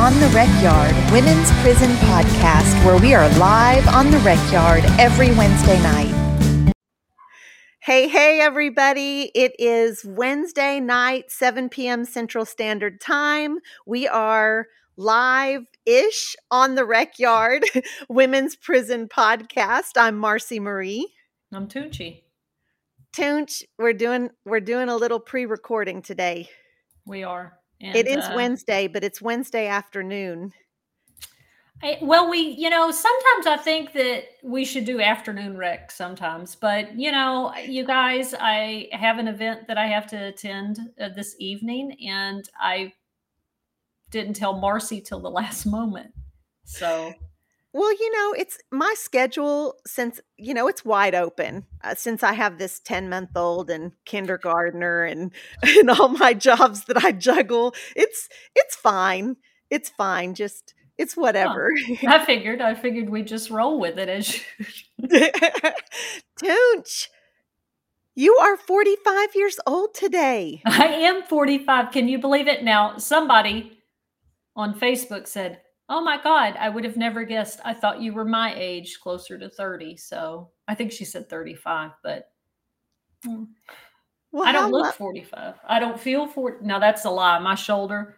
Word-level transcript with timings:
On 0.00 0.18
the 0.18 0.28
Rec 0.28 0.48
Yard, 0.62 0.94
Women's 1.12 1.52
Prison 1.60 1.90
Podcast, 1.96 2.86
where 2.86 2.98
we 2.98 3.12
are 3.12 3.28
live 3.38 3.86
on 3.88 4.10
the 4.10 4.16
Rec 4.20 4.40
Yard 4.50 4.82
every 4.98 5.30
Wednesday 5.32 5.78
night. 5.82 6.72
Hey, 7.80 8.08
hey, 8.08 8.40
everybody. 8.40 9.30
It 9.34 9.52
is 9.58 10.02
Wednesday 10.02 10.80
night, 10.80 11.30
7 11.30 11.68
p.m. 11.68 12.06
Central 12.06 12.46
Standard 12.46 12.98
Time. 12.98 13.58
We 13.84 14.08
are 14.08 14.68
live 14.96 15.66
ish 15.84 16.34
on 16.50 16.76
the 16.76 16.86
Rec 16.86 17.18
Yard, 17.18 17.64
Women's 18.08 18.56
Prison 18.56 19.06
Podcast. 19.06 19.98
I'm 19.98 20.18
Marci 20.18 20.58
Marie. 20.60 21.12
I'm 21.52 21.68
Tunchi. 21.68 22.22
Tunch, 23.12 23.64
we're 23.78 23.92
doing 23.92 24.30
we're 24.46 24.60
doing 24.60 24.88
a 24.88 24.96
little 24.96 25.20
pre-recording 25.20 26.00
today. 26.00 26.48
We 27.04 27.22
are. 27.22 27.59
And, 27.80 27.96
it 27.96 28.06
is 28.06 28.24
uh, 28.24 28.32
Wednesday, 28.34 28.86
but 28.88 29.04
it's 29.04 29.22
Wednesday 29.22 29.66
afternoon. 29.66 30.52
I, 31.82 31.98
well, 32.02 32.28
we, 32.28 32.38
you 32.38 32.68
know, 32.68 32.90
sometimes 32.90 33.46
I 33.46 33.56
think 33.56 33.94
that 33.94 34.24
we 34.42 34.66
should 34.66 34.84
do 34.84 35.00
afternoon 35.00 35.56
rec 35.56 35.90
sometimes, 35.90 36.54
but 36.54 36.98
you 36.98 37.10
know, 37.10 37.54
you 37.56 37.86
guys, 37.86 38.34
I 38.38 38.88
have 38.92 39.18
an 39.18 39.28
event 39.28 39.66
that 39.68 39.78
I 39.78 39.86
have 39.86 40.06
to 40.08 40.16
attend 40.16 40.78
uh, 41.00 41.08
this 41.08 41.36
evening, 41.38 41.96
and 42.06 42.46
I 42.60 42.92
didn't 44.10 44.34
tell 44.34 44.60
Marci 44.60 45.02
till 45.02 45.20
the 45.20 45.30
last 45.30 45.64
moment. 45.78 46.12
So 46.64 47.14
well, 47.72 47.92
you 47.92 48.10
know, 48.12 48.34
it's 48.36 48.58
my 48.72 48.92
schedule 48.96 49.76
since, 49.86 50.20
you 50.36 50.54
know, 50.54 50.66
it's 50.66 50.84
wide 50.84 51.14
open 51.14 51.66
uh, 51.84 51.94
since 51.94 52.22
I 52.22 52.32
have 52.32 52.58
this 52.58 52.80
10 52.80 53.08
month 53.08 53.30
old 53.36 53.70
and 53.70 53.92
kindergartner 54.04 55.04
and, 55.04 55.32
and 55.62 55.90
all 55.90 56.08
my 56.08 56.34
jobs 56.34 56.84
that 56.86 57.04
I 57.04 57.12
juggle. 57.12 57.74
It's, 57.94 58.28
it's 58.56 58.74
fine. 58.74 59.36
It's 59.70 59.88
fine. 59.88 60.34
Just, 60.34 60.74
it's 60.98 61.16
whatever. 61.16 61.70
Huh. 62.00 62.08
I 62.08 62.24
figured, 62.24 62.60
I 62.60 62.74
figured 62.74 63.08
we'd 63.08 63.28
just 63.28 63.50
roll 63.50 63.78
with 63.78 63.98
it 63.98 64.08
as 64.08 64.40
Tunch, 66.44 67.08
you 68.16 68.36
are 68.36 68.56
45 68.56 69.28
years 69.36 69.60
old 69.64 69.94
today. 69.94 70.60
I 70.66 70.86
am 70.86 71.22
45. 71.22 71.92
Can 71.92 72.08
you 72.08 72.18
believe 72.18 72.48
it? 72.48 72.64
Now, 72.64 72.98
somebody 72.98 73.78
on 74.56 74.78
Facebook 74.78 75.28
said, 75.28 75.60
Oh 75.92 76.00
my 76.00 76.22
God, 76.22 76.54
I 76.56 76.68
would 76.68 76.84
have 76.84 76.96
never 76.96 77.24
guessed. 77.24 77.58
I 77.64 77.74
thought 77.74 78.00
you 78.00 78.14
were 78.14 78.24
my 78.24 78.54
age, 78.56 79.00
closer 79.02 79.36
to 79.36 79.50
30. 79.50 79.96
So 79.96 80.50
I 80.68 80.76
think 80.76 80.92
she 80.92 81.04
said 81.04 81.28
35, 81.28 81.90
but 82.04 82.30
hmm. 83.24 83.44
well, 84.30 84.44
I 84.44 84.52
don't 84.52 84.70
look 84.70 84.84
lo- 84.84 84.92
45. 84.92 85.56
I 85.68 85.80
don't 85.80 85.98
feel 85.98 86.28
40. 86.28 86.64
Now 86.64 86.78
that's 86.78 87.04
a 87.04 87.10
lie. 87.10 87.40
My 87.40 87.56
shoulder. 87.56 88.16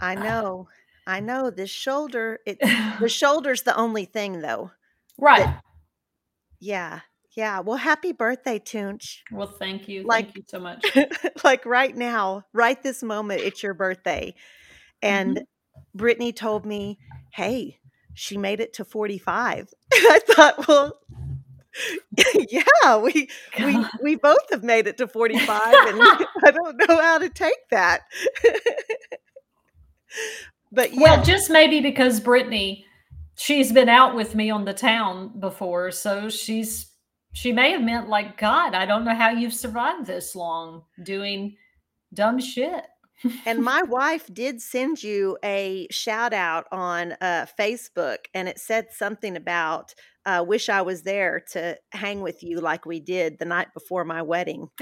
I 0.00 0.16
know. 0.16 0.66
I 1.06 1.20
know. 1.20 1.50
This 1.50 1.70
shoulder, 1.70 2.40
it 2.44 2.58
the 2.98 3.08
shoulder's 3.08 3.62
the 3.62 3.76
only 3.76 4.04
thing 4.04 4.40
though. 4.40 4.72
Right. 5.16 5.44
That, 5.44 5.62
yeah. 6.58 7.00
Yeah. 7.36 7.60
Well, 7.60 7.76
happy 7.76 8.10
birthday, 8.10 8.58
Tunch. 8.58 9.22
Well, 9.30 9.46
thank 9.46 9.86
you. 9.86 10.02
Like, 10.02 10.26
thank 10.26 10.36
you 10.38 10.44
so 10.48 10.58
much. 10.58 10.84
like 11.44 11.64
right 11.64 11.96
now, 11.96 12.42
right 12.52 12.82
this 12.82 13.04
moment, 13.04 13.42
it's 13.42 13.62
your 13.62 13.74
birthday. 13.74 14.34
And 15.00 15.36
mm-hmm 15.36 15.44
Brittany 15.94 16.32
told 16.32 16.66
me, 16.66 16.98
hey, 17.30 17.78
she 18.14 18.36
made 18.36 18.60
it 18.60 18.72
to 18.74 18.84
45. 18.84 19.72
I 19.92 20.20
thought, 20.26 20.68
well, 20.68 21.00
yeah, 22.50 22.96
we 22.98 23.28
we 23.58 23.84
we 24.02 24.14
both 24.14 24.50
have 24.50 24.62
made 24.62 24.86
it 24.86 24.96
to 24.98 25.08
45 25.08 25.48
and 25.88 25.98
I 26.44 26.50
don't 26.52 26.88
know 26.88 27.00
how 27.02 27.18
to 27.18 27.28
take 27.28 27.68
that. 27.70 28.02
but 30.70 30.92
yeah. 30.92 31.00
Well, 31.00 31.24
just 31.24 31.50
maybe 31.50 31.80
because 31.80 32.20
Brittany 32.20 32.86
she's 33.36 33.72
been 33.72 33.88
out 33.88 34.14
with 34.14 34.34
me 34.34 34.50
on 34.50 34.64
the 34.64 34.74
town 34.74 35.32
before, 35.40 35.90
so 35.90 36.28
she's 36.28 36.90
she 37.32 37.52
may 37.52 37.72
have 37.72 37.82
meant 37.82 38.08
like 38.08 38.38
God, 38.38 38.74
I 38.74 38.86
don't 38.86 39.04
know 39.04 39.14
how 39.14 39.30
you've 39.30 39.54
survived 39.54 40.06
this 40.06 40.36
long 40.36 40.84
doing 41.02 41.56
dumb 42.12 42.38
shit 42.38 42.84
and 43.46 43.58
my 43.64 43.82
wife 43.82 44.28
did 44.32 44.60
send 44.60 45.02
you 45.02 45.38
a 45.44 45.86
shout 45.90 46.32
out 46.32 46.66
on 46.72 47.12
uh, 47.20 47.46
Facebook, 47.58 48.18
and 48.34 48.48
it 48.48 48.58
said 48.58 48.88
something 48.92 49.36
about 49.36 49.94
uh, 50.26 50.44
"Wish 50.46 50.68
I 50.68 50.82
was 50.82 51.02
there 51.02 51.42
to 51.52 51.76
hang 51.92 52.20
with 52.20 52.42
you 52.42 52.60
like 52.60 52.86
we 52.86 53.00
did 53.00 53.38
the 53.38 53.44
night 53.44 53.68
before 53.74 54.04
my 54.04 54.22
wedding." 54.22 54.68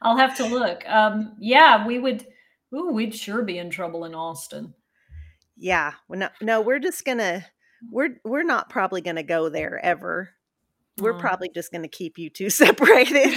I'll 0.00 0.16
have 0.16 0.36
to 0.36 0.46
look. 0.48 0.88
Um, 0.88 1.36
yeah, 1.38 1.86
we 1.86 1.98
would. 1.98 2.26
Ooh, 2.74 2.92
we'd 2.92 3.14
sure 3.14 3.42
be 3.42 3.58
in 3.58 3.70
trouble 3.70 4.04
in 4.04 4.14
Austin. 4.14 4.74
Yeah, 5.56 5.94
well, 6.08 6.20
no, 6.20 6.28
no, 6.40 6.60
we're 6.60 6.78
just 6.78 7.04
gonna. 7.04 7.44
We're 7.90 8.16
we're 8.24 8.42
not 8.44 8.70
probably 8.70 9.00
gonna 9.00 9.22
go 9.22 9.48
there 9.48 9.78
ever. 9.82 10.30
We're 11.00 11.14
probably 11.14 11.48
just 11.54 11.70
going 11.70 11.82
to 11.82 11.88
keep 11.88 12.18
you 12.18 12.28
two 12.28 12.50
separated 12.50 13.32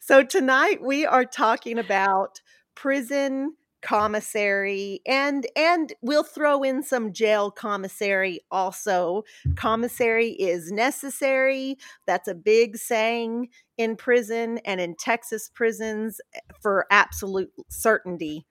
so 0.00 0.22
tonight 0.22 0.82
we 0.82 1.06
are 1.06 1.24
talking 1.24 1.78
about 1.78 2.40
prison 2.74 3.54
commissary 3.80 5.00
and 5.06 5.46
and 5.54 5.92
we'll 6.02 6.24
throw 6.24 6.62
in 6.62 6.82
some 6.82 7.12
jail 7.12 7.50
commissary 7.50 8.40
also. 8.50 9.22
Commissary 9.56 10.30
is 10.30 10.72
necessary. 10.72 11.76
That's 12.06 12.28
a 12.28 12.34
big 12.34 12.76
saying 12.76 13.48
in 13.76 13.96
prison 13.96 14.58
and 14.64 14.80
in 14.80 14.96
Texas 14.98 15.48
prisons 15.54 16.20
eh, 16.34 16.40
for 16.60 16.86
absolute 16.90 17.50
certainty 17.68 18.46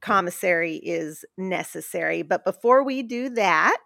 commissary 0.00 0.76
is 0.76 1.24
necessary. 1.38 2.22
But 2.22 2.44
before 2.44 2.84
we 2.84 3.02
do 3.02 3.28
that 3.30 3.78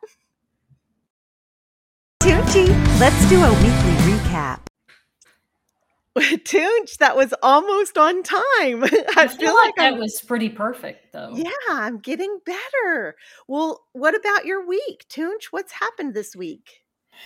Tunchi, 2.20 2.68
let's 2.98 3.28
do 3.28 3.42
a 3.42 3.52
weekly 3.52 4.14
recap 4.14 4.60
Tunch, 6.44 6.98
that 6.98 7.16
was 7.16 7.34
almost 7.42 7.98
on 7.98 8.22
time. 8.22 8.40
I, 8.84 9.04
I 9.16 9.28
feel, 9.28 9.38
feel, 9.38 9.54
like, 9.54 9.66
like 9.66 9.76
that 9.76 9.96
was 9.96 10.20
pretty 10.26 10.48
perfect, 10.48 11.12
though. 11.12 11.32
Yeah, 11.34 11.50
I'm 11.68 11.98
getting 11.98 12.38
better. 12.44 13.16
Well, 13.48 13.84
what 13.92 14.14
about 14.14 14.46
your 14.46 14.66
week, 14.66 15.04
Tunch? 15.08 15.48
What's 15.50 15.72
happened 15.72 16.14
this 16.14 16.34
week? 16.34 16.82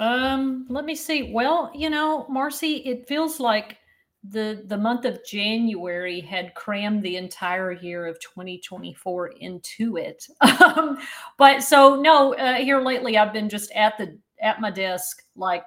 Um, 0.00 0.64
let 0.68 0.84
me 0.84 0.94
see. 0.94 1.32
Well, 1.32 1.72
you 1.74 1.90
know, 1.90 2.24
Marci, 2.30 2.86
it 2.86 3.08
feels 3.08 3.40
like 3.40 3.78
the 4.22 4.62
the 4.66 4.76
month 4.76 5.04
of 5.04 5.24
January 5.24 6.20
had 6.20 6.54
crammed 6.54 7.02
the 7.02 7.16
entire 7.16 7.72
year 7.72 8.06
of 8.06 8.18
2024 8.20 9.32
into 9.40 9.96
it. 9.96 10.24
Um, 10.60 10.98
but 11.36 11.62
so 11.62 11.96
no, 12.00 12.34
uh, 12.34 12.54
here 12.56 12.80
lately 12.80 13.16
I've 13.16 13.32
been 13.32 13.48
just 13.48 13.72
at 13.72 13.96
the 13.98 14.18
at 14.40 14.60
my 14.60 14.70
desk 14.70 15.22
like 15.34 15.64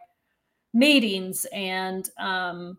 meetings 0.74 1.46
and 1.52 2.10
um, 2.18 2.78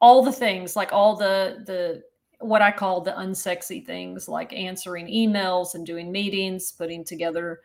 all 0.00 0.22
the 0.22 0.32
things 0.32 0.76
like 0.76 0.92
all 0.92 1.16
the 1.16 1.62
the 1.66 2.02
what 2.40 2.62
I 2.62 2.70
call 2.70 3.00
the 3.00 3.12
unsexy 3.12 3.84
things 3.84 4.28
like 4.28 4.52
answering 4.52 5.06
emails 5.08 5.74
and 5.74 5.84
doing 5.84 6.12
meetings, 6.12 6.70
putting 6.70 7.04
together, 7.04 7.60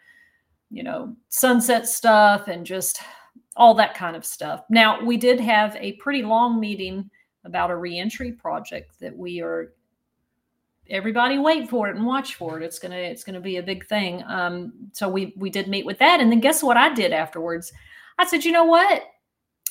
you 0.71 0.81
know, 0.81 1.15
sunset 1.29 1.87
stuff 1.87 2.47
and 2.47 2.65
just 2.65 3.01
all 3.55 3.75
that 3.75 3.93
kind 3.93 4.15
of 4.15 4.25
stuff. 4.25 4.63
Now, 4.69 5.03
we 5.03 5.15
did 5.15 5.39
have 5.39 5.75
a 5.79 5.93
pretty 5.93 6.23
long 6.23 6.59
meeting 6.59 7.07
about 7.45 7.69
a 7.69 7.75
reentry 7.75 8.31
project 8.31 8.99
that 8.99 9.15
we 9.15 9.41
are 9.41 9.73
everybody 10.89 11.37
wait 11.37 11.69
for 11.69 11.87
it 11.87 11.95
and 11.95 12.05
watch 12.05 12.35
for 12.35 12.59
it. 12.59 12.63
It's 12.63 12.79
going 12.79 12.91
to 12.91 12.97
it's 12.97 13.23
going 13.23 13.35
to 13.35 13.41
be 13.41 13.57
a 13.57 13.63
big 13.63 13.85
thing. 13.85 14.23
Um 14.27 14.73
so 14.91 15.07
we 15.07 15.33
we 15.37 15.49
did 15.49 15.67
meet 15.67 15.85
with 15.85 15.99
that 15.99 16.19
and 16.19 16.31
then 16.31 16.39
guess 16.39 16.63
what 16.63 16.77
I 16.77 16.93
did 16.93 17.13
afterwards? 17.13 17.71
I 18.17 18.25
said, 18.25 18.43
"You 18.43 18.51
know 18.51 18.65
what? 18.65 19.03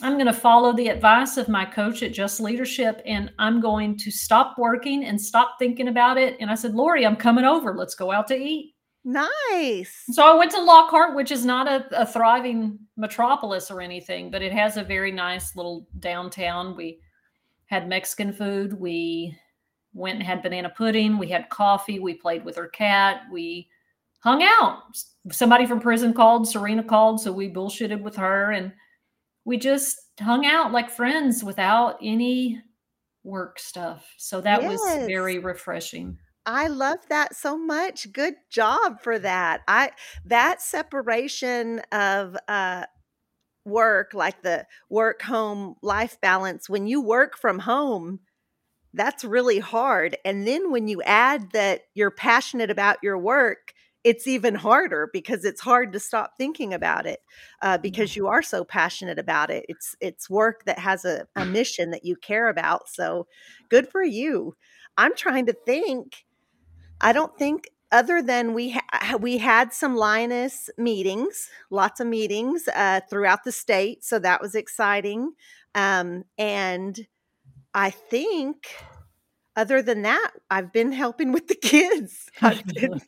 I'm 0.03 0.15
going 0.15 0.27
to 0.27 0.33
follow 0.33 0.73
the 0.73 0.89
advice 0.89 1.37
of 1.37 1.49
my 1.49 1.65
coach 1.65 2.03
at 2.03 2.13
Just 2.13 2.41
Leadership 2.41 3.01
and 3.07 3.33
I'm 3.39 3.61
going 3.61 3.97
to 3.99 4.11
stop 4.11 4.59
working 4.59 5.05
and 5.05 5.21
stop 5.21 5.57
thinking 5.61 5.87
about 5.87 6.19
it. 6.19 6.37
And 6.41 6.51
I 6.51 6.57
said, 6.57 6.75
Lori, 6.75 7.07
I'm 7.07 7.15
coming 7.15 7.45
over. 7.45 7.77
Let's 7.77 7.95
go 7.95 8.11
out 8.11 8.27
to 8.29 8.37
eat. 8.37 8.75
Nice. 9.05 10.05
So 10.11 10.25
I 10.25 10.37
went 10.37 10.51
to 10.53 10.61
Lockhart, 10.61 11.15
which 11.15 11.31
is 11.31 11.45
not 11.45 11.69
a, 11.69 12.03
a 12.03 12.05
thriving 12.05 12.81
metropolis 12.97 13.71
or 13.71 13.81
anything, 13.81 14.31
but 14.31 14.43
it 14.43 14.53
has 14.53 14.77
a 14.77 14.83
very 14.83 15.13
nice 15.13 15.55
little 15.55 15.87
downtown. 16.01 16.77
We 16.77 16.99
had 17.67 17.89
Mexican 17.89 18.33
food. 18.33 18.79
We 18.79 19.37
went 19.95 20.17
and 20.17 20.27
had 20.27 20.43
banana 20.43 20.73
pudding. 20.77 21.17
We 21.17 21.29
had 21.29 21.49
coffee. 21.49 22.01
We 22.01 22.15
played 22.15 22.45
with 22.45 22.59
our 22.59 22.69
cat. 22.69 23.23
We 23.31 23.69
hung 24.21 24.43
out. 24.43 24.83
Somebody 25.31 25.67
from 25.67 25.81
prison 25.81 26.13
called, 26.13 26.49
Serena 26.49 26.83
called. 26.83 27.21
So 27.21 27.31
we 27.31 27.53
bullshitted 27.53 28.03
with 28.03 28.17
her 28.17 28.53
and 28.53 28.73
we 29.45 29.57
just 29.57 29.99
hung 30.21 30.47
out 30.47 30.73
like 30.73 30.91
friends 30.91 31.43
without 31.43 31.99
any 32.03 32.63
work 33.25 33.59
stuff. 33.59 34.15
So 34.19 34.41
that 34.41 34.63
yes. 34.63 34.71
was 34.71 35.07
very 35.07 35.39
refreshing. 35.39 36.19
I 36.45 36.67
love 36.67 36.99
that 37.09 37.37
so 37.37 37.57
much. 37.57 38.13
Good 38.13 38.35
job 38.51 39.01
for 39.01 39.19
that. 39.19 39.63
I 39.69 39.93
that 40.25 40.61
separation 40.61 41.81
of 41.93 42.37
uh 42.49 42.87
work 43.65 44.13
like 44.13 44.43
the 44.43 44.67
work 44.91 45.23
home 45.23 45.77
life 45.83 46.21
balance 46.21 46.69
when 46.69 46.89
you 46.89 47.01
work 47.01 47.39
from 47.39 47.61
home 47.61 48.19
that's 48.95 49.25
really 49.25 49.59
hard. 49.59 50.17
And 50.25 50.47
then 50.47 50.71
when 50.71 50.89
you 50.89 51.03
add 51.03 51.53
that 51.53 51.83
you're 51.95 52.11
passionate 52.11 52.71
about 52.71 52.99
your 53.03 53.19
work, 53.19 53.73
it's 54.05 54.27
even 54.27 54.55
harder 54.55 55.09
because 55.13 55.45
it's 55.45 55.61
hard 55.61 55.93
to 55.93 56.01
stop 56.01 56.33
thinking 56.37 56.75
about 56.75 57.07
it 57.07 57.21
uh, 57.63 57.79
because 57.79 58.17
you 58.17 58.27
are 58.27 58.43
so 58.43 58.65
passionate 58.65 59.19
about 59.19 59.51
it. 59.51 59.65
It's 59.69 59.95
it's 60.01 60.29
work 60.29 60.65
that 60.65 60.79
has 60.79 61.05
a, 61.05 61.27
a 61.37 61.45
mission 61.47 61.91
that 61.91 62.05
you 62.05 62.17
care 62.17 62.49
about. 62.49 62.89
So 62.89 63.27
good 63.69 63.89
for 63.89 64.03
you. 64.03 64.57
I'm 64.97 65.15
trying 65.15 65.47
to 65.47 65.53
think. 65.53 66.25
I 67.01 67.13
don't 67.13 67.37
think 67.37 67.69
other 67.91 68.23
than 68.23 68.55
we 68.55 68.71
ha- 68.71 69.17
we 69.21 69.39
had 69.39 69.73
some 69.73 69.97
Lioness 69.97 70.71
meetings, 70.79 71.51
lots 71.71 72.01
of 72.01 72.07
meetings 72.07 72.69
uh, 72.75 73.01
throughout 73.09 73.45
the 73.45 73.53
state, 73.53 74.05
so 74.05 74.19
that 74.19 74.41
was 74.41 74.55
exciting. 74.55 75.33
Um, 75.75 76.25
and 76.39 77.07
I 77.75 77.91
think 77.91 78.75
other 79.57 79.83
than 79.83 80.03
that, 80.03 80.33
I've 80.51 80.73
been 80.73 80.93
helping 80.93 81.33
with 81.33 81.49
the 81.49 81.55
kids. 81.55 82.29
Been, 82.41 83.01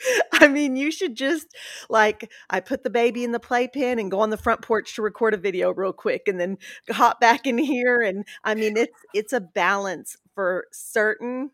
I 0.32 0.48
mean, 0.48 0.76
you 0.76 0.90
should 0.90 1.14
just 1.14 1.46
like 1.88 2.30
I 2.50 2.60
put 2.60 2.84
the 2.84 2.90
baby 2.90 3.24
in 3.24 3.32
the 3.32 3.40
playpen 3.40 3.98
and 3.98 4.10
go 4.10 4.20
on 4.20 4.30
the 4.30 4.36
front 4.36 4.62
porch 4.62 4.94
to 4.94 5.02
record 5.02 5.34
a 5.34 5.38
video 5.38 5.72
real 5.72 5.92
quick 5.92 6.28
and 6.28 6.40
then 6.40 6.58
hop 6.90 7.20
back 7.20 7.46
in 7.46 7.58
here 7.58 8.00
and 8.00 8.24
I 8.44 8.54
mean 8.54 8.76
it's 8.76 8.98
it's 9.14 9.32
a 9.32 9.40
balance 9.40 10.16
for 10.34 10.66
certain 10.72 11.50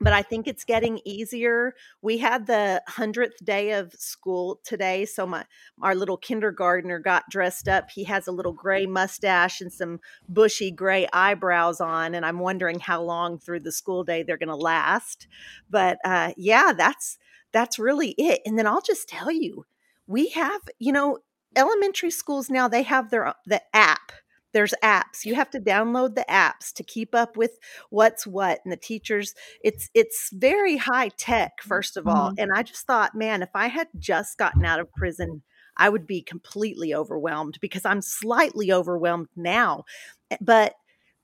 but 0.00 0.12
I 0.12 0.22
think 0.22 0.46
it's 0.46 0.64
getting 0.64 1.00
easier. 1.04 1.74
We 2.02 2.18
had 2.18 2.46
the 2.46 2.82
100th 2.88 3.44
day 3.44 3.72
of 3.72 3.92
school 3.94 4.60
today, 4.64 5.04
so 5.04 5.26
my 5.26 5.44
our 5.82 5.94
little 5.94 6.16
kindergartner 6.16 7.00
got 7.00 7.28
dressed 7.28 7.68
up. 7.68 7.90
He 7.90 8.04
has 8.04 8.28
a 8.28 8.32
little 8.32 8.52
gray 8.52 8.86
mustache 8.86 9.60
and 9.60 9.72
some 9.72 10.00
bushy 10.28 10.70
gray 10.70 11.08
eyebrows 11.12 11.80
on 11.80 12.14
and 12.14 12.24
I'm 12.24 12.38
wondering 12.38 12.78
how 12.80 13.02
long 13.02 13.38
through 13.38 13.60
the 13.60 13.72
school 13.72 14.04
day 14.04 14.22
they're 14.22 14.36
going 14.36 14.48
to 14.48 14.54
last. 14.54 15.26
But 15.68 15.98
uh, 16.04 16.32
yeah, 16.36 16.72
that's 16.76 17.18
that's 17.52 17.78
really 17.78 18.10
it. 18.18 18.40
And 18.44 18.58
then 18.58 18.66
I'll 18.66 18.82
just 18.82 19.08
tell 19.08 19.30
you, 19.30 19.64
we 20.06 20.28
have, 20.30 20.60
you 20.78 20.92
know, 20.92 21.18
elementary 21.56 22.10
schools 22.10 22.50
now 22.50 22.68
they 22.68 22.82
have 22.82 23.10
their 23.10 23.34
the 23.46 23.60
app 23.74 24.12
there's 24.52 24.74
apps 24.82 25.24
you 25.24 25.34
have 25.34 25.50
to 25.50 25.60
download 25.60 26.14
the 26.14 26.24
apps 26.28 26.72
to 26.72 26.82
keep 26.82 27.14
up 27.14 27.36
with 27.36 27.58
what's 27.90 28.26
what 28.26 28.60
and 28.64 28.72
the 28.72 28.76
teachers 28.76 29.34
it's 29.62 29.88
it's 29.94 30.30
very 30.32 30.76
high 30.76 31.08
tech 31.16 31.52
first 31.62 31.96
of 31.96 32.06
all 32.06 32.30
mm-hmm. 32.30 32.40
and 32.40 32.52
i 32.54 32.62
just 32.62 32.86
thought 32.86 33.14
man 33.14 33.42
if 33.42 33.50
i 33.54 33.66
had 33.66 33.88
just 33.98 34.38
gotten 34.38 34.64
out 34.64 34.80
of 34.80 34.92
prison 34.92 35.42
i 35.76 35.88
would 35.88 36.06
be 36.06 36.22
completely 36.22 36.94
overwhelmed 36.94 37.58
because 37.60 37.84
i'm 37.84 38.02
slightly 38.02 38.70
overwhelmed 38.70 39.28
now 39.36 39.84
eh, 40.30 40.36
but 40.40 40.74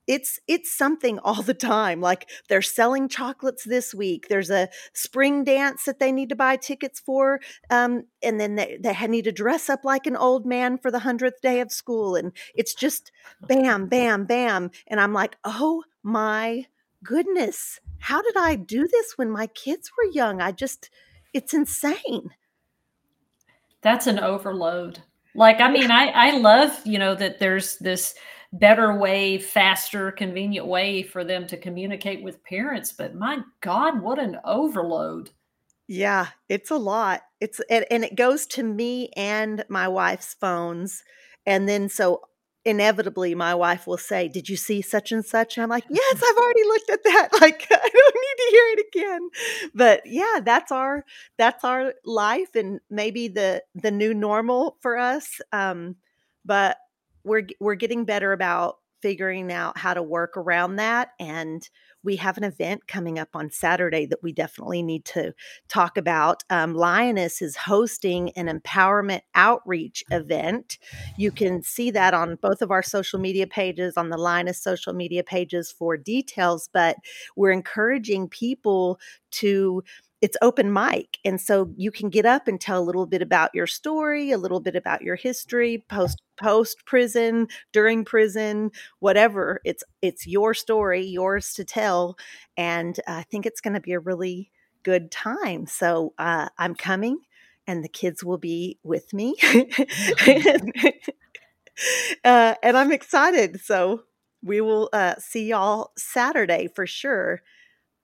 it's 0.06 0.38
it's 0.46 0.70
something 0.70 1.18
all 1.20 1.42
the 1.42 1.54
time 1.54 2.00
like 2.00 2.28
they're 2.48 2.62
selling 2.62 3.08
chocolates 3.08 3.64
this 3.64 3.94
week 3.94 4.26
there's 4.28 4.50
a 4.50 4.68
spring 4.92 5.44
dance 5.44 5.84
that 5.84 5.98
they 5.98 6.12
need 6.12 6.28
to 6.28 6.36
buy 6.36 6.56
tickets 6.56 7.00
for 7.00 7.40
um, 7.70 8.04
and 8.22 8.40
then 8.40 8.54
they, 8.54 8.78
they 8.80 8.94
need 9.06 9.24
to 9.24 9.32
dress 9.32 9.68
up 9.68 9.84
like 9.84 10.06
an 10.06 10.16
old 10.16 10.44
man 10.46 10.76
for 10.78 10.90
the 10.90 10.98
100th 10.98 11.40
day 11.42 11.60
of 11.60 11.72
school 11.72 12.16
and 12.16 12.32
it's 12.54 12.74
just 12.74 13.10
bam 13.46 13.86
bam 13.86 14.24
bam 14.24 14.70
and 14.86 15.00
i'm 15.00 15.12
like 15.12 15.36
oh 15.44 15.82
my 16.02 16.64
goodness 17.02 17.80
how 18.04 18.20
did 18.20 18.36
i 18.36 18.54
do 18.54 18.86
this 18.86 19.16
when 19.16 19.30
my 19.30 19.46
kids 19.46 19.90
were 19.96 20.10
young? 20.12 20.42
I 20.42 20.52
just 20.52 20.90
it's 21.32 21.54
insane. 21.54 22.34
That's 23.80 24.06
an 24.06 24.18
overload. 24.18 24.98
Like 25.34 25.60
i 25.60 25.70
mean 25.70 25.90
i 25.90 26.08
i 26.08 26.36
love 26.36 26.78
you 26.84 26.98
know 26.98 27.14
that 27.14 27.38
there's 27.38 27.76
this 27.78 28.14
better 28.54 28.96
way, 28.96 29.38
faster, 29.38 30.12
convenient 30.12 30.66
way 30.66 31.02
for 31.02 31.24
them 31.24 31.46
to 31.48 31.56
communicate 31.56 32.22
with 32.22 32.42
parents. 32.44 32.92
But 32.92 33.14
my 33.14 33.40
God, 33.60 34.00
what 34.00 34.18
an 34.18 34.38
overload. 34.44 35.30
Yeah, 35.88 36.28
it's 36.48 36.70
a 36.70 36.76
lot. 36.76 37.22
It's 37.40 37.60
and, 37.68 37.84
it 37.90 38.14
goes 38.14 38.46
to 38.48 38.62
me 38.62 39.10
and 39.16 39.64
my 39.68 39.88
wife's 39.88 40.34
phones. 40.34 41.02
And 41.44 41.68
then 41.68 41.88
so 41.88 42.22
inevitably 42.64 43.34
my 43.34 43.54
wife 43.54 43.86
will 43.86 43.98
say, 43.98 44.28
Did 44.28 44.48
you 44.48 44.56
see 44.56 44.80
such 44.80 45.12
and 45.12 45.24
such? 45.24 45.56
And 45.56 45.64
I'm 45.64 45.68
like, 45.68 45.84
Yes, 45.90 46.22
I've 46.26 46.36
already 46.36 46.64
looked 46.64 46.90
at 46.90 47.04
that. 47.04 47.28
Like 47.40 47.66
I 47.70 47.88
don't 47.92 48.14
need 48.14 48.44
to 48.44 48.50
hear 48.50 48.66
it 48.68 48.86
again. 48.94 49.28
But 49.74 50.02
yeah, 50.06 50.40
that's 50.42 50.72
our 50.72 51.04
that's 51.36 51.64
our 51.64 51.92
life 52.04 52.54
and 52.54 52.80
maybe 52.88 53.28
the 53.28 53.62
the 53.74 53.90
new 53.90 54.14
normal 54.14 54.78
for 54.80 54.96
us. 54.96 55.40
Um, 55.52 55.96
but 56.46 56.78
we're 57.25 57.47
we're 57.61 57.75
getting 57.75 58.05
better 58.05 58.32
about 58.32 58.76
figuring 59.03 59.53
out 59.53 59.76
how 59.76 59.93
to 59.93 60.03
work 60.03 60.35
around 60.35 60.76
that 60.76 61.11
and 61.21 61.69
we 62.03 62.17
have 62.17 62.38
an 62.38 62.44
event 62.44 62.87
coming 62.87 63.19
up 63.19 63.29
on 63.35 63.50
saturday 63.50 64.06
that 64.06 64.23
we 64.23 64.32
definitely 64.32 64.82
need 64.82 65.05
to 65.05 65.35
talk 65.69 65.99
about 65.99 66.43
um, 66.49 66.75
lioness 66.75 67.43
is 67.43 67.55
hosting 67.55 68.31
an 68.31 68.47
empowerment 68.47 69.21
outreach 69.35 70.03
event. 70.11 70.79
You 71.19 71.31
can 71.31 71.62
see 71.62 71.91
that 71.91 72.15
on 72.15 72.37
both 72.37 72.62
of 72.62 72.71
our 72.71 72.82
social 72.82 73.19
media 73.19 73.47
pages 73.47 73.99
on 73.99 74.09
the 74.09 74.17
lioness 74.17 74.62
social 74.62 74.94
media 74.94 75.23
pages 75.23 75.71
for 75.71 75.99
details 75.99 76.71
but 76.73 76.97
we're 77.37 77.50
encouraging 77.53 78.29
people 78.29 78.99
to 79.32 79.82
it's 80.25 80.38
open 80.41 80.73
mic 80.73 81.19
and 81.23 81.38
so 81.38 81.71
you 81.76 81.91
can 81.91 82.09
get 82.09 82.25
up 82.25 82.49
and 82.49 82.59
tell 82.59 82.82
a 82.82 82.88
little 82.88 83.05
bit 83.05 83.21
about 83.21 83.50
your 83.53 83.67
story 83.67 84.31
a 84.31 84.38
little 84.38 84.59
bit 84.61 84.75
about 84.75 85.03
your 85.03 85.17
history 85.17 85.85
post 85.91 86.19
post 86.41 86.87
prison 86.87 87.47
during 87.73 88.06
prison 88.06 88.71
whatever 89.00 89.61
it's 89.67 89.85
it's 90.00 90.26
your 90.26 90.55
story 90.55 91.05
yours 91.05 91.53
to 91.53 91.62
tell 91.62 92.17
and 92.56 93.00
i 93.06 93.23
think 93.25 93.44
it's 93.44 93.61
going 93.61 93.75
to 93.75 93.81
be 93.81 93.93
a 93.93 94.00
really 94.00 94.50
good 94.82 95.11
time. 95.11 95.67
So 95.67 96.15
uh, 96.19 96.49
i'm 96.56 96.75
coming 96.75 97.19
and 97.67 97.85
the 97.85 97.88
kids 97.88 98.25
will 98.25 98.38
be 98.38 98.79
with 98.82 99.12
me. 99.12 99.35
Uh, 102.23 102.55
and 102.62 102.76
i'm 102.76 102.93
excited 102.93 103.61
so 103.61 104.05
we 104.44 104.61
will 104.61 104.88
uh, 104.93 105.17
see 105.19 105.49
y'all 105.49 105.91
saturday 105.99 106.69
for 106.73 106.87
sure 106.87 107.43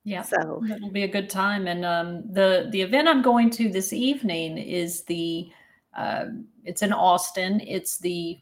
yeah, 0.04 0.22
so 0.22 0.62
it'll 0.70 0.90
be 0.90 1.04
a 1.04 1.08
good 1.08 1.28
time. 1.28 1.66
And 1.66 1.84
um, 1.84 2.22
the 2.32 2.68
the 2.72 2.80
event 2.80 3.08
I'm 3.08 3.22
going 3.22 3.50
to 3.50 3.68
this 3.68 3.92
evening 3.92 4.56
is 4.56 5.02
the 5.02 5.50
uh, 5.96 6.26
it's 6.64 6.82
in 6.82 6.92
Austin. 6.92 7.60
It's 7.60 7.98
the 7.98 8.38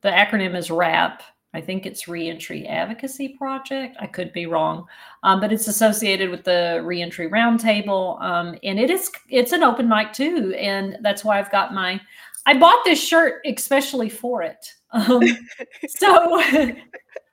the 0.00 0.10
acronym 0.10 0.56
is 0.56 0.70
RAP. 0.70 1.22
I 1.52 1.60
think 1.60 1.84
it's 1.84 2.06
Reentry 2.06 2.66
Advocacy 2.66 3.30
Project. 3.30 3.96
I 3.98 4.06
could 4.06 4.32
be 4.32 4.46
wrong, 4.46 4.86
um, 5.24 5.40
but 5.40 5.52
it's 5.52 5.66
associated 5.66 6.30
with 6.30 6.44
the 6.44 6.80
Reentry 6.84 7.28
Roundtable, 7.28 8.20
um, 8.22 8.56
and 8.62 8.78
it 8.78 8.90
is 8.90 9.10
it's 9.28 9.52
an 9.52 9.62
open 9.62 9.88
mic 9.88 10.12
too, 10.12 10.54
and 10.56 10.98
that's 11.02 11.24
why 11.24 11.38
I've 11.38 11.50
got 11.50 11.74
my. 11.74 12.00
I 12.46 12.58
bought 12.58 12.84
this 12.84 13.02
shirt 13.02 13.42
especially 13.46 14.08
for 14.08 14.42
it. 14.42 14.74
Um, 14.92 15.22
so 15.88 16.42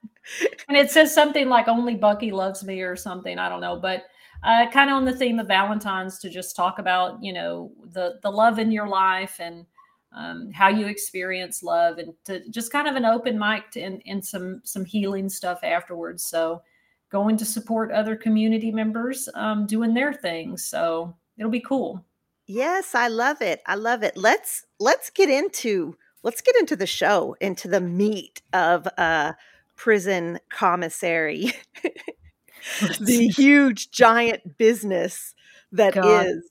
and 0.67 0.77
it 0.77 0.91
says 0.91 1.13
something 1.13 1.49
like 1.49 1.67
only 1.67 1.95
Bucky 1.95 2.31
loves 2.31 2.63
me 2.63 2.81
or 2.81 2.95
something. 2.95 3.37
I 3.39 3.49
don't 3.49 3.61
know, 3.61 3.79
but 3.79 4.05
uh, 4.43 4.69
kind 4.71 4.89
of 4.89 4.97
on 4.97 5.05
the 5.05 5.15
theme 5.15 5.39
of 5.39 5.47
Valentine's 5.47 6.19
to 6.19 6.29
just 6.29 6.55
talk 6.55 6.79
about, 6.79 7.21
you 7.23 7.33
know, 7.33 7.71
the 7.91 8.19
the 8.21 8.31
love 8.31 8.59
in 8.59 8.71
your 8.71 8.87
life 8.87 9.37
and 9.39 9.65
um, 10.13 10.51
how 10.51 10.69
you 10.69 10.87
experience 10.87 11.63
love 11.63 11.97
and 11.97 12.13
to 12.25 12.47
just 12.49 12.71
kind 12.71 12.87
of 12.87 12.95
an 12.95 13.05
open 13.05 13.37
mic 13.37 13.71
to, 13.71 13.81
and, 13.81 14.01
and 14.05 14.25
some 14.25 14.61
some 14.63 14.85
healing 14.85 15.29
stuff 15.29 15.59
afterwards. 15.63 16.23
So 16.25 16.61
going 17.09 17.37
to 17.37 17.45
support 17.45 17.91
other 17.91 18.15
community 18.15 18.71
members 18.71 19.29
um, 19.33 19.65
doing 19.65 19.93
their 19.93 20.13
things. 20.13 20.65
So 20.65 21.15
it'll 21.37 21.51
be 21.51 21.61
cool. 21.61 22.03
Yes, 22.45 22.95
I 22.95 23.07
love 23.07 23.41
it. 23.41 23.61
I 23.65 23.75
love 23.75 24.03
it. 24.03 24.15
Let's 24.15 24.65
let's 24.79 25.09
get 25.09 25.29
into 25.29 25.97
let's 26.23 26.41
get 26.41 26.55
into 26.57 26.75
the 26.75 26.87
show, 26.87 27.35
into 27.41 27.67
the 27.67 27.81
meat 27.81 28.41
of 28.53 28.87
uh 28.97 29.33
prison 29.77 30.39
commissary, 30.49 31.53
the 32.99 33.27
huge 33.27 33.91
giant 33.91 34.57
business 34.57 35.33
that 35.71 35.93
God. 35.93 36.25
is 36.25 36.49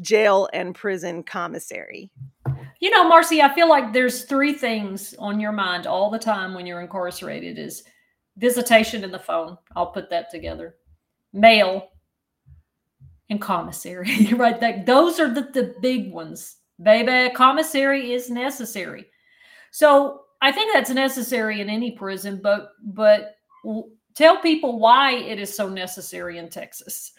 jail 0.00 0.48
and 0.52 0.74
prison 0.74 1.22
commissary. 1.22 2.10
You 2.80 2.90
know, 2.90 3.10
Marci, 3.10 3.40
I 3.40 3.54
feel 3.54 3.68
like 3.68 3.92
there's 3.92 4.24
three 4.24 4.52
things 4.52 5.14
on 5.18 5.40
your 5.40 5.52
mind 5.52 5.86
all 5.86 6.10
the 6.10 6.18
time 6.18 6.54
when 6.54 6.66
you're 6.66 6.82
incarcerated 6.82 7.58
is 7.58 7.82
visitation 8.36 9.02
in 9.02 9.10
the 9.10 9.18
phone. 9.18 9.56
I'll 9.74 9.90
put 9.90 10.10
that 10.10 10.30
together. 10.30 10.76
Mail 11.32 11.88
and 13.30 13.40
commissary, 13.40 14.26
right? 14.34 14.60
That 14.60 14.86
those 14.86 15.18
are 15.18 15.32
the, 15.32 15.42
the 15.42 15.74
big 15.80 16.12
ones. 16.12 16.56
Baby, 16.80 17.32
commissary 17.34 18.12
is 18.12 18.28
necessary. 18.30 19.06
So 19.70 20.25
I 20.40 20.52
think 20.52 20.72
that's 20.72 20.90
necessary 20.90 21.60
in 21.60 21.68
any 21.68 21.92
prison, 21.92 22.40
but 22.42 22.72
but 22.82 23.36
tell 24.14 24.38
people 24.38 24.78
why 24.78 25.12
it 25.12 25.38
is 25.38 25.54
so 25.54 25.68
necessary 25.68 26.38
in 26.38 26.48
Texas. 26.48 27.12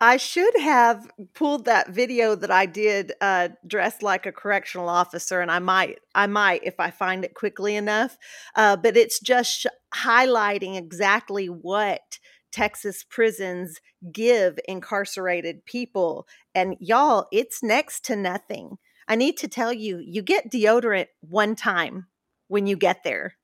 I 0.00 0.16
should 0.16 0.58
have 0.58 1.08
pulled 1.34 1.64
that 1.64 1.88
video 1.88 2.34
that 2.34 2.50
I 2.50 2.66
did 2.66 3.12
uh, 3.20 3.50
dressed 3.66 4.02
like 4.02 4.26
a 4.26 4.32
correctional 4.32 4.88
officer, 4.88 5.40
and 5.40 5.50
I 5.50 5.60
might, 5.60 5.98
I 6.14 6.26
might 6.26 6.64
if 6.64 6.80
I 6.80 6.90
find 6.90 7.24
it 7.24 7.34
quickly 7.34 7.76
enough. 7.76 8.18
Uh, 8.56 8.76
but 8.76 8.96
it's 8.96 9.20
just 9.20 9.66
highlighting 9.94 10.76
exactly 10.76 11.46
what 11.46 12.18
Texas 12.52 13.04
prisons 13.08 13.80
give 14.12 14.58
incarcerated 14.68 15.64
people, 15.64 16.26
and 16.54 16.76
y'all, 16.80 17.26
it's 17.32 17.62
next 17.62 18.04
to 18.06 18.16
nothing. 18.16 18.78
I 19.06 19.16
need 19.16 19.36
to 19.38 19.48
tell 19.48 19.72
you, 19.72 20.02
you 20.04 20.22
get 20.22 20.50
deodorant 20.50 21.06
one 21.20 21.54
time 21.56 22.06
when 22.54 22.68
you 22.68 22.76
get 22.76 23.02
there. 23.02 23.34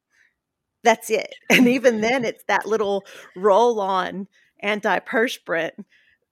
That's 0.85 1.11
it. 1.11 1.35
And 1.51 1.67
even 1.67 2.01
then, 2.01 2.25
it's 2.25 2.45
that 2.45 2.65
little 2.65 3.05
roll 3.35 3.81
on 3.81 4.29
antiperspirant. 4.63 5.73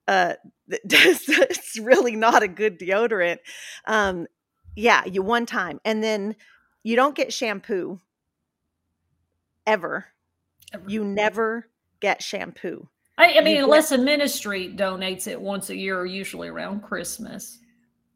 Uh, 0.06 0.35
it's 0.68 1.78
really 1.80 2.14
not 2.14 2.44
a 2.44 2.49
good 2.49 2.78
deodorant. 2.78 3.38
Um, 3.85 4.28
yeah, 4.76 5.04
you 5.04 5.23
one 5.23 5.44
time. 5.44 5.80
And 5.85 6.04
then 6.04 6.37
you 6.85 6.94
don't 6.94 7.16
get 7.16 7.32
shampoo 7.32 7.99
ever. 9.66 10.06
ever. 10.73 10.85
You 10.87 11.04
never 11.04 11.68
get 11.99 12.23
shampoo. 12.23 12.88
I, 13.18 13.38
I 13.38 13.40
mean, 13.40 13.61
unless 13.61 13.90
a 13.90 13.99
ministry 13.99 14.73
donates 14.73 15.26
it 15.26 15.40
once 15.40 15.68
a 15.68 15.76
year, 15.76 16.06
usually 16.06 16.47
around 16.47 16.82
Christmas. 16.82 17.58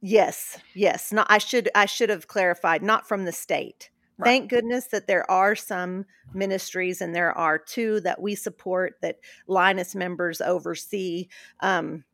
Yes, 0.00 0.58
yes. 0.72 1.12
No, 1.12 1.24
I 1.26 1.38
should 1.38 1.68
I 1.74 1.86
should 1.86 2.10
have 2.10 2.28
clarified. 2.28 2.80
Not 2.80 3.08
from 3.08 3.24
the 3.24 3.32
state. 3.32 3.90
Right. 4.22 4.28
Thank 4.28 4.50
goodness 4.50 4.86
that 4.86 5.06
there 5.06 5.28
are 5.30 5.54
some 5.54 6.06
ministries, 6.32 7.00
and 7.00 7.14
there 7.14 7.36
are 7.36 7.58
two 7.58 8.00
that 8.00 8.20
we 8.20 8.34
support 8.34 8.94
that 9.02 9.18
Lioness 9.46 9.94
members 9.94 10.40
oversee 10.40 11.28
um, 11.60 12.04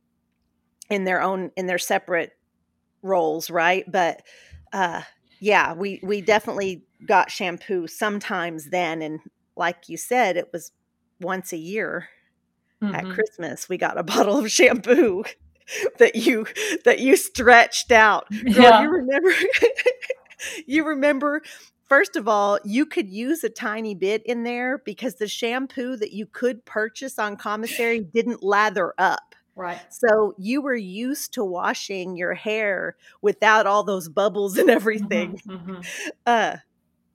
in 0.90 1.04
their 1.04 1.22
own 1.22 1.50
in 1.56 1.66
their 1.66 1.78
separate 1.78 2.32
roles, 3.02 3.50
right? 3.50 3.84
But 3.90 4.22
uh, 4.72 5.02
yeah, 5.40 5.74
we 5.74 6.00
we 6.02 6.20
definitely 6.20 6.84
got 7.06 7.30
shampoo 7.30 7.86
sometimes 7.86 8.70
then, 8.70 9.02
and 9.02 9.20
like 9.56 9.88
you 9.88 9.96
said, 9.96 10.36
it 10.36 10.50
was 10.52 10.72
once 11.20 11.52
a 11.52 11.56
year 11.56 12.08
mm-hmm. 12.82 12.94
at 12.94 13.04
Christmas. 13.14 13.68
We 13.68 13.76
got 13.76 13.98
a 13.98 14.02
bottle 14.04 14.38
of 14.38 14.50
shampoo 14.50 15.24
that 15.98 16.16
you 16.16 16.46
that 16.84 17.00
you 17.00 17.16
stretched 17.16 17.92
out. 17.92 18.28
Girl, 18.30 18.52
yeah. 18.54 18.82
you 18.82 18.90
remember 18.90 19.30
you 20.66 20.86
remember 20.86 21.42
first 21.88 22.16
of 22.16 22.28
all, 22.28 22.58
you 22.64 22.86
could 22.86 23.08
use 23.08 23.42
a 23.42 23.48
tiny 23.48 23.94
bit 23.94 24.24
in 24.24 24.44
there 24.44 24.78
because 24.78 25.16
the 25.16 25.28
shampoo 25.28 25.96
that 25.96 26.12
you 26.12 26.26
could 26.26 26.64
purchase 26.64 27.18
on 27.18 27.36
commissary 27.36 28.00
didn't 28.14 28.42
lather 28.42 28.94
up. 28.98 29.34
Right. 29.56 29.80
So 29.90 30.34
you 30.38 30.62
were 30.62 30.76
used 30.76 31.34
to 31.34 31.44
washing 31.44 32.16
your 32.16 32.34
hair 32.34 32.96
without 33.22 33.66
all 33.66 33.82
those 33.82 34.08
bubbles 34.08 34.56
and 34.56 34.70
everything. 34.70 35.40
Mm-hmm, 35.46 35.72
mm-hmm. 35.72 35.80
Uh, 36.26 36.58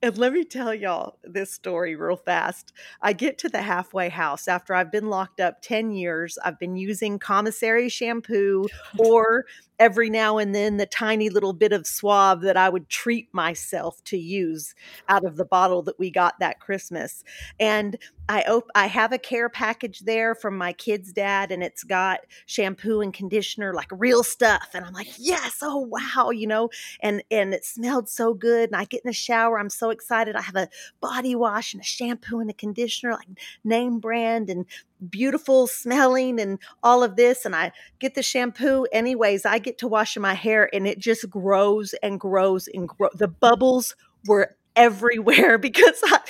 and 0.04 0.18
let 0.18 0.34
me 0.34 0.44
tell 0.44 0.74
y'all 0.74 1.16
this 1.24 1.50
story 1.50 1.96
real 1.96 2.16
fast. 2.16 2.74
I 3.00 3.14
get 3.14 3.38
to 3.38 3.48
the 3.48 3.62
halfway 3.62 4.10
house 4.10 4.48
after 4.48 4.74
I've 4.74 4.92
been 4.92 5.08
locked 5.08 5.40
up 5.40 5.62
10 5.62 5.92
years. 5.92 6.36
I've 6.44 6.58
been 6.58 6.76
using 6.76 7.18
commissary 7.18 7.88
shampoo 7.88 8.66
or 8.98 9.46
every 9.78 10.08
now 10.08 10.38
and 10.38 10.54
then 10.54 10.76
the 10.76 10.86
tiny 10.86 11.28
little 11.28 11.52
bit 11.52 11.72
of 11.72 11.86
swab 11.86 12.42
that 12.42 12.56
I 12.56 12.68
would 12.68 12.88
treat 12.88 13.28
myself 13.32 14.02
to 14.04 14.16
use 14.16 14.74
out 15.08 15.24
of 15.24 15.36
the 15.36 15.44
bottle 15.44 15.82
that 15.82 15.98
we 15.98 16.10
got 16.10 16.38
that 16.40 16.60
Christmas. 16.60 17.24
And 17.58 17.98
I 18.28 18.42
op- 18.42 18.70
I 18.74 18.86
have 18.86 19.12
a 19.12 19.18
care 19.18 19.48
package 19.48 20.00
there 20.00 20.34
from 20.34 20.56
my 20.56 20.72
kid's 20.72 21.12
dad 21.12 21.52
and 21.52 21.62
it's 21.62 21.84
got 21.84 22.20
shampoo 22.46 23.00
and 23.00 23.12
conditioner 23.12 23.74
like 23.74 23.88
real 23.90 24.22
stuff 24.22 24.68
and 24.74 24.84
I'm 24.84 24.94
like, 24.94 25.08
"Yes, 25.18 25.58
oh 25.62 25.78
wow," 25.78 26.30
you 26.30 26.46
know, 26.46 26.70
and 27.00 27.22
and 27.30 27.52
it 27.52 27.64
smelled 27.64 28.08
so 28.08 28.32
good 28.32 28.70
and 28.70 28.76
I 28.76 28.84
get 28.86 29.02
in 29.04 29.08
the 29.08 29.12
shower, 29.12 29.58
I'm 29.58 29.70
so 29.70 29.90
excited. 29.90 30.36
I 30.36 30.42
have 30.42 30.56
a 30.56 30.68
body 31.00 31.34
wash 31.34 31.74
and 31.74 31.82
a 31.82 31.84
shampoo 31.86 32.40
and 32.40 32.48
a 32.50 32.54
conditioner 32.54 33.12
like 33.12 33.28
name 33.64 33.98
brand 33.98 34.48
and 34.48 34.64
beautiful 35.10 35.66
smelling 35.66 36.40
and 36.40 36.58
all 36.82 37.02
of 37.02 37.16
this 37.16 37.44
and 37.44 37.54
I 37.54 37.72
get 37.98 38.14
the 38.14 38.22
shampoo 38.22 38.86
anyways 38.92 39.44
I 39.44 39.58
get 39.58 39.78
to 39.78 39.88
wash 39.88 40.16
my 40.16 40.34
hair 40.34 40.68
and 40.72 40.86
it 40.86 40.98
just 40.98 41.28
grows 41.30 41.94
and 42.02 42.18
grows 42.18 42.68
and 42.72 42.88
grows 42.88 43.12
the 43.14 43.28
bubbles 43.28 43.94
were 44.26 44.56
everywhere 44.76 45.58
because 45.58 46.00
I 46.04 46.20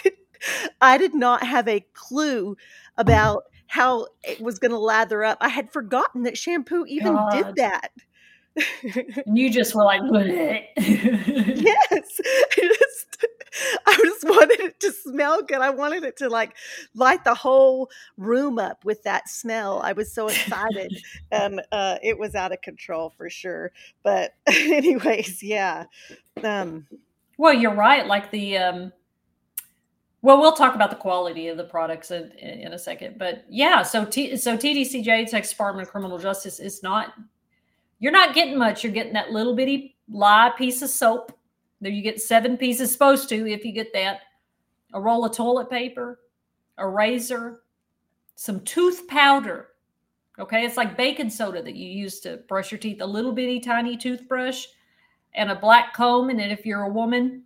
I 0.81 0.99
did 0.99 1.15
not 1.15 1.47
have 1.47 1.69
a 1.69 1.87
clue 1.95 2.55
mm. 2.55 2.57
about 2.97 3.45
how 3.67 4.07
it 4.23 4.41
was 4.41 4.59
going 4.59 4.71
to 4.71 4.79
lather 4.79 5.25
up. 5.25 5.39
I 5.41 5.49
had 5.49 5.73
forgotten 5.73 6.25
that 6.25 6.39
shampoo 6.39 6.85
even 6.87 7.15
God. 7.15 7.33
did 7.33 7.57
that 7.57 7.91
you 9.27 9.51
just 9.51 9.75
were 9.75 9.85
like 9.85 10.01
yes 10.77 12.21
just, 12.57 13.27
I 13.87 13.97
just 13.97 14.25
wanted 14.25 14.61
it 14.61 14.81
to 14.81 14.93
smell 14.93 15.43
good. 15.43 15.61
I 15.61 15.71
wanted 15.71 16.05
it 16.05 16.17
to 16.19 16.29
like 16.29 16.57
light 16.95 17.25
the 17.25 17.35
whole 17.35 17.91
room 18.17 18.59
up 18.59 18.85
with 18.85 19.03
that 19.05 19.29
smell. 19.29 19.81
I 19.83 19.93
was 19.93 20.13
so 20.13 20.29
excited. 20.29 20.97
and 21.33 21.63
uh, 21.73 21.99
it 22.03 22.19
was 22.19 22.35
out 22.35 22.53
of 22.53 22.61
control 22.63 23.13
for 23.17 23.31
sure. 23.31 23.73
But 24.03 24.35
anyways, 24.47 25.43
yeah. 25.43 25.85
Um, 26.43 26.87
well, 27.39 27.55
you're 27.55 27.75
right. 27.75 28.07
Like 28.07 28.31
the 28.31 28.59
um, 28.59 28.93
well, 30.25 30.41
we'll 30.41 30.53
talk 30.53 30.75
about 30.75 30.89
the 30.89 30.97
quality 30.97 31.49
of 31.49 31.59
the 31.59 31.65
products 31.65 32.11
in, 32.11 32.31
in 32.39 32.73
a 32.73 32.79
second, 32.79 33.19
but 33.19 33.45
yeah. 33.51 33.83
So, 33.83 34.07
T, 34.07 34.39
so 34.39 34.57
TDCJ, 34.57 35.29
Texas 35.29 35.51
Department 35.51 35.87
of 35.87 35.93
Criminal 35.93 36.19
Justice, 36.19 36.61
is 36.61 36.83
not. 36.83 37.13
You're 38.05 38.13
not 38.13 38.35
getting 38.35 38.59
much. 38.59 38.85
You're 38.85 38.93
getting 38.93 39.15
that 39.15 39.33
little 39.33 39.57
bitty 39.57 39.97
lye 40.11 40.53
piece 40.59 40.83
of 40.83 40.91
soap 40.91 41.33
there 41.85 41.93
you 41.93 42.01
get 42.01 42.19
seven 42.19 42.57
pieces, 42.57 42.91
supposed 42.91 43.29
to, 43.29 43.47
if 43.47 43.63
you 43.63 43.71
get 43.71 43.93
that. 43.93 44.21
A 44.95 45.01
roll 45.01 45.27
of 45.27 45.37
toilet 45.37 45.69
paper, 45.69 46.21
a 46.79 46.89
razor, 46.89 47.61
some 48.37 48.61
tooth 48.61 49.07
powder. 49.07 49.69
Okay, 50.39 50.65
it's 50.65 50.79
like 50.79 50.97
baking 50.97 51.29
soda 51.29 51.63
that 51.63 51.77
you 51.77 51.87
use 51.87 52.21
to 52.21 52.39
brush 52.49 52.71
your 52.73 52.79
teeth, 52.79 53.03
a 53.03 53.07
little 53.07 53.33
bitty 53.33 53.61
tiny 53.61 53.99
toothbrush, 53.99 54.65
and 55.35 55.51
a 55.51 55.55
black 55.55 55.93
comb. 55.93 56.31
And 56.31 56.39
then 56.39 56.51
if 56.51 56.65
you're 56.65 56.85
a 56.85 56.93
woman, 56.93 57.43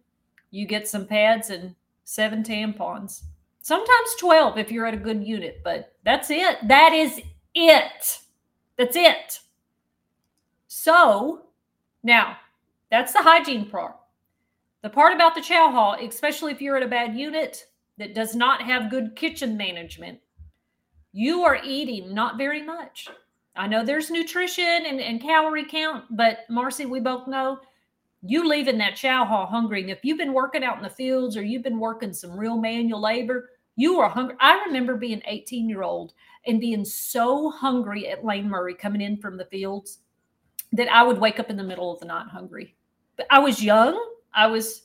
you 0.53 0.67
get 0.67 0.87
some 0.87 1.05
pads 1.05 1.51
and 1.51 1.75
seven 2.05 2.45
tampons. 2.45 3.23
Sometimes 3.61 4.15
12 4.21 4.57
if 4.57 4.71
you're 4.71 4.87
at 4.87 4.95
a 4.95 4.99
good 4.99 5.27
unit, 5.27 5.63
but 5.65 5.97
that's 6.05 6.31
it. 6.31 6.59
That 6.69 6.93
is 6.93 7.21
it. 7.57 8.21
That's 8.77 8.97
it. 8.97 9.41
So 10.69 11.47
now 12.03 12.37
that's 12.91 13.13
the 13.13 13.23
hygiene 13.23 13.69
part. 13.69 13.97
The 14.83 14.91
part 14.91 15.13
about 15.13 15.35
the 15.35 15.41
chow 15.41 15.71
hall, 15.71 15.97
especially 16.01 16.53
if 16.53 16.63
you're 16.63 16.77
at 16.77 16.83
a 16.85 16.89
bad 16.89 17.17
unit 17.17 17.67
that 17.97 18.15
does 18.15 18.37
not 18.37 18.63
have 18.63 18.91
good 18.91 19.17
kitchen 19.17 19.57
management, 19.57 20.21
you 21.13 21.43
are 21.43 21.59
eating 21.65 22.15
not 22.15 22.39
very 22.39 22.63
much. 22.63 23.09
I 23.57 23.67
know 23.67 23.85
there's 23.85 24.11
nutrition 24.11 24.87
and, 24.87 25.01
and 25.01 25.21
calorie 25.21 25.65
count, 25.65 26.05
but 26.11 26.41
Marci, 26.49 26.89
we 26.89 27.01
both 27.01 27.27
know 27.27 27.59
you 28.23 28.47
leaving 28.47 28.79
that 28.79 28.95
chow 28.95 29.25
hall 29.25 29.47
hungry. 29.47 29.81
And 29.81 29.91
if 29.91 30.05
you've 30.05 30.19
been 30.19 30.33
working 30.33 30.63
out 30.63 30.77
in 30.77 30.83
the 30.83 30.91
fields 30.91 31.37
or 31.37 31.43
you've 31.43 31.65
been 31.65 31.81
working 31.81 32.13
some 32.13 32.39
real 32.39 32.57
manual 32.57 33.01
labor, 33.01 33.51
you 33.75 33.99
are 34.01 34.09
hungry. 34.09 34.37
I 34.39 34.63
remember 34.67 34.97
being 34.97 35.23
18 35.27 35.69
year 35.69 35.83
old 35.83 36.13
and 36.47 36.61
being 36.61 36.85
so 36.85 37.51
hungry 37.51 38.09
at 38.09 38.25
Lane 38.25 38.49
Murray 38.49 38.75
coming 38.75 39.01
in 39.01 39.17
from 39.17 39.37
the 39.37 39.47
fields 39.47 40.01
that 40.73 40.93
I 40.93 41.03
would 41.03 41.19
wake 41.19 41.41
up 41.41 41.51
in 41.51 41.57
the 41.57 41.65
middle 41.65 41.93
of 41.93 42.01
the 42.01 42.07
night 42.07 42.27
hungry. 42.29 42.75
But 43.17 43.27
I 43.31 43.39
was 43.39 43.63
young 43.63 43.99
I 44.35 44.47
was 44.47 44.83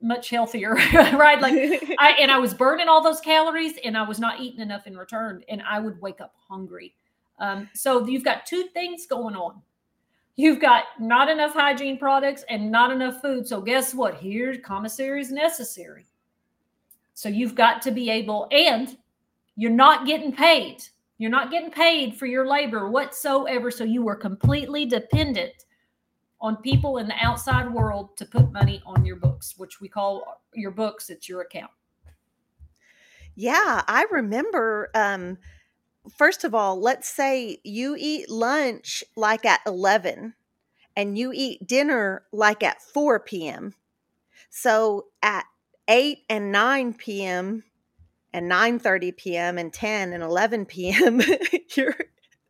much 0.00 0.30
healthier, 0.30 0.74
right? 0.94 1.40
Like 1.40 1.82
I 1.98 2.12
and 2.20 2.30
I 2.30 2.38
was 2.38 2.54
burning 2.54 2.88
all 2.88 3.02
those 3.02 3.20
calories 3.20 3.74
and 3.84 3.96
I 3.96 4.02
was 4.02 4.18
not 4.18 4.40
eating 4.40 4.60
enough 4.60 4.86
in 4.86 4.96
return 4.96 5.42
and 5.48 5.62
I 5.62 5.80
would 5.80 6.00
wake 6.00 6.20
up 6.20 6.34
hungry. 6.48 6.94
Um, 7.40 7.68
so 7.74 8.06
you've 8.06 8.24
got 8.24 8.46
two 8.46 8.64
things 8.74 9.06
going 9.06 9.36
on. 9.36 9.60
You've 10.36 10.60
got 10.60 10.84
not 11.00 11.28
enough 11.28 11.52
hygiene 11.52 11.98
products 11.98 12.44
and 12.48 12.70
not 12.70 12.92
enough 12.92 13.20
food. 13.20 13.46
So 13.48 13.60
guess 13.60 13.92
what? 13.92 14.14
Here, 14.14 14.56
commissary 14.58 15.20
is 15.20 15.32
necessary. 15.32 16.06
So 17.14 17.28
you've 17.28 17.56
got 17.56 17.82
to 17.82 17.90
be 17.90 18.10
able, 18.10 18.46
and 18.52 18.96
you're 19.56 19.72
not 19.72 20.06
getting 20.06 20.32
paid. 20.32 20.84
You're 21.18 21.30
not 21.30 21.50
getting 21.50 21.70
paid 21.70 22.16
for 22.16 22.26
your 22.26 22.46
labor 22.46 22.88
whatsoever. 22.88 23.70
So 23.70 23.84
you 23.84 24.02
were 24.02 24.14
completely 24.14 24.86
dependent 24.86 25.52
on 26.40 26.56
people 26.56 26.98
in 26.98 27.08
the 27.08 27.16
outside 27.20 27.72
world 27.72 28.16
to 28.16 28.24
put 28.24 28.52
money 28.52 28.80
on 28.86 29.04
your 29.04 29.16
books, 29.16 29.54
which 29.56 29.80
we 29.80 29.88
call 29.88 30.40
your 30.54 30.70
books, 30.70 31.10
it's 31.10 31.28
your 31.28 31.42
account. 31.42 31.72
Yeah, 33.34 33.82
I 33.86 34.06
remember 34.10 34.90
um 34.94 35.38
first 36.16 36.44
of 36.44 36.54
all, 36.54 36.80
let's 36.80 37.08
say 37.08 37.58
you 37.64 37.96
eat 37.98 38.30
lunch 38.30 39.04
like 39.16 39.44
at 39.44 39.60
11 39.66 40.34
and 40.96 41.18
you 41.18 41.32
eat 41.34 41.66
dinner 41.66 42.24
like 42.32 42.62
at 42.62 42.80
4 42.82 43.20
p.m. 43.20 43.74
So 44.50 45.06
at 45.22 45.44
8 45.88 46.18
and 46.28 46.52
9 46.52 46.94
p.m. 46.94 47.64
and 48.32 48.50
9:30 48.50 49.16
p.m. 49.16 49.58
and 49.58 49.72
10 49.72 50.12
and 50.12 50.22
11 50.22 50.66
p.m. 50.66 51.20
you're 51.76 51.96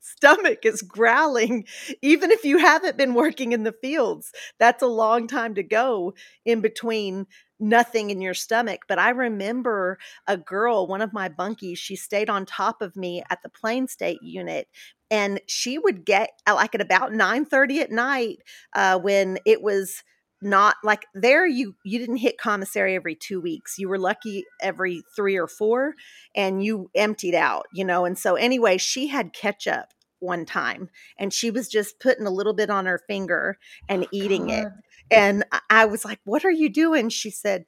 stomach 0.01 0.65
is 0.65 0.83
growling, 0.83 1.65
even 2.03 2.31
if 2.31 2.45
you 2.45 2.59
haven't 2.59 2.97
been 2.97 3.15
working 3.15 3.53
in 3.53 3.63
the 3.63 3.75
fields. 3.81 4.33
That's 4.59 4.83
a 4.83 4.87
long 4.87 5.27
time 5.27 5.55
to 5.55 5.63
go 5.63 6.15
in 6.45 6.61
between 6.61 7.27
nothing 7.61 8.11
in 8.11 8.21
your 8.21 8.35
stomach. 8.35 8.83
But 8.89 8.99
I 8.99 9.11
remember 9.11 9.99
a 10.27 10.37
girl, 10.37 10.87
one 10.87 11.03
of 11.03 11.13
my 11.13 11.29
bunkies, 11.29 11.79
she 11.79 11.97
stayed 11.97 12.31
on 12.31 12.47
top 12.47 12.83
of 12.83 12.97
me 12.97 13.23
at 13.31 13.43
the 13.43 13.49
Plane 13.49 13.89
State 13.89 14.23
unit. 14.23 14.69
And 15.11 15.41
she 15.47 15.79
would 15.79 16.05
get 16.05 16.31
like 16.47 16.75
at 16.75 16.81
about 16.81 17.13
9 17.13 17.45
30 17.47 17.81
at 17.81 17.91
night 17.91 18.39
uh, 18.75 18.99
when 18.99 19.39
it 19.47 19.63
was 19.63 20.03
not 20.41 20.77
like 20.85 21.07
there 21.15 21.47
you 21.47 21.75
you 21.85 21.99
didn't 21.99 22.19
hit 22.19 22.39
commissary 22.39 22.95
every 22.95 23.15
two 23.15 23.41
weeks. 23.41 23.79
You 23.79 23.89
were 23.89 23.99
lucky 23.99 24.45
every 24.61 25.03
three 25.17 25.37
or 25.37 25.47
four 25.49 25.95
and 26.35 26.63
you 26.63 26.91
emptied 26.95 27.35
out 27.35 27.67
you 27.73 27.85
know? 27.85 28.05
And 28.05 28.17
so 28.19 28.35
anyway 28.35 28.79
she 28.79 29.09
had 29.09 29.33
ketchup 29.33 29.87
one 30.21 30.45
time 30.45 30.91
and 31.19 31.33
she 31.33 31.51
was 31.51 31.69
just 31.69 32.01
putting 32.01 32.27
a 32.27 32.31
little 32.31 32.55
bit 32.55 32.71
on 32.71 32.87
her 32.87 33.01
finger 33.07 33.57
and 33.89 34.05
oh, 34.05 34.09
eating 34.13 34.49
God. 34.49 34.55
it 34.59 34.67
and 35.11 35.45
i 35.71 35.85
was 35.87 36.05
like 36.05 36.19
what 36.25 36.45
are 36.45 36.51
you 36.51 36.69
doing? 36.69 37.09
She 37.09 37.31
said 37.31 37.65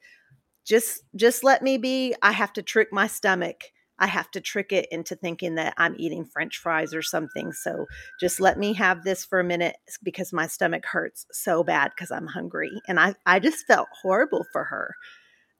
just 0.65 1.03
just 1.15 1.43
let 1.43 1.61
me 1.61 1.77
be. 1.77 2.15
I 2.21 2.31
have 2.31 2.53
to 2.53 2.61
trick 2.61 2.89
my 2.91 3.07
stomach 3.07 3.63
I 4.01 4.07
have 4.07 4.31
to 4.31 4.41
trick 4.41 4.71
it 4.71 4.87
into 4.91 5.15
thinking 5.15 5.55
that 5.55 5.75
I'm 5.77 5.95
eating 5.97 6.25
french 6.25 6.57
fries 6.57 6.91
or 6.91 7.03
something. 7.03 7.53
So 7.53 7.85
just 8.19 8.41
let 8.41 8.57
me 8.57 8.73
have 8.73 9.03
this 9.03 9.23
for 9.23 9.39
a 9.39 9.43
minute 9.43 9.77
because 10.01 10.33
my 10.33 10.47
stomach 10.47 10.85
hurts 10.87 11.27
so 11.31 11.63
bad 11.63 11.91
because 11.95 12.09
I'm 12.09 12.25
hungry. 12.25 12.71
And 12.87 12.99
I, 12.99 13.13
I 13.27 13.39
just 13.39 13.67
felt 13.67 13.87
horrible 14.01 14.43
for 14.51 14.63
her. 14.63 14.95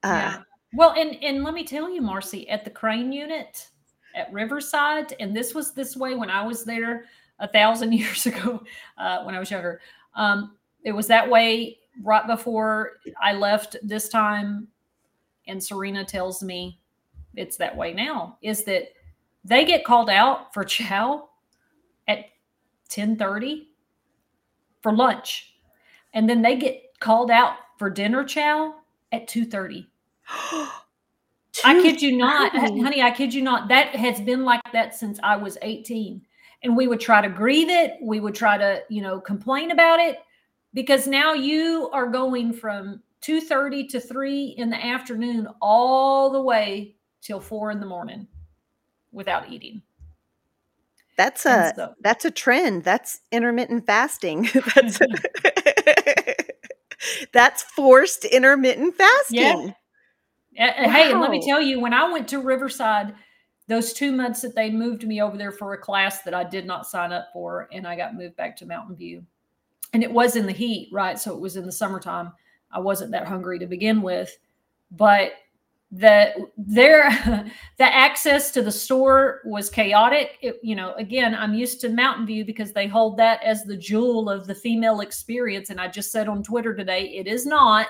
Uh, 0.02 0.08
yeah. 0.08 0.38
Well, 0.74 0.96
and, 0.98 1.24
and 1.24 1.44
let 1.44 1.54
me 1.54 1.64
tell 1.64 1.88
you, 1.88 2.02
Marci, 2.02 2.48
at 2.50 2.66
the 2.66 2.72
Crain 2.72 3.14
unit 3.14 3.70
at 4.16 4.34
Riverside, 4.34 5.14
and 5.20 5.36
this 5.38 5.54
was 5.54 5.74
this 5.74 5.96
way 5.96 6.16
when 6.16 6.32
I 6.32 6.44
was 6.44 6.66
there 6.66 7.06
a 7.40 7.48
thousand 7.48 7.94
years 7.94 8.26
ago 8.26 8.64
uh, 8.98 9.24
when 9.24 9.36
I 9.36 9.40
was 9.40 9.52
younger. 9.52 9.82
Um, 10.16 10.58
it 10.84 10.94
was 10.94 11.06
that 11.08 11.30
way 11.30 11.78
right 12.04 12.26
before 12.26 12.94
I 13.22 13.34
left 13.34 13.78
this 13.84 14.10
time. 14.10 14.68
And 15.48 15.64
Serena 15.64 16.04
tells 16.04 16.42
me, 16.42 16.81
it's 17.36 17.58
that 17.58 17.76
way 17.76 17.94
now 17.94 18.38
is 18.42 18.64
that 18.66 18.90
they 19.44 19.66
get 19.66 19.84
called 19.84 20.10
out 20.10 20.54
for 20.54 20.64
chow 20.64 21.30
at 22.08 22.26
10:30 22.90 23.68
for 24.82 24.94
lunch. 24.94 25.56
And 26.14 26.30
then 26.30 26.42
they 26.42 26.56
get 26.58 26.82
called 27.00 27.32
out 27.32 27.56
for 27.78 27.90
dinner 27.90 28.24
chow 28.24 28.76
at 29.12 29.28
2:30 29.28 29.88
I 31.64 31.82
kid 31.82 32.02
you 32.02 32.18
not 32.18 32.56
honey 32.56 33.02
I 33.02 33.12
kid 33.12 33.34
you 33.34 33.42
not 33.42 33.68
that 33.70 33.96
has 33.96 34.22
been 34.22 34.46
like 34.46 34.62
that 34.72 34.96
since 34.96 35.20
I 35.24 35.36
was 35.36 35.58
18 35.62 36.22
and 36.64 36.78
we 36.78 36.88
would 36.88 37.00
try 37.00 37.22
to 37.22 37.30
grieve 37.30 37.70
it. 37.70 37.94
We 38.02 38.20
would 38.20 38.36
try 38.36 38.58
to 38.58 38.84
you 38.90 39.02
know 39.02 39.20
complain 39.20 39.72
about 39.72 40.00
it 40.00 40.20
because 40.74 41.08
now 41.08 41.34
you 41.34 41.90
are 41.92 42.08
going 42.08 42.54
from 42.54 43.02
2:30 43.22 43.90
to 43.90 44.00
3 44.00 44.56
in 44.58 44.70
the 44.70 44.84
afternoon 44.84 45.48
all 45.62 46.30
the 46.30 46.42
way 46.42 46.96
till 47.22 47.40
four 47.40 47.72
in 47.72 47.80
the 47.80 47.86
morning 47.86 48.28
without 49.12 49.52
eating. 49.52 49.82
That's 51.18 51.46
a 51.46 51.74
so, 51.76 51.94
that's 52.02 52.26
a 52.26 52.32
trend. 52.32 52.84
That's 52.84 53.20
intermittent 53.32 53.86
fasting. 53.86 54.50
that's 54.76 55.00
that's 57.34 57.64
forced 57.64 58.26
intermittent 58.26 58.96
fasting. 58.96 59.40
Yeah. 59.40 59.56
Wow. 59.56 60.92
Hey, 60.92 61.12
and 61.12 61.22
let 61.22 61.32
me 61.32 61.42
tell 61.46 61.62
you, 61.62 61.80
when 61.80 61.94
I 61.94 62.12
went 62.12 62.28
to 62.30 62.40
Riverside, 62.40 63.16
those 63.68 63.94
two 63.94 64.12
months 64.12 64.42
that 64.42 64.56
they 64.56 64.70
moved 64.70 65.08
me 65.08 65.22
over 65.22 65.38
there 65.38 65.52
for 65.52 65.74
a 65.74 65.78
class 65.78 66.24
that 66.24 66.34
I 66.34 66.44
did 66.44 66.66
not 66.66 66.88
sign 66.88 67.14
up 67.14 67.30
for, 67.32 67.70
and 67.72 67.88
I 67.88 67.96
got 67.96 68.16
moved 68.16 68.36
back 68.36 68.58
to 68.58 68.66
Mountain 68.66 68.96
View. 68.96 69.24
And 69.94 70.04
it 70.04 70.12
was 70.12 70.36
in 70.36 70.46
the 70.46 70.52
heat, 70.52 70.90
right? 70.92 71.18
So 71.18 71.34
it 71.34 71.40
was 71.40 71.56
in 71.56 71.66
the 71.66 71.72
summertime. 71.72 72.34
I 72.72 72.80
wasn't 72.80 73.12
that 73.12 73.28
hungry 73.28 73.60
to 73.60 73.66
begin 73.66 74.02
with. 74.02 74.38
But 74.92 75.34
the 75.92 76.48
their 76.58 77.10
the 77.78 77.96
access 77.96 78.52
to 78.52 78.62
the 78.62 78.72
store 78.72 79.42
was 79.46 79.70
chaotic. 79.70 80.38
It, 80.42 80.60
you 80.64 80.76
know 80.76 80.94
again 80.96 81.36
i'm 81.36 81.54
used 81.54 81.82
to 81.82 81.90
mountain 81.90 82.26
view 82.26 82.46
because 82.46 82.72
they 82.72 82.88
hold 82.88 83.18
that 83.18 83.44
as 83.44 83.64
the 83.64 83.78
jewel 83.78 84.30
of 84.30 84.48
the 84.48 84.56
female 84.56 85.02
experience. 85.02 85.70
And 85.70 85.82
i 85.82 85.88
just 85.88 86.12
said 86.12 86.28
on 86.28 86.44
twitter 86.44 86.76
today 86.76 87.10
it 87.10 87.28
is 87.28 87.46
not. 87.46 87.88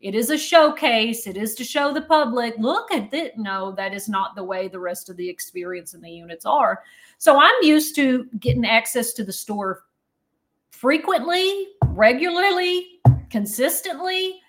It 0.00 0.16
is 0.16 0.30
a 0.30 0.38
showcase. 0.38 1.28
It 1.28 1.36
is 1.36 1.54
to 1.54 1.62
show 1.62 1.92
the 1.92 2.02
public 2.02 2.54
look 2.58 2.90
at 2.92 3.12
it 3.12 3.36
no 3.36 3.72
that 3.72 3.92
is 3.92 4.08
not 4.08 4.34
the 4.34 4.44
way 4.44 4.68
the 4.68 4.80
rest 4.80 5.10
of 5.10 5.16
the 5.16 5.28
experience 5.28 5.94
and 5.94 6.02
the 6.02 6.10
units 6.10 6.46
are. 6.46 6.82
So 7.18 7.38
i'm 7.38 7.62
used 7.62 7.94
to 7.96 8.24
getting 8.38 8.64
access 8.64 9.12
to 9.14 9.24
the 9.24 9.32
store 9.32 9.84
frequently 10.70 11.68
regularly 11.88 13.00
consistently. 13.32 14.40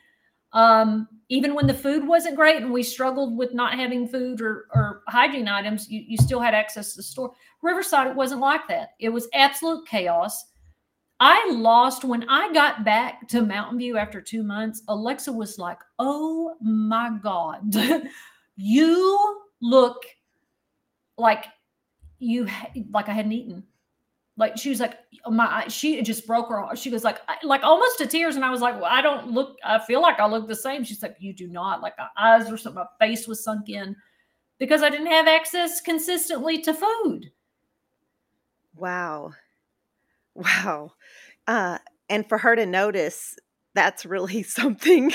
Um, 0.51 1.07
even 1.29 1.53
when 1.53 1.67
the 1.67 1.73
food 1.73 2.05
wasn't 2.07 2.35
great 2.35 2.61
and 2.61 2.71
we 2.71 2.83
struggled 2.83 3.37
with 3.37 3.53
not 3.53 3.75
having 3.75 4.07
food 4.07 4.41
or, 4.41 4.67
or 4.73 5.03
hygiene 5.07 5.47
items, 5.47 5.89
you, 5.89 6.03
you 6.07 6.17
still 6.17 6.39
had 6.39 6.53
access 6.53 6.91
to 6.91 6.97
the 6.97 7.03
store. 7.03 7.33
Riverside, 7.61 8.07
it 8.07 8.15
wasn't 8.15 8.41
like 8.41 8.67
that. 8.67 8.89
It 8.99 9.09
was 9.09 9.27
absolute 9.33 9.87
chaos. 9.87 10.45
I 11.19 11.49
lost 11.51 12.03
when 12.03 12.27
I 12.27 12.51
got 12.51 12.83
back 12.83 13.27
to 13.29 13.41
Mountain 13.41 13.77
View 13.77 13.97
after 13.97 14.21
two 14.21 14.43
months. 14.43 14.83
Alexa 14.87 15.31
was 15.31 15.57
like, 15.57 15.79
Oh 15.99 16.55
my 16.61 17.17
God, 17.21 17.73
you 18.55 19.41
look 19.61 20.03
like 21.17 21.45
you 22.19 22.47
like 22.91 23.07
I 23.07 23.13
hadn't 23.13 23.31
eaten 23.31 23.63
like 24.35 24.57
she 24.57 24.69
was 24.69 24.79
like 24.79 24.97
my 25.29 25.67
she 25.67 26.01
just 26.01 26.25
broke 26.25 26.49
her 26.49 26.59
heart. 26.59 26.77
She 26.77 26.89
was 26.89 27.03
like 27.03 27.19
like 27.43 27.63
almost 27.63 27.99
to 27.99 28.07
tears, 28.07 28.35
and 28.35 28.43
I 28.43 28.49
was 28.49 28.61
like, 28.61 28.75
well, 28.75 28.89
I 28.89 29.01
don't 29.01 29.27
look. 29.31 29.57
I 29.63 29.79
feel 29.79 30.01
like 30.01 30.19
I 30.19 30.25
look 30.27 30.47
the 30.47 30.55
same. 30.55 30.83
She's 30.83 31.03
like, 31.03 31.15
you 31.19 31.33
do 31.33 31.47
not. 31.47 31.81
Like 31.81 31.93
my 31.97 32.07
eyes 32.17 32.49
were 32.49 32.57
something. 32.57 32.83
My 32.83 33.05
face 33.05 33.27
was 33.27 33.43
sunk 33.43 33.69
in 33.69 33.95
because 34.57 34.81
I 34.81 34.89
didn't 34.89 35.07
have 35.07 35.27
access 35.27 35.81
consistently 35.81 36.61
to 36.61 36.73
food. 36.73 37.31
Wow, 38.75 39.33
wow, 40.33 40.93
uh, 41.47 41.77
and 42.09 42.27
for 42.27 42.37
her 42.37 42.55
to 42.55 42.65
notice. 42.65 43.35
That's 43.75 44.05
really 44.05 44.43
something. 44.43 45.13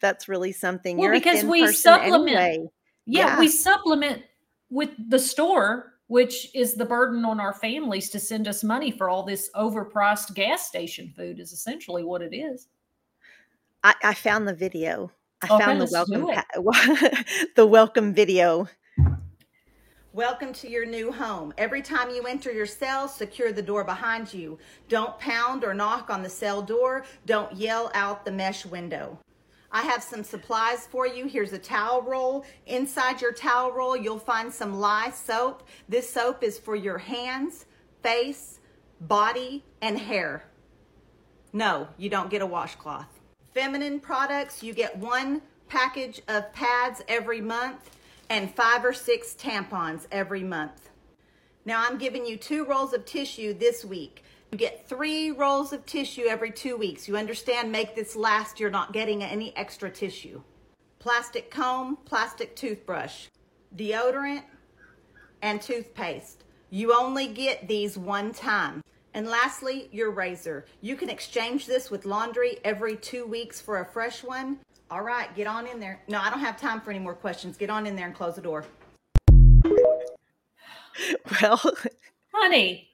that's 0.00 0.26
really 0.26 0.52
something. 0.52 0.96
Well, 0.96 1.04
You're 1.04 1.12
because 1.14 1.44
we 1.44 1.70
supplement. 1.70 2.36
Anyway. 2.36 2.68
Yeah, 3.04 3.26
yeah, 3.26 3.38
we 3.38 3.48
supplement 3.48 4.22
with 4.70 4.90
the 5.10 5.18
store 5.18 5.97
which 6.08 6.54
is 6.54 6.74
the 6.74 6.84
burden 6.84 7.24
on 7.24 7.38
our 7.38 7.54
families 7.54 8.10
to 8.10 8.18
send 8.18 8.48
us 8.48 8.64
money 8.64 8.90
for 8.90 9.08
all 9.08 9.22
this 9.22 9.50
overpriced 9.54 10.34
gas 10.34 10.66
station 10.66 11.12
food 11.16 11.38
is 11.38 11.52
essentially 11.52 12.02
what 12.02 12.20
it 12.20 12.34
is 12.34 12.68
i, 13.84 13.94
I 14.02 14.14
found 14.14 14.48
the 14.48 14.54
video 14.54 15.10
i 15.42 15.54
okay, 15.54 15.64
found 15.64 15.80
the 15.80 15.88
welcome 15.92 16.26
pa- 16.26 17.22
the 17.56 17.66
welcome 17.66 18.12
video 18.12 18.68
Welcome 20.14 20.52
to 20.54 20.68
your 20.68 20.84
new 20.84 21.12
home. 21.12 21.54
Every 21.58 21.80
time 21.80 22.10
you 22.10 22.22
enter 22.22 22.50
your 22.50 22.66
cell, 22.66 23.06
secure 23.06 23.52
the 23.52 23.62
door 23.62 23.84
behind 23.84 24.34
you. 24.34 24.58
Don't 24.88 25.16
pound 25.20 25.62
or 25.62 25.74
knock 25.74 26.10
on 26.10 26.24
the 26.24 26.28
cell 26.28 26.60
door. 26.60 27.04
Don't 27.26 27.54
yell 27.54 27.90
out 27.94 28.24
the 28.24 28.32
mesh 28.32 28.66
window. 28.66 29.16
I 29.70 29.82
have 29.82 30.02
some 30.02 30.24
supplies 30.24 30.86
for 30.86 31.06
you. 31.06 31.26
Here's 31.26 31.52
a 31.52 31.58
towel 31.58 32.02
roll. 32.02 32.44
Inside 32.66 33.20
your 33.20 33.32
towel 33.32 33.72
roll, 33.72 33.96
you'll 33.96 34.18
find 34.18 34.52
some 34.52 34.80
lye 34.80 35.10
soap. 35.10 35.62
This 35.88 36.08
soap 36.08 36.42
is 36.42 36.58
for 36.58 36.74
your 36.74 36.98
hands, 36.98 37.66
face, 38.02 38.60
body, 39.00 39.64
and 39.82 39.98
hair. 39.98 40.44
No, 41.52 41.88
you 41.98 42.08
don't 42.08 42.30
get 42.30 42.42
a 42.42 42.46
washcloth. 42.46 43.20
Feminine 43.52 44.00
products, 44.00 44.62
you 44.62 44.72
get 44.72 44.96
one 44.96 45.42
package 45.68 46.22
of 46.28 46.52
pads 46.52 47.02
every 47.08 47.40
month 47.40 47.90
and 48.30 48.54
five 48.54 48.84
or 48.84 48.92
six 48.92 49.34
tampons 49.34 50.06
every 50.10 50.42
month. 50.42 50.90
Now 51.64 51.84
I'm 51.86 51.98
giving 51.98 52.24
you 52.24 52.36
two 52.36 52.64
rolls 52.64 52.94
of 52.94 53.04
tissue 53.04 53.52
this 53.52 53.84
week. 53.84 54.22
You 54.50 54.56
get 54.56 54.88
three 54.88 55.30
rolls 55.30 55.74
of 55.74 55.84
tissue 55.84 56.24
every 56.26 56.50
two 56.50 56.78
weeks. 56.78 57.06
You 57.06 57.18
understand? 57.18 57.70
Make 57.70 57.94
this 57.94 58.16
last. 58.16 58.58
You're 58.58 58.70
not 58.70 58.94
getting 58.94 59.22
any 59.22 59.54
extra 59.56 59.90
tissue. 59.90 60.40
Plastic 60.98 61.50
comb, 61.50 61.98
plastic 62.06 62.56
toothbrush, 62.56 63.26
deodorant, 63.76 64.42
and 65.42 65.60
toothpaste. 65.60 66.44
You 66.70 66.94
only 66.98 67.28
get 67.28 67.68
these 67.68 67.98
one 67.98 68.32
time. 68.32 68.82
And 69.12 69.26
lastly, 69.28 69.88
your 69.92 70.10
razor. 70.10 70.64
You 70.80 70.96
can 70.96 71.10
exchange 71.10 71.66
this 71.66 71.90
with 71.90 72.06
laundry 72.06 72.58
every 72.64 72.96
two 72.96 73.26
weeks 73.26 73.60
for 73.60 73.80
a 73.80 73.84
fresh 73.84 74.24
one. 74.24 74.60
All 74.90 75.02
right, 75.02 75.34
get 75.36 75.46
on 75.46 75.66
in 75.66 75.78
there. 75.78 76.00
No, 76.08 76.20
I 76.20 76.30
don't 76.30 76.40
have 76.40 76.58
time 76.58 76.80
for 76.80 76.90
any 76.90 77.00
more 77.00 77.14
questions. 77.14 77.58
Get 77.58 77.68
on 77.68 77.86
in 77.86 77.96
there 77.96 78.06
and 78.06 78.14
close 78.14 78.36
the 78.36 78.42
door. 78.42 78.64
Well, 81.42 81.60
honey, 82.34 82.88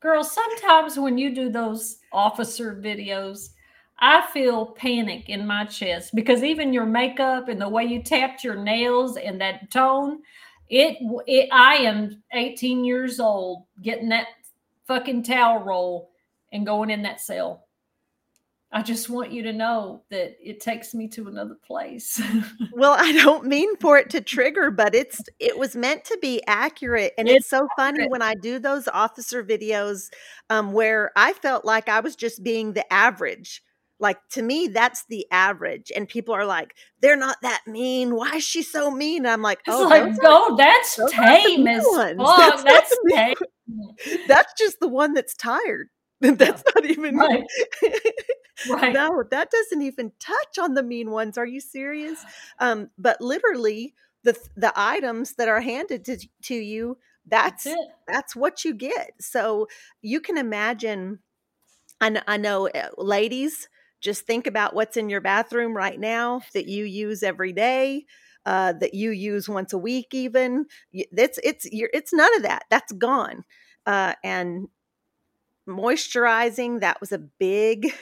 Girl, 0.00 0.24
sometimes 0.24 0.98
when 0.98 1.18
you 1.18 1.34
do 1.34 1.50
those 1.50 1.98
officer 2.10 2.74
videos, 2.74 3.50
I 3.98 4.26
feel 4.32 4.66
panic 4.66 5.28
in 5.28 5.46
my 5.46 5.66
chest 5.66 6.14
because 6.14 6.42
even 6.42 6.72
your 6.72 6.86
makeup 6.86 7.48
and 7.48 7.60
the 7.60 7.68
way 7.68 7.84
you 7.84 8.02
tapped 8.02 8.42
your 8.42 8.56
nails 8.56 9.18
and 9.18 9.38
that 9.42 9.70
tone, 9.70 10.20
it, 10.70 10.96
it 11.26 11.50
I 11.52 11.74
am 11.76 12.22
18 12.32 12.82
years 12.82 13.20
old 13.20 13.66
getting 13.82 14.08
that 14.08 14.28
fucking 14.86 15.22
towel 15.22 15.62
roll 15.62 16.10
and 16.50 16.64
going 16.64 16.88
in 16.88 17.02
that 17.02 17.20
cell. 17.20 17.66
I 18.72 18.82
just 18.82 19.10
want 19.10 19.32
you 19.32 19.42
to 19.44 19.52
know 19.52 20.04
that 20.10 20.36
it 20.40 20.60
takes 20.60 20.94
me 20.94 21.08
to 21.08 21.26
another 21.26 21.56
place. 21.66 22.20
well, 22.72 22.94
I 22.96 23.12
don't 23.12 23.46
mean 23.46 23.76
for 23.78 23.98
it 23.98 24.10
to 24.10 24.20
trigger, 24.20 24.70
but 24.70 24.94
it's 24.94 25.20
it 25.40 25.58
was 25.58 25.74
meant 25.74 26.04
to 26.04 26.18
be 26.22 26.40
accurate, 26.46 27.12
and 27.18 27.28
it's, 27.28 27.38
it's 27.38 27.48
so 27.48 27.66
funny 27.76 28.06
when 28.08 28.22
I 28.22 28.34
do 28.34 28.58
those 28.58 28.86
officer 28.88 29.42
videos 29.42 30.10
um, 30.50 30.72
where 30.72 31.10
I 31.16 31.32
felt 31.32 31.64
like 31.64 31.88
I 31.88 32.00
was 32.00 32.14
just 32.14 32.44
being 32.44 32.72
the 32.72 32.90
average 32.92 33.62
like 34.00 34.18
to 34.30 34.42
me, 34.42 34.66
that's 34.66 35.04
the 35.08 35.26
average. 35.30 35.92
And 35.94 36.08
people 36.08 36.34
are 36.34 36.46
like, 36.46 36.74
they're 37.00 37.16
not 37.16 37.36
that 37.42 37.62
mean. 37.66 38.14
Why 38.14 38.36
is 38.36 38.44
she 38.44 38.62
so 38.62 38.90
mean? 38.90 39.24
And 39.24 39.28
I'm 39.28 39.42
like, 39.42 39.60
oh, 39.68 39.86
like, 39.88 40.16
that's 40.56 40.98
tame 41.12 41.66
as 41.68 41.84
fuck. 41.94 42.16
That's, 42.16 42.64
that's 42.64 42.96
tame. 43.12 43.36
That's 44.26 44.52
just 44.58 44.80
the 44.80 44.88
one 44.88 45.14
that's 45.14 45.36
tired. 45.36 45.90
That's 46.20 46.64
not 46.74 46.84
even 46.86 47.16
right. 47.16 47.44
Right. 48.68 48.92
No, 48.92 49.22
that 49.30 49.50
doesn't 49.50 49.82
even 49.82 50.12
touch 50.18 50.58
on 50.60 50.74
the 50.74 50.82
mean 50.82 51.10
ones. 51.10 51.38
Are 51.38 51.46
you 51.46 51.60
serious? 51.60 52.24
Um, 52.58 52.90
but 52.98 53.20
literally, 53.20 53.94
the 54.22 54.36
the 54.56 54.72
items 54.76 55.34
that 55.34 55.48
are 55.48 55.60
handed 55.60 56.04
to, 56.06 56.18
to 56.44 56.54
you, 56.54 56.98
that's 57.26 57.64
that's, 57.64 57.80
that's 58.08 58.36
what 58.36 58.64
you 58.64 58.74
get. 58.74 59.12
So 59.20 59.68
you 60.02 60.20
can 60.20 60.36
imagine. 60.36 61.20
I, 62.02 62.22
I 62.26 62.36
know, 62.38 62.66
uh, 62.68 62.88
ladies, 62.96 63.68
just 64.00 64.26
think 64.26 64.46
about 64.46 64.74
what's 64.74 64.96
in 64.96 65.10
your 65.10 65.20
bathroom 65.20 65.76
right 65.76 66.00
now 66.00 66.40
that 66.54 66.66
you 66.66 66.84
use 66.84 67.22
every 67.22 67.52
day, 67.52 68.06
uh, 68.46 68.72
that 68.80 68.94
you 68.94 69.10
use 69.10 69.50
once 69.50 69.74
a 69.74 69.78
week, 69.78 70.08
even. 70.12 70.64
It's 70.92 71.38
it's 71.44 71.66
it's 71.70 72.12
none 72.14 72.34
of 72.36 72.42
that. 72.44 72.64
That's 72.70 72.92
gone. 72.92 73.44
Uh, 73.84 74.14
and 74.24 74.68
moisturizing 75.70 76.80
that 76.80 77.00
was 77.00 77.12
a 77.12 77.18
big 77.18 77.92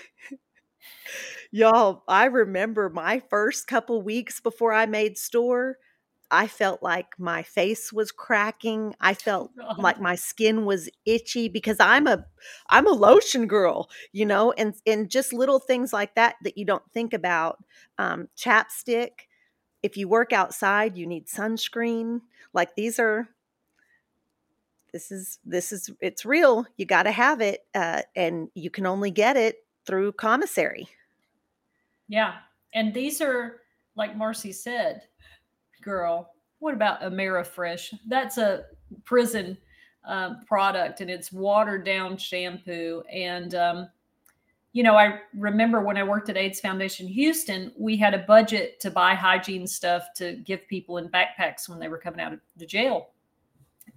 y'all 1.50 2.02
i 2.08 2.24
remember 2.24 2.88
my 2.90 3.20
first 3.30 3.66
couple 3.66 4.02
weeks 4.02 4.40
before 4.40 4.72
i 4.72 4.86
made 4.86 5.16
store 5.18 5.78
I 6.30 6.46
felt 6.46 6.82
like 6.82 7.18
my 7.18 7.42
face 7.42 7.92
was 7.92 8.12
cracking. 8.12 8.94
I 9.00 9.14
felt 9.14 9.50
like 9.78 10.00
my 10.00 10.14
skin 10.14 10.64
was 10.64 10.88
itchy 11.06 11.48
because 11.48 11.78
I'm 11.80 12.06
a 12.06 12.24
I'm 12.68 12.86
a 12.86 12.90
lotion 12.92 13.46
girl, 13.46 13.88
you 14.12 14.26
know, 14.26 14.52
and 14.52 14.74
and 14.86 15.10
just 15.10 15.32
little 15.32 15.58
things 15.58 15.92
like 15.92 16.14
that 16.16 16.36
that 16.44 16.58
you 16.58 16.64
don't 16.64 16.82
think 16.92 17.12
about. 17.14 17.64
Um, 17.98 18.28
chapstick. 18.36 19.10
If 19.82 19.96
you 19.96 20.08
work 20.08 20.32
outside, 20.32 20.96
you 20.96 21.06
need 21.06 21.28
sunscreen. 21.28 22.20
Like 22.52 22.74
these 22.74 22.98
are 22.98 23.28
this 24.92 25.10
is 25.10 25.38
this 25.44 25.72
is 25.72 25.90
it's 26.00 26.24
real. 26.24 26.66
You 26.76 26.86
got 26.86 27.04
to 27.04 27.12
have 27.12 27.40
it, 27.40 27.60
uh, 27.74 28.02
and 28.16 28.48
you 28.54 28.70
can 28.70 28.86
only 28.86 29.10
get 29.10 29.36
it 29.36 29.56
through 29.86 30.12
commissary. 30.12 30.88
Yeah, 32.08 32.34
and 32.74 32.92
these 32.94 33.20
are 33.20 33.60
like 33.96 34.16
Marci 34.16 34.54
said 34.54 35.02
girl, 35.82 36.34
what 36.58 36.74
about 36.74 37.02
Amerifresh? 37.02 37.94
That's 38.06 38.38
a 38.38 38.64
prison 39.04 39.56
um, 40.04 40.40
product 40.46 41.00
and 41.00 41.10
it's 41.10 41.32
watered 41.32 41.84
down 41.84 42.16
shampoo. 42.16 43.02
And, 43.12 43.54
um, 43.54 43.88
you 44.72 44.82
know, 44.82 44.96
I 44.96 45.20
remember 45.34 45.80
when 45.80 45.96
I 45.96 46.02
worked 46.02 46.28
at 46.28 46.36
AIDS 46.36 46.60
Foundation 46.60 47.08
Houston, 47.08 47.72
we 47.78 47.96
had 47.96 48.14
a 48.14 48.18
budget 48.18 48.80
to 48.80 48.90
buy 48.90 49.14
hygiene 49.14 49.66
stuff 49.66 50.08
to 50.16 50.36
give 50.44 50.66
people 50.68 50.98
in 50.98 51.08
backpacks 51.08 51.68
when 51.68 51.78
they 51.78 51.88
were 51.88 51.98
coming 51.98 52.20
out 52.20 52.32
of 52.32 52.40
the 52.56 52.66
jail. 52.66 53.08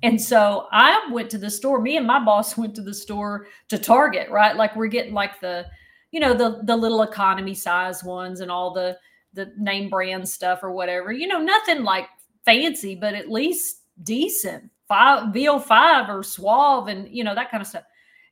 And 0.04 0.20
so 0.20 0.68
I 0.72 1.08
went 1.12 1.30
to 1.32 1.38
the 1.38 1.50
store. 1.50 1.82
Me 1.82 1.98
and 1.98 2.08
my 2.08 2.24
boss 2.24 2.58
went 2.58 2.76
to 2.76 2.82
the 2.82 2.94
store 2.94 3.48
to 3.70 3.78
Target, 3.78 4.30
right? 4.30 4.56
Like 4.56 4.76
we're 4.76 4.88
getting 4.88 5.14
like 5.14 5.40
the, 5.40 5.66
you 6.12 6.20
know, 6.20 6.34
the 6.34 6.62
the 6.64 6.76
little 6.76 7.04
economy 7.04 7.54
size 7.54 8.04
ones 8.04 8.42
and 8.42 8.52
all 8.52 8.74
the 8.74 8.98
the 9.34 9.54
name 9.58 9.90
brand 9.90 10.28
stuff 10.28 10.64
or 10.64 10.72
whatever. 10.72 11.12
You 11.12 11.28
know, 11.28 11.40
nothing 11.40 11.84
like 11.84 12.08
fancy, 12.46 12.96
but 12.96 13.14
at 13.14 13.30
least 13.30 13.84
decent. 14.04 14.70
Five 14.88 15.34
VO5 15.34 16.10
or 16.10 16.22
Suave 16.22 16.90
and 16.90 17.08
you 17.10 17.24
know 17.24 17.34
that 17.34 17.50
kind 17.50 17.62
of 17.62 17.68
stuff. 17.68 17.84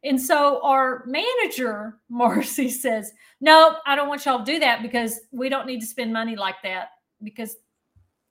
And 0.04 0.20
so 0.20 0.62
our 0.64 1.04
manager, 1.06 1.98
Marci, 2.12 2.70
says, 2.70 3.14
No, 3.42 3.78
I 3.86 3.96
don't 3.96 4.10
want 4.10 4.26
y'all 4.26 4.44
to 4.44 4.52
do 4.52 4.60
that 4.60 4.82
because 4.82 5.20
we 5.32 5.50
don't 5.50 5.68
need 5.68 5.80
to 5.82 5.86
spend 5.86 6.12
money 6.12 6.36
like 6.36 6.62
that 6.64 6.90
because 7.24 7.56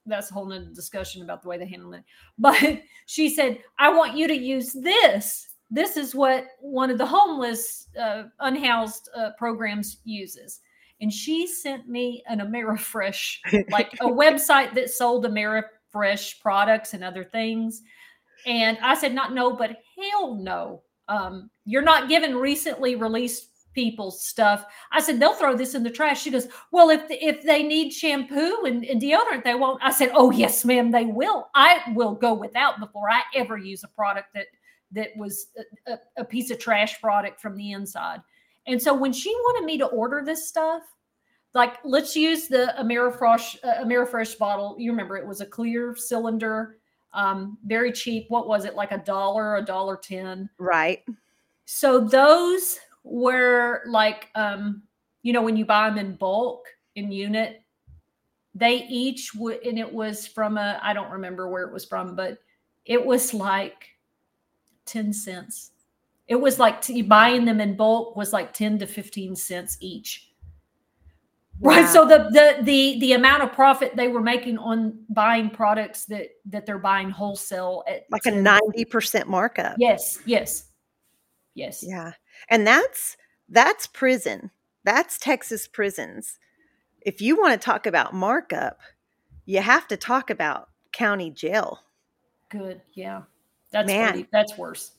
that's 0.09 0.31
a 0.31 0.33
whole 0.33 0.45
nother 0.45 0.65
discussion 0.73 1.21
about 1.21 1.41
the 1.41 1.47
way 1.47 1.57
they 1.57 1.67
handle 1.67 1.93
it. 1.93 2.03
But 2.37 2.81
she 3.05 3.29
said, 3.29 3.59
I 3.77 3.89
want 3.89 4.17
you 4.17 4.27
to 4.27 4.35
use 4.35 4.73
this. 4.73 5.47
This 5.71 5.97
is 5.97 6.15
what 6.15 6.45
one 6.59 6.89
of 6.89 6.97
the 6.97 7.05
homeless, 7.05 7.87
uh, 7.99 8.23
unhoused 8.39 9.09
uh, 9.15 9.31
programs 9.37 9.97
uses 10.03 10.61
and 11.01 11.13
she 11.13 11.47
sent 11.47 11.87
me 11.87 12.23
an 12.27 12.39
Amerifresh, 12.39 13.37
like 13.71 13.93
a 14.01 14.05
website 14.05 14.73
that 14.75 14.89
sold 14.89 15.25
Amerifresh 15.25 16.39
products 16.41 16.93
and 16.93 17.03
other 17.03 17.23
things. 17.23 17.81
And 18.45 18.77
I 18.81 18.95
said, 18.95 19.13
not 19.13 19.33
no, 19.33 19.53
but 19.53 19.77
hell 19.97 20.35
no. 20.35 20.81
Um, 21.07 21.49
you're 21.65 21.81
not 21.81 22.09
given 22.09 22.35
recently 22.35 22.95
released 22.95 23.48
people 23.73 24.11
stuff. 24.11 24.65
I 24.91 24.99
said, 24.99 25.19
they'll 25.19 25.33
throw 25.33 25.55
this 25.55 25.75
in 25.75 25.83
the 25.83 25.89
trash. 25.89 26.21
She 26.21 26.31
goes, 26.31 26.47
well, 26.71 26.89
if 26.89 27.03
if 27.09 27.43
they 27.43 27.63
need 27.63 27.91
shampoo 27.91 28.63
and, 28.65 28.83
and 28.83 29.01
deodorant, 29.01 29.43
they 29.43 29.55
won't. 29.55 29.81
I 29.83 29.91
said, 29.91 30.11
oh 30.13 30.31
yes, 30.31 30.65
ma'am, 30.65 30.91
they 30.91 31.05
will. 31.05 31.49
I 31.53 31.81
will 31.93 32.15
go 32.15 32.33
without 32.33 32.79
before 32.79 33.09
I 33.09 33.21
ever 33.35 33.57
use 33.57 33.83
a 33.83 33.87
product 33.87 34.33
that 34.33 34.47
that 34.91 35.09
was 35.15 35.47
a, 35.85 35.93
a, 35.93 35.99
a 36.17 36.25
piece 36.25 36.49
of 36.49 36.57
trash 36.57 36.99
product 36.99 37.39
from 37.39 37.55
the 37.55 37.71
inside. 37.71 38.21
And 38.65 38.81
so 38.81 38.93
when 38.93 39.13
she 39.13 39.29
wanted 39.29 39.65
me 39.65 39.77
to 39.77 39.85
order 39.85 40.23
this 40.25 40.47
stuff, 40.47 40.83
like 41.53 41.75
let's 41.83 42.15
use 42.15 42.47
the 42.47 42.73
Amerifresh 42.79 43.57
uh, 43.63 43.83
Amerifresh 43.83 44.37
bottle. 44.37 44.75
You 44.79 44.91
remember 44.91 45.15
it 45.15 45.27
was 45.27 45.41
a 45.41 45.45
clear 45.45 45.95
cylinder, 45.95 46.77
um, 47.13 47.57
very 47.65 47.91
cheap. 47.91 48.25
What 48.29 48.47
was 48.47 48.65
it? 48.65 48.75
Like 48.75 48.91
a 48.91 48.97
dollar, 48.97 49.57
a 49.57 49.61
dollar 49.63 49.95
ten. 49.95 50.49
Right. 50.57 51.03
So 51.65 51.99
those 51.99 52.79
were 53.09 53.81
like, 53.87 54.29
um, 54.35 54.83
you 55.21 55.33
know, 55.33 55.41
when 55.41 55.57
you 55.57 55.65
buy 55.65 55.89
them 55.89 55.97
in 55.97 56.15
bulk 56.15 56.65
in 56.95 57.11
unit, 57.11 57.61
they 58.55 58.85
each 58.89 59.33
would, 59.35 59.65
and 59.65 59.77
it 59.77 59.91
was 59.91 60.27
from 60.27 60.57
a 60.57 60.79
I 60.81 60.93
don't 60.93 61.11
remember 61.11 61.47
where 61.49 61.63
it 61.63 61.73
was 61.73 61.85
from, 61.85 62.15
but 62.15 62.39
it 62.85 63.03
was 63.03 63.33
like 63.33 63.87
ten 64.85 65.13
cents. 65.13 65.71
It 66.27 66.35
was 66.35 66.59
like 66.59 66.81
t- 66.81 67.01
buying 67.01 67.45
them 67.45 67.59
in 67.59 67.75
bulk 67.75 68.15
was 68.15 68.31
like 68.31 68.53
10 68.53 68.79
to 68.79 68.85
15 68.85 69.35
cents 69.35 69.77
each. 69.79 70.31
Right 71.61 71.89
so 71.89 72.05
the 72.05 72.29
the 72.31 72.63
the 72.63 72.99
the 72.99 73.13
amount 73.13 73.43
of 73.43 73.51
profit 73.51 73.95
they 73.95 74.07
were 74.07 74.21
making 74.21 74.57
on 74.59 75.03
buying 75.09 75.49
products 75.49 76.05
that 76.05 76.27
that 76.45 76.65
they're 76.65 76.77
buying 76.77 77.09
wholesale 77.09 77.83
at 77.85 78.05
like 78.11 78.21
10, 78.21 78.47
a 78.47 78.59
90% 78.85 79.25
markup. 79.25 79.75
Yes 79.77 80.19
yes. 80.25 80.69
Yes. 81.55 81.83
Yeah 81.85 82.13
and 82.47 82.65
that's 82.65 83.17
that's 83.49 83.87
prison 83.87 84.51
that's 84.83 85.17
texas 85.17 85.67
prisons 85.67 86.39
if 87.01 87.21
you 87.21 87.37
want 87.37 87.59
to 87.59 87.65
talk 87.65 87.85
about 87.85 88.13
markup 88.13 88.79
you 89.45 89.61
have 89.61 89.87
to 89.87 89.97
talk 89.97 90.29
about 90.29 90.69
county 90.91 91.29
jail 91.29 91.79
good 92.49 92.81
yeah 92.93 93.23
that's 93.71 93.87
Man. 93.87 94.11
Pretty, 94.11 94.27
that's 94.31 94.57
worse 94.57 94.91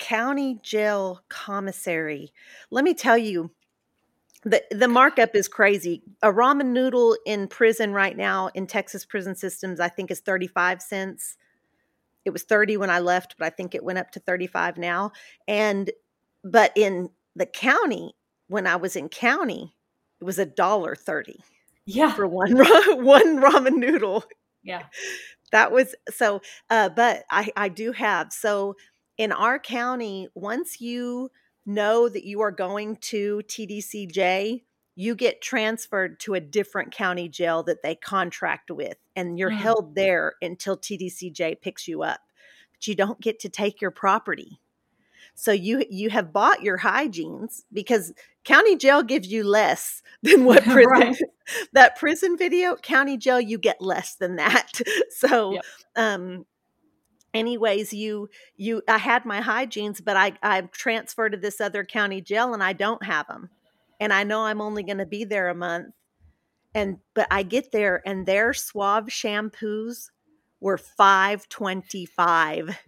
county 0.00 0.58
jail 0.62 1.20
commissary. 1.28 2.32
Let 2.70 2.84
me 2.84 2.94
tell 2.94 3.16
you, 3.16 3.52
the 4.42 4.64
the 4.72 4.88
markup 4.88 5.36
is 5.36 5.46
crazy. 5.46 6.02
A 6.22 6.32
ramen 6.32 6.68
noodle 6.72 7.16
in 7.24 7.46
prison 7.46 7.92
right 7.92 8.16
now 8.16 8.50
in 8.54 8.66
Texas 8.66 9.04
prison 9.04 9.36
systems, 9.36 9.78
I 9.78 9.88
think, 9.88 10.10
is 10.10 10.20
thirty 10.20 10.48
five 10.48 10.82
cents. 10.82 11.36
It 12.24 12.30
was 12.30 12.42
thirty 12.42 12.76
when 12.76 12.90
I 12.90 12.98
left, 12.98 13.36
but 13.38 13.46
I 13.46 13.50
think 13.50 13.74
it 13.74 13.84
went 13.84 13.98
up 13.98 14.10
to 14.12 14.20
thirty 14.20 14.48
five 14.48 14.76
now. 14.76 15.12
And 15.46 15.90
but 16.44 16.72
in 16.76 17.10
the 17.36 17.46
county, 17.46 18.14
when 18.48 18.66
I 18.66 18.76
was 18.76 18.96
in 18.96 19.08
county, 19.08 19.74
it 20.20 20.24
was 20.24 20.38
a 20.38 20.46
dollar 20.46 20.94
thirty. 20.94 21.40
Yeah, 21.86 22.12
for 22.12 22.26
one 22.26 22.56
one 22.56 23.40
ramen 23.40 23.76
noodle. 23.76 24.24
Yeah, 24.62 24.84
that 25.52 25.72
was 25.72 25.94
so. 26.10 26.42
Uh, 26.68 26.88
but 26.88 27.24
I 27.30 27.50
I 27.56 27.68
do 27.68 27.92
have 27.92 28.32
so 28.32 28.76
in 29.20 29.32
our 29.32 29.58
county, 29.58 30.28
once 30.34 30.80
you 30.80 31.30
know 31.66 32.08
that 32.08 32.24
you 32.24 32.40
are 32.40 32.50
going 32.50 32.96
to 32.96 33.42
TDCJ, 33.46 34.62
you 34.96 35.14
get 35.14 35.42
transferred 35.42 36.18
to 36.20 36.32
a 36.32 36.40
different 36.40 36.90
county 36.90 37.28
jail 37.28 37.62
that 37.64 37.82
they 37.82 37.94
contract 37.94 38.70
with, 38.70 38.96
and 39.14 39.38
you're 39.38 39.50
mm. 39.50 39.58
held 39.58 39.94
there 39.94 40.34
until 40.40 40.76
TDCJ 40.76 41.60
picks 41.60 41.86
you 41.86 42.02
up. 42.02 42.20
But 42.72 42.86
you 42.86 42.94
don't 42.94 43.20
get 43.20 43.40
to 43.40 43.48
take 43.50 43.80
your 43.80 43.90
property. 43.90 44.60
So 45.40 45.52
you 45.52 45.84
you 45.88 46.10
have 46.10 46.32
bought 46.32 46.62
your 46.62 46.76
hygienes 46.78 47.64
because 47.72 48.12
county 48.44 48.76
jail 48.76 49.02
gives 49.02 49.28
you 49.28 49.42
less 49.44 50.02
than 50.22 50.44
what 50.44 50.64
prison. 50.68 50.90
right. 50.90 51.16
that 51.72 51.96
prison 51.96 52.36
video, 52.36 52.76
county 52.76 53.16
jail, 53.16 53.40
you 53.40 53.58
get 53.58 53.80
less 53.80 54.14
than 54.16 54.36
that. 54.36 54.80
So, 55.10 55.54
Yep. 55.54 55.64
um, 55.96 56.46
anyways, 57.34 57.92
you 57.92 58.28
you 58.56 58.82
I 58.88 58.98
had 58.98 59.24
my 59.24 59.40
hygienes, 59.40 60.00
but 60.00 60.16
I 60.16 60.32
I've 60.42 60.70
transferred 60.72 61.32
to 61.32 61.38
this 61.38 61.60
other 61.60 61.84
county 61.84 62.20
jail 62.20 62.54
and 62.54 62.62
I 62.62 62.72
don't 62.74 63.04
have 63.04 63.26
them, 63.28 63.50
and 64.00 64.12
I 64.12 64.24
know 64.24 64.42
I'm 64.44 64.60
only 64.60 64.82
going 64.82 64.98
to 64.98 65.06
be 65.06 65.24
there 65.24 65.48
a 65.48 65.54
month, 65.54 65.94
and 66.74 66.98
but 67.14 67.26
I 67.30 67.42
get 67.44 67.72
there 67.72 68.02
and 68.06 68.26
their 68.26 68.52
Suave 68.54 69.06
shampoos 69.06 70.10
were 70.60 70.78
five 70.78 71.48
twenty 71.48 72.06
five 72.06 72.78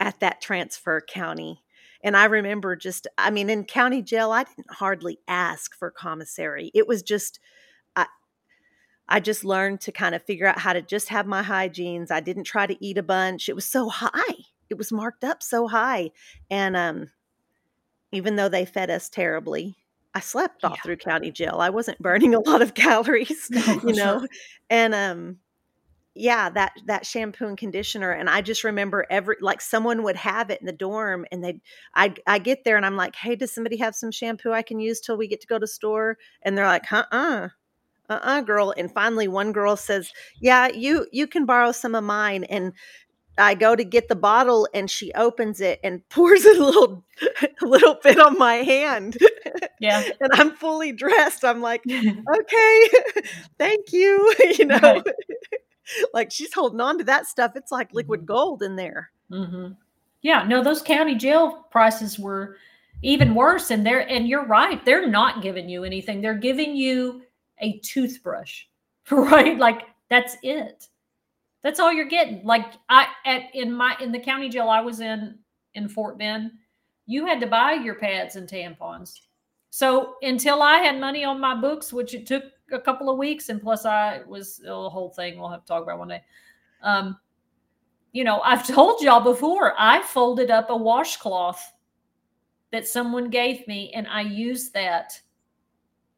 at 0.00 0.20
that 0.20 0.40
transfer 0.40 1.00
county. 1.00 1.62
And 2.02 2.16
I 2.16 2.26
remember 2.26 2.76
just, 2.76 3.06
I 3.18 3.30
mean, 3.30 3.50
in 3.50 3.64
county 3.64 4.02
jail, 4.02 4.30
I 4.30 4.44
didn't 4.44 4.70
hardly 4.70 5.18
ask 5.26 5.74
for 5.76 5.90
commissary. 5.90 6.70
It 6.74 6.86
was 6.86 7.02
just, 7.02 7.40
I, 7.96 8.06
I 9.08 9.20
just 9.20 9.44
learned 9.44 9.80
to 9.82 9.92
kind 9.92 10.14
of 10.14 10.22
figure 10.22 10.46
out 10.46 10.58
how 10.60 10.72
to 10.74 10.82
just 10.82 11.08
have 11.08 11.26
my 11.26 11.42
hygienes. 11.42 12.10
I 12.10 12.20
didn't 12.20 12.44
try 12.44 12.66
to 12.66 12.76
eat 12.84 12.98
a 12.98 13.02
bunch. 13.02 13.48
It 13.48 13.54
was 13.56 13.64
so 13.64 13.88
high. 13.88 14.34
It 14.70 14.78
was 14.78 14.92
marked 14.92 15.24
up 15.24 15.42
so 15.42 15.66
high. 15.66 16.10
And 16.50 16.76
um, 16.76 17.10
even 18.12 18.36
though 18.36 18.48
they 18.48 18.64
fed 18.64 18.90
us 18.90 19.08
terribly, 19.08 19.76
I 20.14 20.20
slept 20.20 20.64
all 20.64 20.70
Yeah. 20.72 20.80
through 20.82 20.96
county 20.98 21.30
jail. 21.30 21.56
I 21.60 21.70
wasn't 21.70 21.98
burning 22.00 22.34
a 22.34 22.40
lot 22.40 22.62
of 22.62 22.74
calories, 22.74 23.48
No, 23.50 23.80
you 23.84 23.94
know. 23.94 24.20
sure. 24.20 24.28
And 24.70 24.94
um, 24.94 25.38
yeah, 26.18 26.50
that 26.50 26.72
that 26.86 27.06
shampoo 27.06 27.46
and 27.46 27.56
conditioner. 27.58 28.10
And 28.12 28.28
I 28.28 28.40
just 28.42 28.64
remember 28.64 29.06
every 29.10 29.36
like 29.40 29.60
someone 29.60 30.02
would 30.02 30.16
have 30.16 30.50
it 30.50 30.60
in 30.60 30.66
the 30.66 30.72
dorm, 30.72 31.26
and 31.32 31.44
they 31.44 31.60
I 31.94 32.14
I 32.26 32.38
get 32.38 32.64
there 32.64 32.76
and 32.76 32.86
I'm 32.86 32.96
like, 32.96 33.16
hey, 33.16 33.36
does 33.36 33.54
somebody 33.54 33.76
have 33.78 33.94
some 33.94 34.10
shampoo 34.10 34.52
I 34.52 34.62
can 34.62 34.80
use 34.80 35.00
till 35.00 35.16
we 35.16 35.28
get 35.28 35.40
to 35.42 35.46
go 35.46 35.58
to 35.58 35.66
store? 35.66 36.18
And 36.42 36.56
they're 36.58 36.66
like, 36.66 36.92
uh 36.92 37.04
uh 37.12 37.48
uh 38.10 38.20
uh 38.22 38.40
girl. 38.42 38.74
And 38.76 38.92
finally, 38.92 39.28
one 39.28 39.52
girl 39.52 39.76
says, 39.76 40.12
yeah, 40.40 40.68
you 40.68 41.06
you 41.12 41.26
can 41.26 41.46
borrow 41.46 41.72
some 41.72 41.94
of 41.94 42.04
mine. 42.04 42.44
And 42.44 42.72
I 43.38 43.54
go 43.54 43.76
to 43.76 43.84
get 43.84 44.08
the 44.08 44.16
bottle, 44.16 44.68
and 44.74 44.90
she 44.90 45.12
opens 45.14 45.60
it 45.60 45.80
and 45.84 46.06
pours 46.10 46.44
a 46.44 46.54
little 46.62 47.04
a 47.62 47.66
little 47.66 47.96
bit 48.02 48.18
on 48.20 48.38
my 48.38 48.56
hand, 48.56 49.16
Yeah. 49.80 50.04
and 50.20 50.30
I'm 50.34 50.54
fully 50.56 50.92
dressed. 50.92 51.44
I'm 51.44 51.60
like, 51.60 51.84
okay, 52.40 52.88
thank 53.58 53.92
you. 53.92 54.34
You 54.58 54.66
know, 54.66 54.78
Right. 54.82 55.06
like 56.14 56.30
she's 56.30 56.52
holding 56.52 56.80
on 56.80 56.98
to 56.98 57.04
that 57.04 57.26
stuff. 57.26 57.52
It's 57.56 57.72
like 57.72 57.92
liquid 57.92 58.22
Mhm. 58.22 58.26
gold 58.26 58.62
in 58.62 58.76
there. 58.76 59.10
hmm 59.30 59.68
Yeah, 60.22 60.42
no, 60.44 60.62
those 60.62 60.82
county 60.82 61.14
jail 61.14 61.66
prices 61.70 62.18
were 62.18 62.56
even 63.02 63.34
worse, 63.34 63.70
and 63.70 63.86
they're 63.86 64.08
and 64.10 64.28
you're 64.28 64.44
right, 64.46 64.84
they're 64.84 65.06
not 65.06 65.42
giving 65.42 65.68
you 65.68 65.84
anything. 65.84 66.20
They're 66.20 66.34
giving 66.34 66.74
you 66.74 67.22
a 67.60 67.78
toothbrush, 67.80 68.64
right? 69.10 69.58
Like 69.58 69.82
that's 70.10 70.36
it. 70.42 70.88
That's 71.62 71.80
all 71.80 71.92
you're 71.92 72.06
getting. 72.06 72.44
Like 72.44 72.72
I 72.88 73.08
at 73.26 73.54
in 73.54 73.72
my 73.72 73.96
in 74.00 74.12
the 74.12 74.18
county 74.20 74.48
jail 74.48 74.68
I 74.68 74.80
was 74.80 75.00
in 75.00 75.38
in 75.74 75.88
Fort 75.88 76.18
Bend, 76.18 76.52
you 77.06 77.26
had 77.26 77.40
to 77.40 77.46
buy 77.46 77.72
your 77.72 77.94
pads 77.96 78.36
and 78.36 78.48
tampons. 78.48 79.20
So 79.70 80.14
until 80.22 80.62
I 80.62 80.78
had 80.78 80.98
money 81.00 81.24
on 81.24 81.40
my 81.40 81.54
books, 81.54 81.92
which 81.92 82.14
it 82.14 82.26
took 82.26 82.44
a 82.72 82.80
couple 82.80 83.10
of 83.10 83.18
weeks, 83.18 83.48
and 83.48 83.60
plus 83.60 83.84
I 83.84 84.22
was 84.26 84.62
a 84.66 84.88
whole 84.88 85.10
thing 85.10 85.38
we'll 85.38 85.50
have 85.50 85.62
to 85.62 85.66
talk 85.66 85.82
about 85.82 85.98
one 85.98 86.08
day. 86.08 86.22
Um, 86.82 87.18
you 88.12 88.24
know, 88.24 88.40
I've 88.40 88.66
told 88.74 89.02
y'all 89.02 89.20
before, 89.20 89.74
I 89.78 90.02
folded 90.02 90.50
up 90.50 90.70
a 90.70 90.76
washcloth 90.76 91.72
that 92.70 92.86
someone 92.86 93.30
gave 93.30 93.66
me, 93.66 93.92
and 93.94 94.06
I 94.06 94.22
used 94.22 94.72
that 94.74 95.18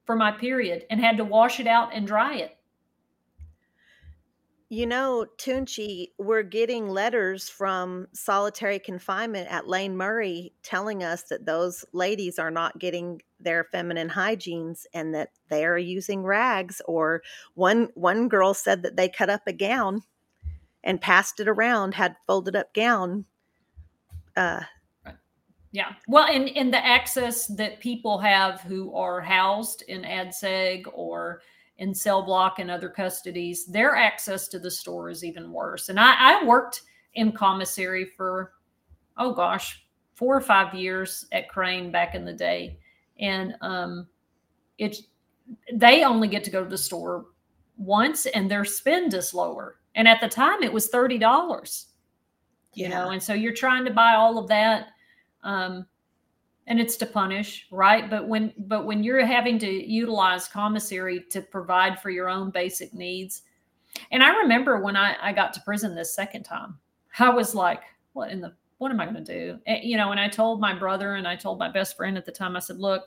for 0.04 0.16
my 0.16 0.32
period 0.32 0.86
and 0.90 1.00
had 1.00 1.16
to 1.16 1.24
wash 1.24 1.60
it 1.60 1.66
out 1.66 1.90
and 1.94 2.06
dry 2.06 2.36
it. 2.36 2.56
You 4.72 4.86
know, 4.86 5.26
Tunchi, 5.36 6.12
we're 6.16 6.44
getting 6.44 6.88
letters 6.88 7.48
from 7.48 8.06
solitary 8.12 8.78
confinement 8.78 9.50
at 9.50 9.66
Lane 9.66 9.96
Murray 9.96 10.52
telling 10.62 11.02
us 11.02 11.24
that 11.24 11.44
those 11.44 11.84
ladies 11.92 12.38
are 12.38 12.52
not 12.52 12.78
getting 12.78 13.20
their 13.40 13.64
feminine 13.64 14.08
hygienes 14.08 14.86
and 14.94 15.12
that 15.12 15.30
they're 15.48 15.76
using 15.76 16.22
rags. 16.22 16.80
Or 16.86 17.20
one 17.54 17.88
one 17.94 18.28
girl 18.28 18.54
said 18.54 18.84
that 18.84 18.94
they 18.94 19.08
cut 19.08 19.28
up 19.28 19.42
a 19.48 19.52
gown 19.52 20.04
and 20.84 21.00
passed 21.00 21.40
it 21.40 21.48
around, 21.48 21.94
had 21.94 22.14
folded 22.28 22.54
up 22.54 22.72
gown. 22.72 23.24
Uh, 24.36 24.60
Yeah. 25.72 25.94
Well, 26.06 26.26
and, 26.26 26.48
and 26.48 26.72
the 26.72 26.84
access 26.84 27.48
that 27.48 27.80
people 27.80 28.18
have 28.18 28.60
who 28.60 28.94
are 28.94 29.20
housed 29.20 29.82
in 29.88 30.02
ADSEG 30.02 30.84
or 30.92 31.42
in 31.80 31.94
cell 31.94 32.22
block 32.22 32.58
and 32.58 32.70
other 32.70 32.90
custodies, 32.90 33.64
their 33.66 33.96
access 33.96 34.48
to 34.48 34.58
the 34.58 34.70
store 34.70 35.08
is 35.08 35.24
even 35.24 35.50
worse. 35.50 35.88
And 35.88 35.98
I, 35.98 36.14
I 36.18 36.44
worked 36.44 36.82
in 37.14 37.32
commissary 37.32 38.04
for, 38.04 38.52
oh 39.16 39.32
gosh, 39.32 39.84
four 40.14 40.36
or 40.36 40.42
five 40.42 40.74
years 40.74 41.26
at 41.32 41.48
Crain 41.48 41.90
back 41.90 42.14
in 42.14 42.26
the 42.26 42.34
day. 42.34 42.78
And 43.18 43.54
um, 43.62 44.06
it's, 44.76 45.02
they 45.72 46.04
only 46.04 46.28
get 46.28 46.44
to 46.44 46.50
go 46.50 46.62
to 46.62 46.68
the 46.68 46.78
store 46.78 47.26
once 47.78 48.26
and 48.26 48.50
their 48.50 48.66
spend 48.66 49.14
is 49.14 49.32
lower. 49.32 49.80
And 49.94 50.06
at 50.06 50.20
the 50.20 50.28
time 50.28 50.62
it 50.62 50.72
was 50.72 50.90
$30, 50.90 51.86
you 52.74 52.90
know, 52.90 53.08
and 53.08 53.22
so 53.22 53.32
you're 53.32 53.54
trying 53.54 53.86
to 53.86 53.90
buy 53.90 54.12
all 54.12 54.36
of 54.38 54.48
that 54.48 54.88
um, 55.42 55.86
and 56.66 56.80
it's 56.80 56.96
to 56.96 57.06
punish 57.06 57.66
right? 57.70 58.08
But 58.08 58.28
when 58.28 58.52
but 58.58 58.84
when 58.84 59.02
you're 59.02 59.24
having 59.24 59.58
to 59.60 59.68
utilize 59.68 60.48
commissary 60.48 61.24
to 61.30 61.42
provide 61.42 62.00
for 62.00 62.10
your 62.10 62.28
own 62.28 62.50
basic 62.50 62.94
needs. 62.94 63.42
And 64.12 64.22
i 64.22 64.28
remember 64.36 64.80
when 64.80 64.94
i, 64.94 65.16
I 65.20 65.32
got 65.32 65.52
to 65.54 65.60
prison 65.62 65.96
this 65.96 66.14
second 66.14 66.44
time 66.44 66.78
i 67.18 67.28
was 67.28 67.56
like 67.56 67.82
what 68.12 68.30
in 68.30 68.40
the 68.40 68.54
what 68.78 68.92
am 68.92 69.00
i 69.00 69.04
going 69.04 69.24
to 69.24 69.24
do? 69.24 69.58
And, 69.66 69.82
you 69.82 69.96
know 69.96 70.12
and 70.12 70.20
i 70.20 70.28
told 70.28 70.60
my 70.60 70.72
brother 70.72 71.16
and 71.16 71.26
i 71.26 71.34
told 71.34 71.58
my 71.58 71.68
best 71.68 71.96
friend 71.96 72.16
at 72.16 72.24
the 72.24 72.30
time 72.30 72.54
i 72.54 72.60
said 72.60 72.78
look 72.78 73.06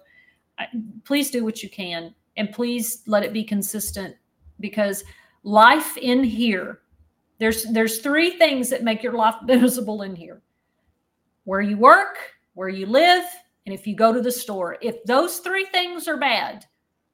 I, 0.59 0.67
please 1.05 1.31
do 1.31 1.45
what 1.45 1.63
you 1.63 1.69
can 1.69 2.13
and 2.35 2.51
please 2.51 3.01
let 3.07 3.23
it 3.23 3.31
be 3.31 3.45
consistent 3.45 4.13
because 4.59 5.05
life 5.43 5.95
in 5.95 6.21
here 6.21 6.81
there's 7.43 7.63
there's 7.65 7.99
three 7.99 8.37
things 8.37 8.69
that 8.69 8.83
make 8.83 9.03
your 9.03 9.13
life 9.13 9.35
miserable 9.45 10.03
in 10.03 10.15
here. 10.15 10.41
Where 11.43 11.59
you 11.61 11.77
work, 11.77 12.15
where 12.53 12.69
you 12.69 12.85
live, 12.85 13.25
and 13.65 13.73
if 13.73 13.87
you 13.87 13.95
go 13.95 14.13
to 14.13 14.21
the 14.21 14.31
store. 14.31 14.77
If 14.81 15.03
those 15.05 15.37
three 15.37 15.65
things 15.65 16.07
are 16.07 16.17
bad, 16.17 16.65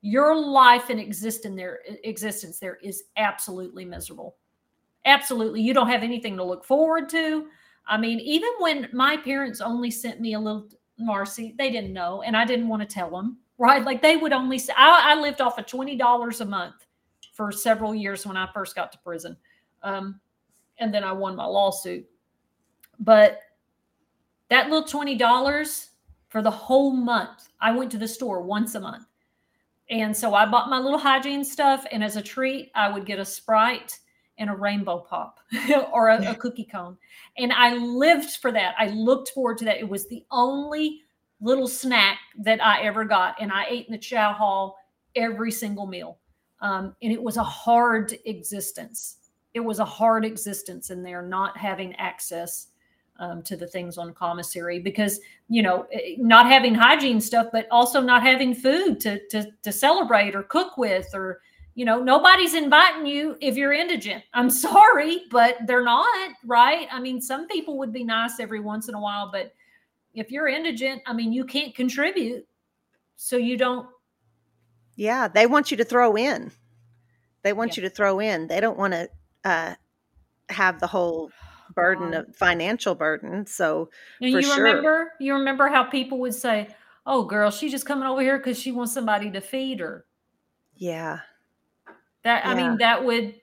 your 0.02 0.36
life 0.36 0.90
and 0.90 1.00
existence 1.00 1.56
there 1.56 1.80
existence 2.04 2.60
there 2.60 2.78
is 2.82 3.04
absolutely 3.18 3.86
miserable. 3.86 4.38
Absolutely. 5.06 5.62
You 5.62 5.74
don't 5.74 5.90
have 5.90 6.04
anything 6.04 6.38
to 6.38 6.44
look 6.44 6.66
forward 6.66 7.10
to. 7.10 7.48
I 7.88 7.98
mean, 7.98 8.20
even 8.20 8.50
when 8.60 8.90
my 8.94 9.18
parents 9.18 9.62
only 9.62 9.92
sent 9.92 10.22
me 10.22 10.34
a 10.34 10.40
little 10.40 10.68
Marci, 11.02 11.56
they 11.58 11.72
didn't 11.72 11.94
know, 11.94 12.22
and 12.22 12.36
I 12.36 12.46
didn't 12.46 12.68
want 12.68 12.82
to 12.82 12.88
tell 12.88 13.10
them, 13.10 13.38
right? 13.58 13.84
Like 13.84 14.02
they 14.02 14.18
would 14.18 14.34
only 14.34 14.60
say, 14.60 14.74
I, 14.78 15.14
I 15.14 15.20
lived 15.20 15.42
off 15.42 15.58
of 15.58 15.66
$20 15.66 16.42
a 16.42 16.46
month 16.46 16.86
for 17.34 17.52
several 17.52 17.96
years 17.96 18.26
when 18.28 18.36
I 18.38 18.50
first 18.54 18.76
got 18.76 18.92
to 18.92 18.98
prison. 19.00 19.38
Um, 19.82 20.20
and 20.80 20.94
then 20.94 21.04
I 21.04 21.14
won 21.14 21.36
my 21.36 21.46
lawsuit. 21.46 22.06
But 23.00 23.40
that 24.50 24.70
little 24.70 24.88
$20 24.88 25.88
for 26.30 26.42
the 26.42 26.52
whole 26.52 26.92
month, 26.92 27.50
I 27.60 27.72
went 27.72 27.92
to 27.92 27.98
the 27.98 28.08
store 28.08 28.42
once 28.42 28.76
a 28.76 28.80
month. 28.80 29.06
And 29.90 30.16
so 30.16 30.36
I 30.36 30.46
bought 30.46 30.70
my 30.70 30.80
little 30.80 31.00
hygiene 31.00 31.44
stuff. 31.44 31.86
And 31.92 32.04
as 32.04 32.16
a 32.16 32.22
treat, 32.22 32.72
I 32.76 32.90
would 32.92 33.06
get 33.06 33.20
a 33.20 33.26
Sprite 33.26 34.00
and 34.38 34.50
a 34.50 34.56
rainbow 34.56 35.00
pop 35.00 35.40
or 35.92 36.10
a, 36.10 36.32
a 36.32 36.36
cookie 36.40 36.68
cone. 36.72 36.98
And 37.38 37.52
I 37.52 37.76
lived 37.76 38.38
for 38.38 38.52
that. 38.52 38.76
I 38.78 38.90
looked 38.90 39.30
forward 39.30 39.58
to 39.60 39.66
that. 39.66 39.80
It 39.80 39.90
was 39.90 40.08
the 40.08 40.24
only 40.32 41.02
little 41.42 41.68
snack 41.68 42.20
that 42.40 42.64
I 42.64 42.82
ever 42.84 43.04
got. 43.04 43.36
And 43.42 43.52
I 43.52 43.66
ate 43.68 43.88
in 43.88 43.92
the 43.92 43.98
chow 43.98 44.34
hall 44.34 44.78
every 45.16 45.52
single 45.52 45.88
meal. 45.88 46.20
Um, 46.62 46.96
and 47.02 47.12
it 47.12 47.22
was 47.22 47.38
a 47.38 47.44
hard 47.44 48.16
existence. 48.26 49.18
It 49.54 49.62
was 49.62 49.80
a 49.80 49.86
hard 49.86 50.26
existence 50.26 50.92
in 50.92 51.02
there, 51.02 51.22
not 51.22 51.58
having 51.58 51.96
access 51.96 52.68
um, 53.20 53.42
to 53.44 53.56
the 53.56 53.68
things 53.68 53.98
on 53.98 54.14
commissary 54.14 54.80
because 54.80 55.20
you 55.48 55.62
know 55.62 55.86
eh, 55.92 56.16
not 56.18 56.46
having 56.48 56.74
hygiene 56.74 57.22
stuff, 57.22 57.48
but 57.52 57.68
also 57.70 58.02
not 58.02 58.24
having 58.24 58.56
food 58.56 59.00
to 59.02 59.26
to 59.28 59.52
to 59.62 59.72
celebrate 59.72 60.36
or 60.36 60.44
cook 60.44 60.78
with, 60.78 61.08
or 61.14 61.42
you 61.76 61.86
know 61.86 62.02
nobody's 62.02 62.54
inviting 62.56 63.06
you 63.06 63.38
if 63.42 63.56
you're 63.58 63.74
indigent. 63.74 64.24
I'm 64.34 64.50
sorry, 64.68 65.24
but 65.30 65.58
they're 65.68 65.84
not 65.84 66.32
right. 66.46 66.88
I 66.92 67.00
mean, 67.00 67.22
some 67.22 67.48
people 67.48 67.78
would 67.78 67.94
be 67.94 68.04
nice 68.04 68.40
every 68.40 68.60
once 68.60 68.90
in 68.90 68.96
a 68.96 69.02
while, 69.02 69.30
but 69.32 69.54
if 70.14 70.32
you're 70.32 70.48
indigent, 70.48 71.02
I 71.06 71.14
mean, 71.14 71.32
you 71.32 71.46
can't 71.46 71.76
contribute, 71.76 72.48
so 73.16 73.38
you 73.38 73.58
don't 73.58 73.88
yeah, 74.96 75.30
they 75.30 75.46
want 75.46 75.72
you 75.72 75.78
to 75.78 75.86
throw 75.86 76.18
in. 76.18 76.52
They 77.42 77.54
want 77.54 77.78
Yeah. 77.78 77.84
you 77.84 77.90
to 77.90 77.96
throw 77.96 78.20
in. 78.20 78.48
They 78.48 78.60
don't 78.60 78.78
want 78.78 78.92
to 78.92 79.10
uh, 79.46 79.76
have 80.50 80.82
the 80.82 80.88
whole 80.88 81.32
burden 81.76 82.14
of 82.14 82.36
financial 82.36 82.96
burden. 82.96 83.46
So 83.46 83.90
And 84.22 84.32
you 84.40 84.42
sure. 84.42 84.54
remember, 84.54 85.12
you 85.20 85.34
remember 85.34 85.68
how 85.68 85.84
people 85.84 86.20
would 86.20 86.34
say, 86.34 86.74
"Oh, 87.06 87.26
girl, 87.26 87.52
she's 87.52 87.72
just 87.72 87.86
coming 87.86 88.08
over 88.08 88.22
here 88.22 88.38
because 88.38 88.58
she 88.58 88.72
wants 88.72 88.94
somebody 88.94 89.30
to 89.32 89.42
feed 89.42 89.82
her." 89.82 90.06
yeah, 90.76 91.20
That 92.24 92.46
I 92.46 92.54
mean, 92.54 92.78
that 92.78 93.06
would 93.06 93.36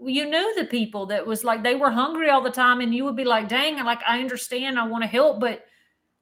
you 0.00 0.26
knew 0.28 0.54
the 0.56 0.64
people 0.64 1.06
that 1.06 1.26
was 1.26 1.44
like 1.44 1.62
they 1.62 1.74
were 1.74 1.90
hungry 1.90 2.30
all 2.30 2.40
the 2.42 2.50
time, 2.50 2.80
and 2.80 2.94
you 2.94 3.04
would 3.04 3.16
be 3.16 3.24
like, 3.24 3.48
"Dang, 3.48 3.82
like 3.84 4.00
I 4.06 4.20
understand, 4.20 4.78
I 4.78 4.86
want 4.86 5.02
to 5.04 5.08
help, 5.08 5.38
but 5.40 5.64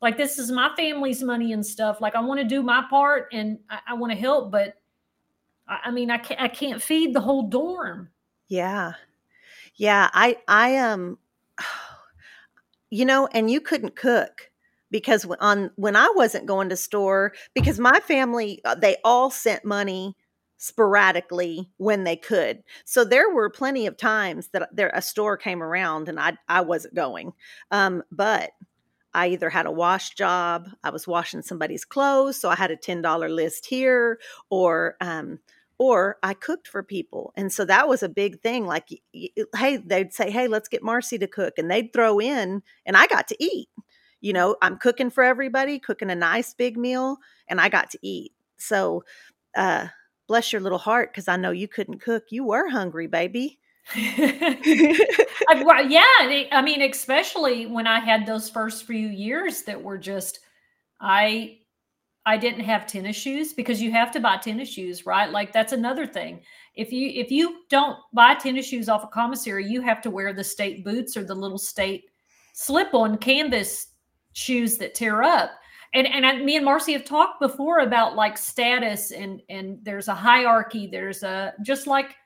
like 0.02 0.16
this 0.18 0.38
is 0.38 0.50
my 0.50 0.74
family's 0.76 1.22
money 1.22 1.52
and 1.52 1.64
stuff. 1.66 2.00
Like 2.00 2.14
I 2.16 2.20
want 2.20 2.40
to 2.40 2.46
do 2.46 2.62
my 2.62 2.86
part, 2.90 3.28
and 3.32 3.60
I, 3.70 3.80
I 3.88 3.94
want 3.94 4.12
to 4.12 4.18
help, 4.18 4.52
but 4.52 4.76
I, 5.68 5.80
I 5.86 5.92
mean, 5.92 6.10
I 6.10 6.18
can't, 6.18 6.40
I 6.40 6.48
can't 6.48 6.82
feed 6.82 7.14
the 7.14 7.20
whole 7.22 7.48
dorm." 7.48 8.10
Yeah, 8.48 8.94
yeah. 9.76 10.10
I, 10.14 10.38
I 10.48 10.78
um, 10.78 11.18
you 12.90 13.04
know, 13.04 13.28
and 13.32 13.50
you 13.50 13.60
couldn't 13.60 13.96
cook 13.96 14.50
because 14.90 15.26
on 15.40 15.70
when 15.76 15.96
I 15.96 16.12
wasn't 16.14 16.46
going 16.46 16.68
to 16.68 16.76
store 16.76 17.32
because 17.54 17.78
my 17.78 18.00
family 18.00 18.60
uh, 18.64 18.74
they 18.74 18.96
all 19.04 19.30
sent 19.30 19.64
money 19.64 20.16
sporadically 20.58 21.70
when 21.76 22.04
they 22.04 22.16
could. 22.16 22.62
So 22.84 23.04
there 23.04 23.32
were 23.32 23.50
plenty 23.50 23.86
of 23.86 23.96
times 23.96 24.48
that 24.48 24.68
there 24.72 24.90
a 24.94 25.02
store 25.02 25.36
came 25.36 25.62
around 25.62 26.08
and 26.08 26.18
I 26.18 26.36
I 26.48 26.60
wasn't 26.62 26.94
going. 26.94 27.32
Um, 27.70 28.02
but 28.10 28.52
I 29.12 29.28
either 29.28 29.48
had 29.48 29.66
a 29.66 29.72
wash 29.72 30.10
job, 30.10 30.68
I 30.84 30.90
was 30.90 31.08
washing 31.08 31.40
somebody's 31.40 31.86
clothes, 31.86 32.38
so 32.38 32.50
I 32.50 32.54
had 32.54 32.70
a 32.70 32.76
ten 32.76 33.02
dollar 33.02 33.28
list 33.30 33.66
here, 33.66 34.18
or 34.50 34.96
um, 35.00 35.38
or 35.78 36.16
I 36.22 36.34
cooked 36.34 36.68
for 36.68 36.82
people. 36.82 37.32
And 37.36 37.52
so 37.52 37.64
that 37.64 37.88
was 37.88 38.02
a 38.02 38.08
big 38.08 38.40
thing. 38.40 38.66
Like, 38.66 38.88
hey, 39.12 39.76
they'd 39.76 40.12
say, 40.12 40.30
hey, 40.30 40.48
let's 40.48 40.68
get 40.68 40.82
Marci 40.82 41.20
to 41.20 41.26
cook. 41.26 41.54
And 41.58 41.70
they'd 41.70 41.92
throw 41.92 42.18
in, 42.18 42.62
and 42.86 42.96
I 42.96 43.06
got 43.06 43.28
to 43.28 43.36
eat. 43.42 43.68
You 44.20 44.32
know, 44.32 44.56
I'm 44.62 44.78
cooking 44.78 45.10
for 45.10 45.22
everybody, 45.22 45.78
cooking 45.78 46.10
a 46.10 46.14
nice 46.14 46.54
big 46.54 46.76
meal, 46.76 47.18
and 47.48 47.60
I 47.60 47.68
got 47.68 47.90
to 47.90 47.98
eat. 48.02 48.32
So, 48.56 49.04
uh, 49.54 49.88
bless 50.26 50.52
your 50.52 50.62
little 50.62 50.78
heart, 50.78 51.12
because 51.12 51.28
I 51.28 51.36
know 51.36 51.50
you 51.50 51.68
couldn't 51.68 52.00
cook. 52.00 52.24
You 52.30 52.44
were 52.44 52.68
hungry, 52.68 53.06
baby. 53.06 53.58
I, 53.94 55.62
well, 55.64 55.88
yeah. 55.88 56.02
I 56.52 56.62
mean, 56.62 56.82
especially 56.82 57.66
when 57.66 57.86
I 57.86 58.00
had 58.00 58.26
those 58.26 58.48
first 58.48 58.84
few 58.84 59.08
years 59.08 59.62
that 59.62 59.82
were 59.82 59.98
just, 59.98 60.40
I 61.00 61.58
I 62.26 62.36
didn't 62.36 62.64
have 62.64 62.88
tennis 62.88 63.14
shoes 63.14 63.52
because 63.52 63.80
you 63.80 63.92
have 63.92 64.10
to 64.10 64.20
buy 64.20 64.36
tennis 64.38 64.68
shoes, 64.68 65.06
right? 65.06 65.30
Like 65.30 65.52
that's 65.52 65.72
another 65.72 66.06
thing. 66.06 66.40
If 66.74 66.92
you 66.92 67.08
if 67.14 67.30
you 67.30 67.58
don't 67.70 67.98
buy 68.12 68.34
tennis 68.34 68.66
shoes 68.66 68.88
off 68.88 69.04
a 69.04 69.06
commissary, 69.06 69.64
you 69.64 69.80
have 69.82 70.02
to 70.02 70.10
wear 70.10 70.32
the 70.32 70.42
state 70.42 70.84
boots 70.84 71.16
or 71.16 71.22
the 71.22 71.34
little 71.34 71.56
state 71.56 72.04
slip-on 72.52 73.18
canvas 73.18 73.88
shoes 74.32 74.76
that 74.78 74.94
tear 74.94 75.22
up. 75.22 75.52
And 75.94 76.04
and 76.08 76.26
I, 76.26 76.38
me 76.42 76.56
and 76.56 76.66
Marci 76.66 76.94
have 76.94 77.04
talked 77.04 77.40
before 77.40 77.78
about 77.78 78.16
like 78.16 78.36
status 78.36 79.12
and 79.12 79.40
and 79.48 79.78
there's 79.84 80.08
a 80.08 80.14
hierarchy. 80.14 80.88
There's 80.88 81.22
a 81.22 81.54
just 81.62 81.86
like 81.86 82.16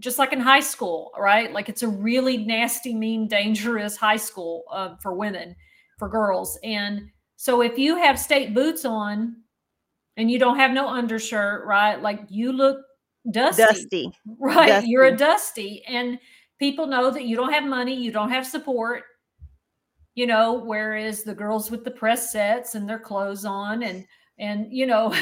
just 0.00 0.18
like 0.18 0.32
in 0.32 0.40
high 0.40 0.60
school, 0.60 1.12
right? 1.16 1.52
Like 1.52 1.68
it's 1.68 1.84
a 1.84 1.88
really 1.88 2.38
nasty, 2.38 2.92
mean, 2.92 3.28
dangerous 3.28 3.96
high 3.96 4.16
school 4.16 4.64
uh, 4.72 4.96
for 5.00 5.14
women, 5.14 5.54
for 5.96 6.08
girls, 6.08 6.58
and 6.64 7.08
so 7.42 7.60
if 7.60 7.76
you 7.76 7.96
have 7.96 8.20
state 8.20 8.54
boots 8.54 8.84
on 8.84 9.34
and 10.16 10.30
you 10.30 10.38
don't 10.38 10.58
have 10.58 10.70
no 10.70 10.86
undershirt, 10.86 11.66
right? 11.66 12.00
Like 12.00 12.20
you 12.28 12.52
look 12.52 12.78
dusty. 13.32 13.62
Dusty. 13.64 14.12
Right. 14.38 14.68
Dusty. 14.68 14.88
You're 14.88 15.06
a 15.06 15.16
dusty. 15.16 15.82
And 15.88 16.20
people 16.60 16.86
know 16.86 17.10
that 17.10 17.24
you 17.24 17.34
don't 17.34 17.52
have 17.52 17.64
money, 17.64 18.00
you 18.00 18.12
don't 18.12 18.30
have 18.30 18.46
support. 18.46 19.02
You 20.14 20.28
know, 20.28 20.52
whereas 20.52 21.24
the 21.24 21.34
girls 21.34 21.68
with 21.68 21.82
the 21.82 21.90
press 21.90 22.30
sets 22.30 22.76
and 22.76 22.88
their 22.88 23.00
clothes 23.00 23.44
on 23.44 23.82
and 23.82 24.06
and 24.38 24.68
you 24.70 24.86
know 24.86 25.12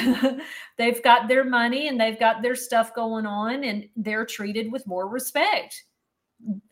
they've 0.76 1.02
got 1.02 1.26
their 1.26 1.42
money 1.44 1.88
and 1.88 1.98
they've 1.98 2.20
got 2.20 2.42
their 2.42 2.54
stuff 2.54 2.94
going 2.94 3.24
on 3.24 3.64
and 3.64 3.88
they're 3.96 4.26
treated 4.26 4.70
with 4.70 4.86
more 4.86 5.08
respect 5.08 5.84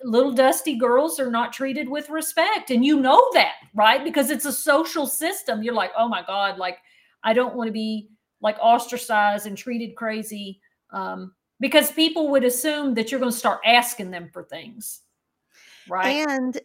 little 0.02 0.33
dusty 0.33 0.76
girls 0.76 1.20
are 1.20 1.31
not 1.31 1.52
treated 1.52 1.88
with 1.88 2.09
respect. 2.11 2.70
And 2.70 2.85
you 2.85 3.00
know 3.00 3.22
that 3.35 3.54
right? 3.74 4.02
Because 4.02 4.31
it's 4.31 4.46
a 4.46 4.52
social 4.52 5.07
system. 5.07 5.62
You're 5.62 5.74
like 5.74 5.92
oh 5.96 6.09
my 6.09 6.22
god 6.22 6.59
like 6.59 6.78
i 7.24 7.33
don't 7.33 7.57
want 7.57 7.68
to 7.68 7.72
be 7.72 8.09
like 8.40 8.57
ostracized 8.61 9.46
and 9.46 9.57
treated 9.57 9.96
crazy. 9.96 10.61
Um, 10.90 11.35
because 11.61 11.90
people 11.90 12.28
would 12.31 12.44
assume 12.44 12.94
that 12.94 13.11
you're 13.11 13.20
going 13.20 13.33
to 13.33 13.37
start 13.37 13.61
asking 13.64 14.12
them 14.12 14.31
for 14.33 14.44
things 14.44 15.00
right? 15.88 16.26
And 16.28 16.61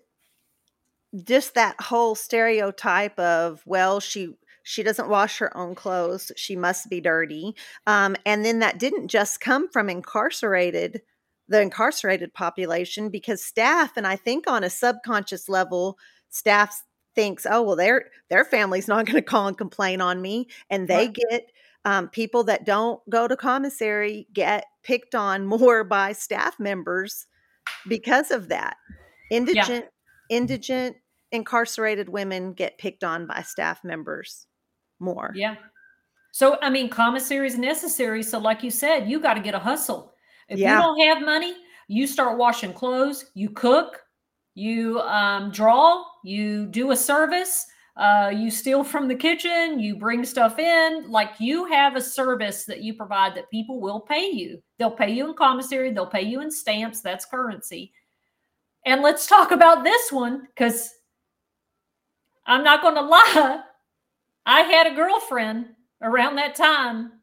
just 1.23 1.53
that 1.55 1.79
whole 1.79 2.15
stereotype 2.15 3.17
of 3.19 3.61
well 3.65 3.99
she 3.99 4.35
she 4.63 4.81
doesn't 4.81 5.09
wash 5.09 5.37
her 5.37 5.55
own 5.55 5.75
clothes 5.75 6.31
she 6.35 6.55
must 6.55 6.89
be 6.89 7.01
dirty. 7.01 7.55
Um, 7.85 8.15
and 8.25 8.43
then 8.45 8.59
that 8.59 8.79
didn't 8.79 9.09
just 9.09 9.41
come 9.41 9.69
from 9.69 9.89
incarcerated 9.89 11.01
the 11.47 11.61
incarcerated 11.61 12.33
population 12.33 13.09
because 13.09 13.43
staff 13.43 13.97
and 13.97 14.07
i 14.07 14.15
think 14.15 14.49
on 14.49 14.63
a 14.63 14.69
subconscious 14.69 15.49
level 15.49 15.97
staff 16.29 16.83
thinks 17.15 17.45
oh 17.49 17.61
well 17.61 17.75
their 17.75 18.05
their 18.29 18.45
family's 18.45 18.87
not 18.87 19.05
going 19.05 19.15
to 19.15 19.21
call 19.21 19.47
and 19.47 19.57
complain 19.57 20.01
on 20.01 20.21
me 20.21 20.47
and 20.69 20.87
they 20.87 21.07
right. 21.07 21.17
get 21.29 21.51
um, 21.85 22.07
people 22.07 22.45
that 22.45 22.65
don't 22.65 23.01
go 23.09 23.27
to 23.27 23.35
commissary 23.35 24.27
get 24.33 24.65
picked 24.83 25.15
on 25.15 25.45
more 25.45 25.83
by 25.83 26.11
staff 26.11 26.59
members 26.59 27.27
because 27.87 28.31
of 28.31 28.49
that 28.49 28.77
indigent 29.31 29.85
yeah. 30.29 30.37
indigent 30.37 30.95
incarcerated 31.31 32.09
women 32.09 32.53
get 32.53 32.77
picked 32.77 33.03
on 33.03 33.25
by 33.25 33.41
staff 33.41 33.83
members 33.83 34.47
more 34.99 35.31
yeah 35.35 35.55
so 36.31 36.57
i 36.61 36.69
mean 36.69 36.89
commissary 36.89 37.47
is 37.47 37.57
necessary 37.57 38.23
so 38.23 38.37
like 38.37 38.63
you 38.63 38.71
said 38.71 39.09
you 39.09 39.19
got 39.19 39.33
to 39.33 39.41
get 39.41 39.55
a 39.55 39.59
hustle 39.59 40.12
if 40.49 40.59
yeah. 40.59 40.75
you 40.75 40.81
don't 40.81 40.99
have 41.07 41.25
money, 41.25 41.53
you 41.87 42.07
start 42.07 42.37
washing 42.37 42.73
clothes, 42.73 43.25
you 43.33 43.49
cook, 43.49 44.01
you 44.55 44.99
um, 45.01 45.51
draw, 45.51 46.03
you 46.23 46.67
do 46.67 46.91
a 46.91 46.95
service, 46.95 47.65
uh, 47.95 48.31
you 48.33 48.49
steal 48.49 48.83
from 48.83 49.07
the 49.07 49.15
kitchen, 49.15 49.79
you 49.79 49.95
bring 49.95 50.23
stuff 50.23 50.57
in. 50.57 51.09
Like 51.09 51.31
you 51.39 51.65
have 51.65 51.95
a 51.95 52.01
service 52.01 52.65
that 52.65 52.81
you 52.81 52.93
provide 52.93 53.35
that 53.35 53.51
people 53.51 53.79
will 53.79 53.99
pay 53.99 54.31
you. 54.31 54.61
They'll 54.79 54.91
pay 54.91 55.11
you 55.11 55.29
in 55.29 55.35
commissary, 55.35 55.91
they'll 55.91 56.07
pay 56.07 56.23
you 56.23 56.41
in 56.41 56.51
stamps. 56.51 57.01
That's 57.01 57.25
currency. 57.25 57.91
And 58.85 59.01
let's 59.01 59.27
talk 59.27 59.51
about 59.51 59.83
this 59.83 60.11
one 60.11 60.47
because 60.47 60.89
I'm 62.45 62.63
not 62.63 62.81
going 62.81 62.95
to 62.95 63.01
lie. 63.01 63.61
I 64.45 64.61
had 64.61 64.87
a 64.87 64.95
girlfriend 64.95 65.67
around 66.01 66.35
that 66.35 66.55
time 66.55 67.13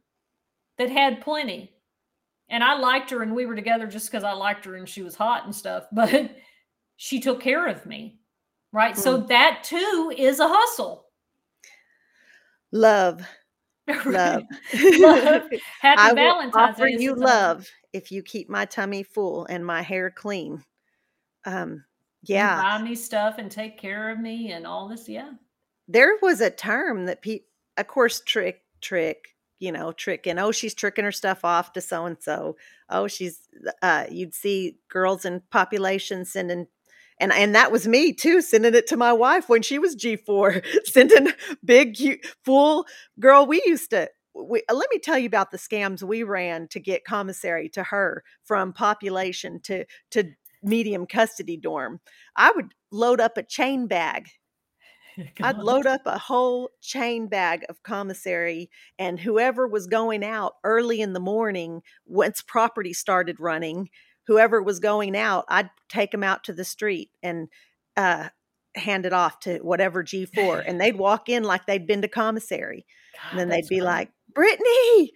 that 0.79 0.91
had 0.91 1.21
plenty 1.21 1.73
and 2.51 2.63
I 2.63 2.77
liked 2.77 3.11
her 3.11 3.23
and 3.23 3.35
we 3.35 3.47
were 3.47 3.55
together 3.55 3.87
just 3.87 4.11
because 4.11 4.25
I 4.25 4.33
liked 4.33 4.65
her 4.65 4.75
and 4.75 4.89
she 4.89 5.03
was 5.03 5.15
hot 5.15 5.45
and 5.45 5.55
stuff, 5.55 5.87
but 5.93 6.37
she 6.97 7.21
took 7.21 7.41
care 7.41 7.67
of 7.67 7.87
me. 7.87 8.19
Right. 8.73 8.95
Mm. 8.95 8.99
So 8.99 9.17
that 9.19 9.63
too 9.65 10.13
is 10.17 10.41
a 10.41 10.49
hustle. 10.49 11.07
Love. 12.73 13.27
Love. 14.07 14.45
love. 14.75 15.43
Happy 15.81 16.01
I 16.01 16.15
Valentine's 16.15 16.55
will 16.55 16.61
offer 16.61 16.87
Day. 16.87 16.97
you 16.99 17.15
love 17.15 17.69
if 17.93 18.13
you 18.13 18.23
keep 18.23 18.49
my 18.49 18.65
tummy 18.65 19.03
full 19.03 19.47
and 19.47 19.67
my 19.67 19.83
hair 19.83 20.11
clean. 20.11 20.63
Um, 21.45 21.85
yeah. 22.23 22.63
buy 22.63 22.83
me 22.83 22.95
stuff 22.95 23.37
and 23.39 23.51
take 23.51 23.79
care 23.79 24.11
of 24.11 24.21
me 24.21 24.53
and 24.53 24.65
all 24.67 24.87
this. 24.87 25.09
Yeah. 25.09 25.33
There 25.89 26.19
was 26.23 26.41
a 26.41 26.51
term 26.51 27.07
that 27.07 27.23
people, 27.23 27.49
of 27.79 27.89
course, 27.89 28.21
trick, 28.21 28.63
trick, 28.81 29.35
you 29.61 29.70
know, 29.70 29.92
tricking. 29.92 30.38
Oh, 30.38 30.51
she's 30.51 30.75
tricking 30.75 31.05
her 31.05 31.12
stuff 31.12 31.44
off 31.44 31.73
to 31.75 31.81
so 31.81 32.07
and 32.07 32.16
so. 32.18 32.57
Oh, 32.88 33.07
she's. 33.07 33.40
Uh, 33.83 34.07
you'd 34.11 34.35
see 34.35 34.77
girls 34.88 35.25
in 35.25 35.42
population 35.51 36.25
sending, 36.25 36.66
and 37.20 37.33
and 37.33 37.55
that 37.55 37.70
was 37.70 37.87
me 37.87 38.12
too, 38.12 38.40
sending 38.40 38.75
it 38.75 38.87
to 38.88 38.96
my 38.96 39.12
wife 39.12 39.49
when 39.49 39.62
she 39.62 39.79
was 39.79 39.94
G 39.94 40.16
four, 40.16 40.62
sending 40.85 41.29
big 41.64 41.96
full 42.44 42.87
girl. 43.20 43.46
We 43.46 43.62
used 43.64 43.90
to. 43.90 44.09
We, 44.35 44.62
uh, 44.70 44.75
let 44.75 44.88
me 44.92 44.99
tell 44.99 45.18
you 45.18 45.27
about 45.27 45.51
the 45.51 45.59
scams 45.59 46.03
we 46.03 46.23
ran 46.23 46.68
to 46.68 46.81
get 46.81 47.05
commissary 47.05 47.68
to 47.70 47.83
her 47.85 48.25
from 48.44 48.73
population 48.73 49.61
to 49.64 49.85
to 50.12 50.25
medium 50.62 51.07
custody 51.07 51.57
dorm. 51.57 52.01
I 52.37 52.53
would 52.55 52.73
load 52.90 53.20
up 53.20 53.37
a 53.37 53.42
chain 53.42 53.87
bag 53.87 54.29
I'd 55.43 55.59
load 55.59 55.87
up 55.87 56.03
a 56.07 56.19
whole 56.19 56.71
chain 56.81 57.29
bag 57.29 57.65
of 57.69 57.83
commissary, 57.83 58.71
and 58.99 59.18
whoever 59.21 59.66
was 59.66 59.87
going 59.87 60.25
out 60.25 60.55
early 60.64 61.01
in 61.01 61.12
the 61.12 61.21
morning, 61.21 61.83
once 62.07 62.43
property 62.43 62.93
started 62.93 63.41
running, 63.41 63.91
whoever 64.27 64.62
was 64.62 64.79
going 64.79 65.16
out, 65.16 65.45
I'd 65.49 65.71
take 65.89 66.12
them 66.12 66.23
out 66.23 66.45
to 66.45 66.53
the 66.53 66.64
street 66.64 67.11
and 67.23 67.49
uh, 67.97 68.29
hand 68.75 69.07
it 69.07 69.12
off 69.12 69.41
to 69.41 69.59
whatever 69.59 70.05
G4. 70.05 70.64
and 70.66 70.81
they'd 70.81 70.97
walk 70.97 71.29
in 71.29 71.45
like 71.45 71.66
they'd 71.66 71.87
been 71.87 72.03
to 72.03 72.09
commissary. 72.09 72.87
God, 73.14 73.31
and 73.31 73.41
then 73.41 73.49
they'd 73.49 73.68
be 73.68 73.79
funny. 73.79 73.87
like, 73.87 74.11
Brittany, 74.33 75.12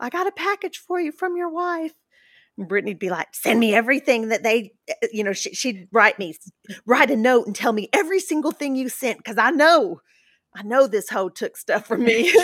I 0.00 0.10
got 0.10 0.26
a 0.26 0.32
package 0.32 0.78
for 0.78 1.00
you 1.00 1.12
from 1.12 1.36
your 1.36 1.48
wife. 1.48 1.94
Brittany'd 2.66 2.98
be 2.98 3.10
like, 3.10 3.34
send 3.34 3.60
me 3.60 3.74
everything 3.74 4.28
that 4.28 4.42
they, 4.42 4.72
eh, 4.88 4.94
eh, 5.02 5.08
you 5.12 5.22
know, 5.22 5.32
she, 5.32 5.54
she'd 5.54 5.88
write 5.92 6.18
me, 6.18 6.34
write 6.86 7.10
a 7.10 7.16
note 7.16 7.46
and 7.46 7.54
tell 7.54 7.72
me 7.72 7.88
every 7.92 8.20
single 8.20 8.50
thing 8.50 8.74
you 8.74 8.88
sent 8.88 9.18
because 9.18 9.38
I 9.38 9.50
know, 9.50 10.00
I 10.54 10.62
know 10.62 10.86
this 10.86 11.10
hoe 11.10 11.28
took 11.28 11.56
stuff 11.56 11.86
from 11.86 12.04
me. 12.04 12.32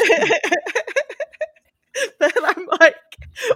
but 2.19 2.33
I'm 2.43 2.67
like, 2.81 2.97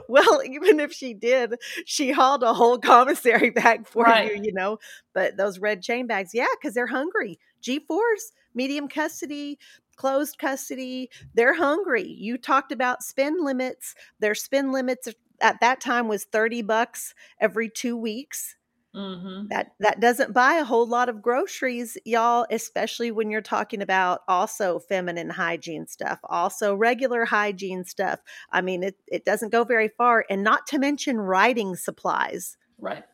well, 0.08 0.42
even 0.44 0.80
if 0.80 0.92
she 0.92 1.14
did, 1.14 1.54
she 1.84 2.12
hauled 2.12 2.42
a 2.42 2.54
whole 2.54 2.78
commissary 2.78 3.50
bag 3.54 3.86
for 3.86 4.04
Right. 4.04 4.34
you, 4.34 4.42
you 4.44 4.52
know. 4.52 4.78
But 5.12 5.36
those 5.36 5.58
red 5.58 5.82
chain 5.82 6.06
bags, 6.06 6.30
yeah, 6.34 6.46
because 6.60 6.74
they're 6.74 6.86
hungry. 6.86 7.38
G4s, 7.62 8.32
medium 8.54 8.88
custody, 8.88 9.58
closed 9.96 10.38
custody, 10.38 11.10
they're 11.34 11.54
hungry. 11.54 12.06
You 12.06 12.38
talked 12.38 12.72
about 12.72 13.02
spend 13.02 13.44
limits. 13.44 13.94
Their 14.20 14.34
spend 14.34 14.72
limits 14.72 15.08
at 15.40 15.60
that 15.60 15.80
time 15.80 16.08
was 16.08 16.24
30 16.24 16.62
bucks 16.62 17.14
every 17.40 17.68
two 17.68 17.96
weeks. 17.96 18.56
hmm 18.94 19.46
That 19.50 19.72
that 19.80 20.00
doesn't 20.00 20.34
buy 20.34 20.54
a 20.54 20.64
whole 20.64 20.86
lot 20.86 21.08
of 21.08 21.22
groceries, 21.22 21.96
y'all, 22.04 22.46
especially 22.50 23.10
when 23.10 23.30
you're 23.30 23.40
talking 23.42 23.82
about 23.82 24.20
also 24.28 24.78
feminine 24.78 25.30
hygiene 25.30 25.86
stuff, 25.86 26.18
also 26.24 26.74
regular 26.74 27.24
hygiene 27.24 27.84
stuff. 27.84 28.20
I 28.50 28.60
mean, 28.62 28.82
it, 28.82 28.96
it 29.06 29.24
doesn't 29.24 29.52
go 29.52 29.64
very 29.64 29.88
far, 29.88 30.24
and 30.30 30.42
not 30.42 30.66
to 30.68 30.78
mention 30.78 31.18
writing 31.18 31.76
supplies. 31.76 32.56
Right. 32.78 33.04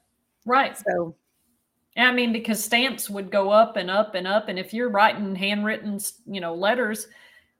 Right. 0.46 0.76
So 0.76 1.16
I 1.96 2.12
mean, 2.12 2.32
because 2.32 2.62
stamps 2.62 3.08
would 3.08 3.30
go 3.30 3.50
up 3.50 3.76
and 3.76 3.88
up 3.90 4.14
and 4.14 4.26
up. 4.26 4.48
And 4.48 4.58
if 4.58 4.74
you're 4.74 4.88
writing 4.90 5.36
handwritten, 5.36 5.98
you 6.26 6.40
know, 6.40 6.54
letters, 6.54 7.06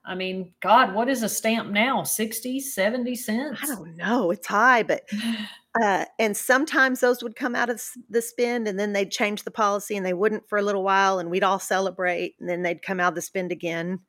I 0.06 0.14
mean, 0.14 0.52
God, 0.60 0.94
what 0.94 1.08
is 1.08 1.22
a 1.22 1.28
stamp 1.28 1.70
now? 1.70 2.02
60, 2.02 2.60
70 2.60 3.14
cents? 3.14 3.60
I 3.62 3.66
don't 3.66 3.96
know, 3.96 4.30
it's 4.30 4.46
high, 4.46 4.82
but 4.82 5.08
uh, 5.82 6.04
and 6.18 6.36
sometimes 6.36 7.00
those 7.00 7.22
would 7.22 7.36
come 7.36 7.54
out 7.54 7.70
of 7.70 7.82
the 8.10 8.20
spend, 8.20 8.68
and 8.68 8.78
then 8.78 8.92
they'd 8.92 9.10
change 9.10 9.44
the 9.44 9.50
policy, 9.50 9.96
and 9.96 10.04
they 10.04 10.12
wouldn't 10.12 10.48
for 10.48 10.58
a 10.58 10.62
little 10.62 10.84
while, 10.84 11.18
and 11.18 11.30
we'd 11.30 11.44
all 11.44 11.58
celebrate, 11.58 12.34
and 12.38 12.48
then 12.48 12.62
they'd 12.62 12.82
come 12.82 13.00
out 13.00 13.12
of 13.12 13.14
the 13.14 13.22
spend 13.22 13.50
again, 13.50 14.00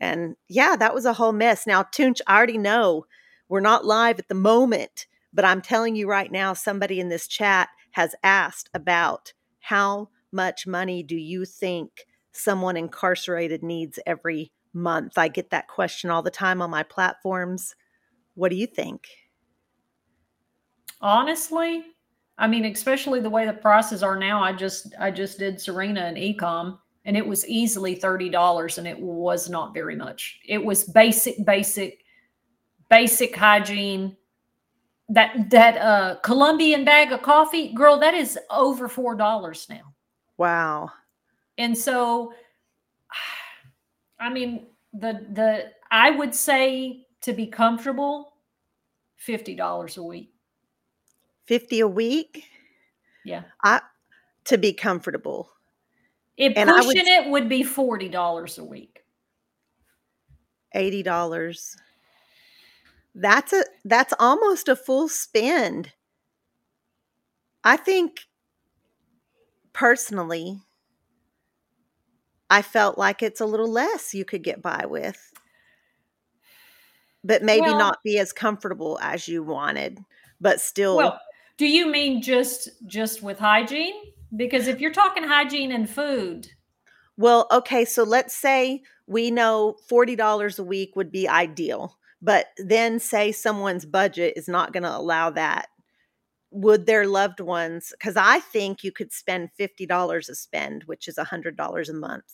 and 0.00 0.36
yeah, 0.48 0.76
that 0.76 0.94
was 0.94 1.06
a 1.06 1.14
whole 1.14 1.32
mess. 1.32 1.66
Now, 1.66 1.82
Tunch, 1.82 2.20
I 2.26 2.36
already 2.36 2.58
know 2.58 3.06
we're 3.48 3.60
not 3.60 3.84
live 3.84 4.18
at 4.18 4.28
the 4.28 4.34
moment, 4.34 5.06
but 5.32 5.44
I'm 5.44 5.62
telling 5.62 5.96
you 5.96 6.08
right 6.08 6.30
now, 6.30 6.52
somebody 6.52 7.00
in 7.00 7.08
this 7.08 7.26
chat 7.26 7.68
has 7.92 8.14
asked 8.22 8.68
about 8.74 9.32
how 9.60 10.08
much 10.30 10.66
money 10.66 11.02
do 11.02 11.16
you 11.16 11.44
think 11.44 12.04
someone 12.32 12.76
incarcerated 12.76 13.62
needs 13.62 13.98
every 14.06 14.52
month? 14.72 15.18
I 15.18 15.28
get 15.28 15.50
that 15.50 15.68
question 15.68 16.10
all 16.10 16.22
the 16.22 16.30
time 16.30 16.62
on 16.62 16.70
my 16.70 16.82
platforms. 16.82 17.74
What 18.34 18.50
do 18.50 18.56
you 18.56 18.66
think? 18.66 19.06
Honestly, 21.00 21.84
I 22.38 22.46
mean, 22.46 22.64
especially 22.64 23.20
the 23.20 23.30
way 23.30 23.46
the 23.46 23.52
prices 23.52 24.02
are 24.02 24.16
now, 24.16 24.42
I 24.42 24.52
just 24.52 24.94
I 24.98 25.10
just 25.10 25.38
did 25.38 25.60
Serena 25.60 26.02
and 26.02 26.16
Ecom 26.16 26.78
and 27.04 27.16
it 27.16 27.26
was 27.26 27.48
easily 27.48 27.96
$30 27.96 28.78
and 28.78 28.86
it 28.86 29.00
was 29.00 29.48
not 29.48 29.72
very 29.72 29.96
much. 29.96 30.38
It 30.46 30.62
was 30.62 30.84
basic, 30.84 31.44
basic, 31.44 32.04
basic 32.90 33.34
hygiene. 33.34 34.16
That 35.10 35.48
that 35.48 35.78
uh 35.78 36.16
Colombian 36.16 36.84
bag 36.84 37.12
of 37.12 37.22
coffee, 37.22 37.72
girl, 37.72 37.98
that 37.98 38.12
is 38.12 38.38
over 38.50 38.88
four 38.88 39.14
dollars 39.14 39.66
now. 39.70 39.94
Wow. 40.36 40.90
And 41.56 41.76
so 41.76 42.34
I 44.20 44.30
mean 44.30 44.66
the 44.92 45.26
the 45.32 45.72
I 45.90 46.10
would 46.10 46.34
say 46.34 47.06
to 47.22 47.32
be 47.32 47.46
comfortable, 47.46 48.34
fifty 49.16 49.54
dollars 49.54 49.96
a 49.96 50.02
week. 50.02 50.32
50 51.46 51.80
a 51.80 51.88
week 51.88 52.44
Yeah. 53.24 53.42
I 53.64 53.80
to 54.44 54.58
be 54.58 54.72
comfortable. 54.74 55.50
It 56.36 56.52
And 56.56 56.68
I 56.70 56.74
would- 56.74 56.84
pushing 56.94 57.06
it 57.06 57.30
would 57.30 57.48
be 57.48 57.62
forty 57.62 58.08
dollars 58.08 58.58
a 58.58 58.64
week. 58.64 59.02
$80. 60.74 61.76
That's 63.14 63.52
a 63.54 63.64
that's 63.84 64.12
almost 64.18 64.68
a 64.68 64.76
full 64.76 65.08
spend. 65.08 65.92
I 67.64 67.76
think 67.78 68.26
personally 69.72 70.60
I 72.50 72.62
felt 72.62 72.98
like 72.98 73.22
it's 73.22 73.40
a 73.40 73.46
little 73.46 73.70
less 73.70 74.14
you 74.14 74.24
could 74.24 74.42
get 74.42 74.62
by 74.62 74.86
with. 74.86 75.32
But 77.24 77.42
maybe 77.42 77.62
Well- 77.62 77.78
not 77.78 78.02
be 78.02 78.18
as 78.18 78.32
comfortable 78.32 78.98
as 79.02 79.28
you 79.28 79.42
wanted, 79.42 79.98
but 80.40 80.60
still 80.60 80.96
Well, 80.96 81.20
do 81.56 81.66
you 81.66 81.86
mean 81.90 82.22
just 82.22 82.68
just 82.86 83.22
with 83.22 83.38
hygiene? 83.38 84.12
Because 84.36 84.68
if 84.68 84.80
you're 84.80 84.92
talking 84.92 85.24
hygiene 85.24 85.72
and 85.72 85.88
food, 85.88 86.52
Well, 87.16 87.48
okay, 87.50 87.84
so 87.84 88.04
let's 88.04 88.34
say 88.34 88.82
we 89.08 89.30
know 89.32 89.76
$40 89.90 90.58
a 90.60 90.62
week 90.62 90.94
would 90.94 91.10
be 91.10 91.28
ideal, 91.28 91.98
but 92.22 92.46
then 92.58 93.00
say 93.00 93.32
someone's 93.32 93.84
budget 93.84 94.34
is 94.36 94.46
not 94.48 94.72
going 94.72 94.84
to 94.84 94.96
allow 94.96 95.30
that. 95.30 95.68
Would 96.50 96.86
their 96.86 97.06
loved 97.06 97.40
ones, 97.40 97.92
because 97.92 98.16
I 98.16 98.40
think 98.40 98.82
you 98.82 98.90
could 98.90 99.12
spend 99.12 99.50
$50 99.58 100.28
a 100.28 100.34
spend, 100.34 100.84
which 100.84 101.06
is 101.06 101.16
$100 101.16 101.88
a 101.88 101.92
month, 101.92 102.32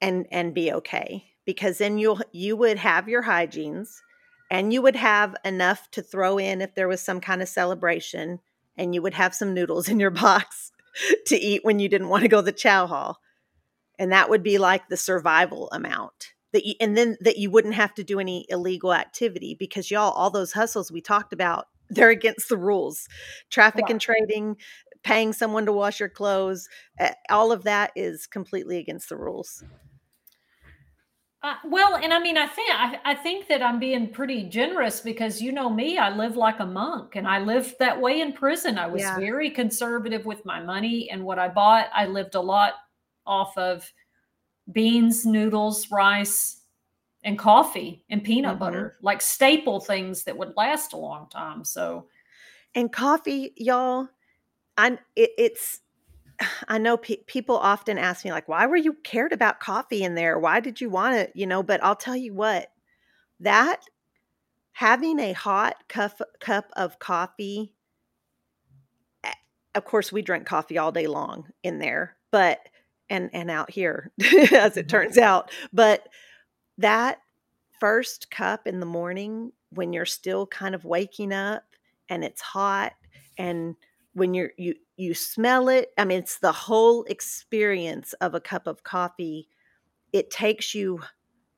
and 0.00 0.26
and 0.30 0.54
be 0.54 0.72
okay 0.72 1.24
because 1.44 1.78
then 1.78 1.98
you'll 1.98 2.20
you 2.32 2.56
would 2.56 2.78
have 2.78 3.08
your 3.08 3.22
hygienes 3.22 4.02
and 4.50 4.72
you 4.72 4.82
would 4.82 4.96
have 4.96 5.36
enough 5.44 5.90
to 5.92 6.02
throw 6.02 6.38
in 6.38 6.60
if 6.60 6.74
there 6.74 6.88
was 6.88 7.00
some 7.00 7.20
kind 7.20 7.42
of 7.42 7.48
celebration 7.48 8.40
and 8.76 8.94
you 8.94 9.02
would 9.02 9.14
have 9.14 9.34
some 9.34 9.54
noodles 9.54 9.88
in 9.92 10.00
your 10.00 10.10
box 10.10 10.72
to 11.26 11.36
eat 11.36 11.64
when 11.64 11.78
you 11.78 11.88
didn't 11.88 12.08
want 12.08 12.22
to 12.22 12.28
go 12.28 12.38
to 12.38 12.42
the 12.42 12.52
chow 12.52 12.86
hall. 12.86 13.18
And 13.98 14.12
that 14.12 14.30
would 14.30 14.42
be 14.42 14.58
like 14.58 14.88
the 14.88 14.96
survival 14.96 15.68
amount. 15.72 16.32
That 16.52 16.66
you, 16.66 16.74
and 16.80 16.96
then 16.96 17.16
that 17.20 17.36
you 17.36 17.48
wouldn't 17.48 17.74
have 17.74 17.94
to 17.94 18.02
do 18.02 18.18
any 18.18 18.44
illegal 18.48 18.92
activity 18.92 19.54
because 19.56 19.88
y'all, 19.88 20.10
all 20.10 20.30
those 20.30 20.52
hustles 20.52 20.90
we 20.90 21.00
talked 21.00 21.32
about, 21.32 21.66
they're 21.90 22.10
against 22.10 22.48
the 22.48 22.56
rules. 22.56 23.08
Traffic 23.50 23.90
and 23.90 24.00
trading, 24.00 24.56
paying 25.02 25.32
someone 25.32 25.66
to 25.66 25.72
wash 25.72 26.00
your 26.00 26.08
clothes, 26.08 26.68
eh, 26.98 27.14
all 27.30 27.52
of 27.52 27.64
that 27.64 27.92
is 27.96 28.26
completely 28.26 28.78
against 28.78 29.08
the 29.08 29.16
rules. 29.16 29.64
Uh, 31.42 31.54
well, 31.64 31.96
and 31.96 32.12
I 32.12 32.18
mean, 32.18 32.36
I 32.36 32.46
think 32.46 32.70
I, 32.70 33.00
I 33.02 33.14
think 33.14 33.48
that 33.48 33.62
I'm 33.62 33.78
being 33.78 34.12
pretty 34.12 34.42
generous 34.50 35.00
because 35.00 35.40
you 35.40 35.52
know 35.52 35.70
me, 35.70 35.96
I 35.96 36.10
live 36.14 36.36
like 36.36 36.60
a 36.60 36.66
monk, 36.66 37.16
and 37.16 37.26
I 37.26 37.38
lived 37.38 37.76
that 37.78 37.98
way 37.98 38.20
in 38.20 38.34
prison. 38.34 38.76
I 38.76 38.86
was 38.88 39.08
Yeah. 39.08 39.12
very 39.12 39.48
conservative 39.50 40.26
with 40.26 40.44
my 40.44 40.62
money 40.62 41.08
and 41.08 41.24
what 41.24 41.38
I 41.38 41.48
bought. 41.48 41.88
I 41.94 42.04
lived 42.06 42.34
a 42.34 42.40
lot 42.42 42.74
off 43.24 43.56
of 43.56 43.90
beans, 44.72 45.26
noodles, 45.26 45.90
rice, 45.90 46.59
and 47.24 47.38
coffee 47.38 48.04
and 48.10 48.24
peanut 48.24 48.58
Mhm. 48.58 48.58
butter, 48.58 48.98
like 49.02 49.20
staple 49.22 49.80
things 49.80 50.24
that 50.24 50.36
would 50.36 50.56
last 50.56 50.92
a 50.92 50.96
long 50.96 51.28
time. 51.28 51.64
So, 51.64 52.08
And 52.74 52.92
coffee, 52.92 53.52
y'all, 53.56 54.08
I 54.78 54.98
it, 55.16 55.30
it's 55.38 55.80
I 56.68 56.78
know 56.78 56.96
pe- 56.98 57.24
people 57.26 57.56
often 57.58 57.98
ask 57.98 58.24
me 58.24 58.32
like, 58.32 58.48
why 58.48 58.66
were 58.66 58.76
you 58.76 58.94
cared 59.04 59.32
about 59.32 59.60
coffee 59.60 60.02
in 60.04 60.14
there? 60.16 60.38
Why 60.38 60.60
did 60.60 60.80
you 60.80 60.90
want 60.90 61.16
it? 61.16 61.32
You 61.34 61.46
know, 61.46 61.62
but 61.62 61.82
I'll 61.84 61.96
tell 61.96 62.16
you 62.16 62.34
what, 62.34 62.72
that 63.40 63.82
having 64.72 65.20
a 65.20 65.32
hot 65.32 65.76
cup 65.88 66.20
cup 66.40 66.70
of 66.76 66.98
coffee. 66.98 67.74
eh, 69.24 69.32
Of 69.74 69.84
course, 69.84 70.12
we 70.12 70.22
drink 70.22 70.46
coffee 70.46 70.78
all 70.78 70.92
day 70.92 71.06
long 71.06 71.48
in 71.62 71.78
there, 71.78 72.16
but 72.30 72.60
and 73.08 73.30
and 73.32 73.50
out 73.50 73.70
here, 73.70 74.12
as 74.52 74.76
it 74.76 74.88
Mhm. 74.88 74.88
turns 74.88 75.18
out, 75.18 75.50
but 75.72 76.08
that 76.80 77.18
first 77.78 78.30
cup 78.30 78.66
in 78.66 78.80
the 78.80 78.86
morning 78.86 79.52
when 79.70 79.92
you're 79.92 80.06
still 80.06 80.46
kind 80.46 80.74
of 80.74 80.84
waking 80.84 81.32
up 81.32 81.64
and 82.08 82.24
it's 82.24 82.40
hot 82.40 82.92
and 83.38 83.76
when 84.14 84.34
you're 84.34 84.50
you 84.58 84.74
you 84.96 85.14
smell 85.14 85.68
it 85.68 85.90
i 85.98 86.04
mean 86.04 86.18
it's 86.18 86.38
the 86.38 86.52
whole 86.52 87.04
experience 87.04 88.12
of 88.14 88.34
a 88.34 88.40
cup 88.40 88.66
of 88.66 88.82
coffee 88.82 89.48
it 90.12 90.30
takes 90.30 90.74
you 90.74 91.00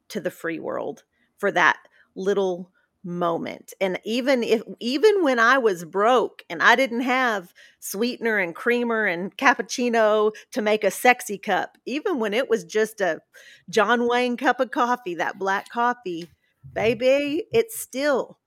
to 0.09 0.21
the 0.21 0.31
free 0.31 0.59
world 0.59 1.05
for 1.39 1.51
that 1.51 1.79
little 2.15 2.71
moment 3.05 3.73
and 3.81 3.99
even 4.05 4.45
if 4.45 4.63
even 4.79 5.25
when 5.25 5.39
i 5.39 5.59
was 5.59 5.85
broke 5.85 6.45
and 6.49 6.63
i 6.63 6.77
didn't 6.77 7.01
have 7.01 7.53
sweetener 7.81 8.39
and 8.39 8.55
creamer 8.55 9.07
and 9.07 9.37
cappuccino 9.37 10.33
to 10.53 10.63
make 10.63 10.85
a 10.85 10.91
sexy 10.91 11.37
cup 11.37 11.77
even 11.85 12.21
when 12.21 12.33
it 12.33 12.49
was 12.49 12.65
just 12.65 13.01
a 13.01 13.21
john 13.69 14.09
wayne 14.09 14.37
cup 14.37 14.61
of 14.61 14.71
coffee 14.71 15.17
that 15.17 15.37
black 15.39 15.69
coffee 15.69 16.31
baby 16.75 17.45
it 17.53 17.73
still 17.73 18.39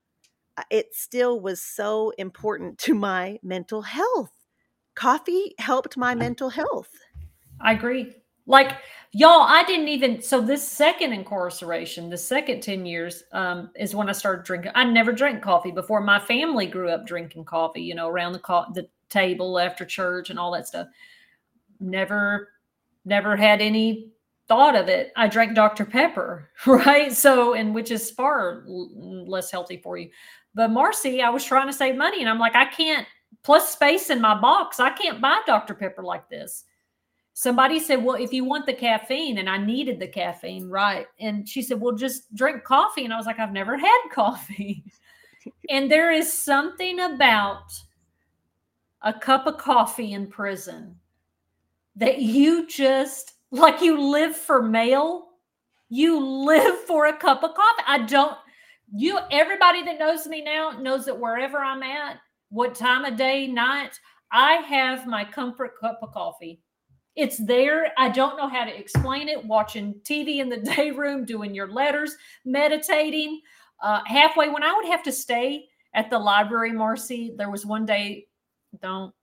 uh, 0.57 0.63
it 0.69 0.93
still 0.95 1.39
was 1.39 1.61
so 1.61 2.11
important 2.17 2.77
to 2.77 2.93
my 2.93 3.37
mental 3.43 3.81
health 3.81 4.31
coffee 4.95 5.53
helped 5.59 5.97
my 5.97 6.15
mental 6.15 6.49
health 6.49 6.91
I 7.59 7.73
agree. 7.73 8.15
Like 8.45 8.77
y'all, 9.11 9.41
I 9.41 9.63
didn't 9.63 9.87
even 9.87 10.21
so 10.21 10.41
this 10.41 10.67
second 10.67 11.13
incarceration, 11.13 12.09
the 12.09 12.17
second 12.17 12.61
10 12.61 12.85
years, 12.85 13.23
um, 13.31 13.71
is 13.75 13.95
when 13.95 14.09
I 14.09 14.11
started 14.11 14.45
drinking. 14.45 14.71
I 14.75 14.83
never 14.83 15.11
drank 15.11 15.41
coffee 15.41 15.71
before. 15.71 16.01
My 16.01 16.19
family 16.19 16.67
grew 16.67 16.89
up 16.89 17.07
drinking 17.07 17.45
coffee, 17.45 17.81
you 17.81 17.95
know, 17.95 18.07
around 18.07 18.33
the 18.33 18.39
co- 18.39 18.71
the 18.73 18.87
table 19.09 19.59
after 19.59 19.85
church 19.85 20.29
and 20.29 20.37
all 20.37 20.51
that 20.51 20.67
stuff. 20.67 20.87
Never 21.79 22.49
never 23.05 23.35
had 23.35 23.61
any 23.61 24.11
thought 24.47 24.75
of 24.75 24.87
it, 24.87 25.11
I 25.15 25.27
drank 25.27 25.55
Dr. 25.55 25.85
Pepper, 25.85 26.49
right? 26.65 27.11
So, 27.11 27.53
and 27.53 27.73
which 27.73 27.91
is 27.91 28.11
far 28.11 28.63
less 28.67 29.51
healthy 29.51 29.77
for 29.77 29.97
you. 29.97 30.09
But 30.53 30.69
Marci, 30.69 31.21
I 31.21 31.29
was 31.29 31.43
trying 31.43 31.67
to 31.67 31.73
save 31.73 31.95
money 31.95 32.21
and 32.21 32.29
I'm 32.29 32.39
like, 32.39 32.55
I 32.55 32.65
can't, 32.65 33.07
plus 33.43 33.71
space 33.71 34.09
in 34.09 34.21
my 34.21 34.39
box, 34.39 34.79
I 34.79 34.91
can't 34.91 35.21
buy 35.21 35.41
Dr. 35.45 35.73
Pepper 35.73 36.03
like 36.03 36.29
this. 36.29 36.65
Somebody 37.37 37.81
said, 37.81 38.01
Well, 38.01 38.15
if 38.15 38.31
you 38.31 38.45
want 38.45 38.65
the 38.65 38.73
caffeine, 38.73 39.39
and 39.39 39.49
I 39.49 39.57
needed 39.57 39.99
the 39.99 40.07
caffeine, 40.07 40.69
right? 40.69 41.05
And 41.19 41.47
she 41.47 41.61
said, 41.61 41.81
Well, 41.81 41.93
just 41.93 42.33
drink 42.33 42.63
coffee. 42.63 43.03
And 43.03 43.13
I 43.13 43.17
was 43.17 43.25
like, 43.25 43.39
I've 43.39 43.51
never 43.51 43.77
had 43.77 44.01
coffee. 44.13 44.85
and 45.69 45.91
there 45.91 46.11
is 46.11 46.31
something 46.31 46.97
about 47.01 47.73
a 49.01 49.13
cup 49.13 49.47
of 49.47 49.57
coffee 49.57 50.13
in 50.13 50.27
prison 50.27 50.95
that 51.97 52.19
you 52.19 52.67
just 52.67 53.33
like 53.51 53.81
you 53.81 53.99
live 53.99 54.35
for 54.35 54.61
mail 54.61 55.27
you 55.89 56.25
live 56.25 56.79
for 56.87 57.07
a 57.07 57.17
cup 57.17 57.43
of 57.43 57.53
coffee 57.53 57.83
i 57.85 57.99
don't 57.99 58.35
you 58.93 59.19
everybody 59.29 59.83
that 59.83 59.99
knows 59.99 60.25
me 60.25 60.41
now 60.41 60.71
knows 60.71 61.05
that 61.05 61.17
wherever 61.17 61.59
i'm 61.59 61.83
at 61.83 62.17
what 62.49 62.73
time 62.73 63.05
of 63.05 63.15
day 63.15 63.45
night 63.45 63.99
i 64.31 64.53
have 64.53 65.05
my 65.05 65.23
comfort 65.23 65.79
cup 65.79 65.99
of 66.01 66.11
coffee 66.11 66.59
it's 67.15 67.37
there 67.37 67.91
i 67.97 68.09
don't 68.09 68.37
know 68.37 68.47
how 68.47 68.63
to 68.63 68.77
explain 68.77 69.29
it 69.29 69.43
watching 69.45 69.93
tv 70.03 70.37
in 70.37 70.49
the 70.49 70.57
day 70.75 70.91
room 70.91 71.25
doing 71.25 71.53
your 71.53 71.71
letters 71.71 72.15
meditating 72.45 73.41
uh, 73.81 74.01
halfway 74.05 74.49
when 74.49 74.63
i 74.63 74.73
would 74.73 74.85
have 74.85 75.03
to 75.03 75.11
stay 75.11 75.65
at 75.93 76.09
the 76.09 76.17
library 76.17 76.71
marci 76.71 77.35
there 77.37 77.51
was 77.51 77.65
one 77.65 77.85
day 77.85 78.25
don't 78.81 79.13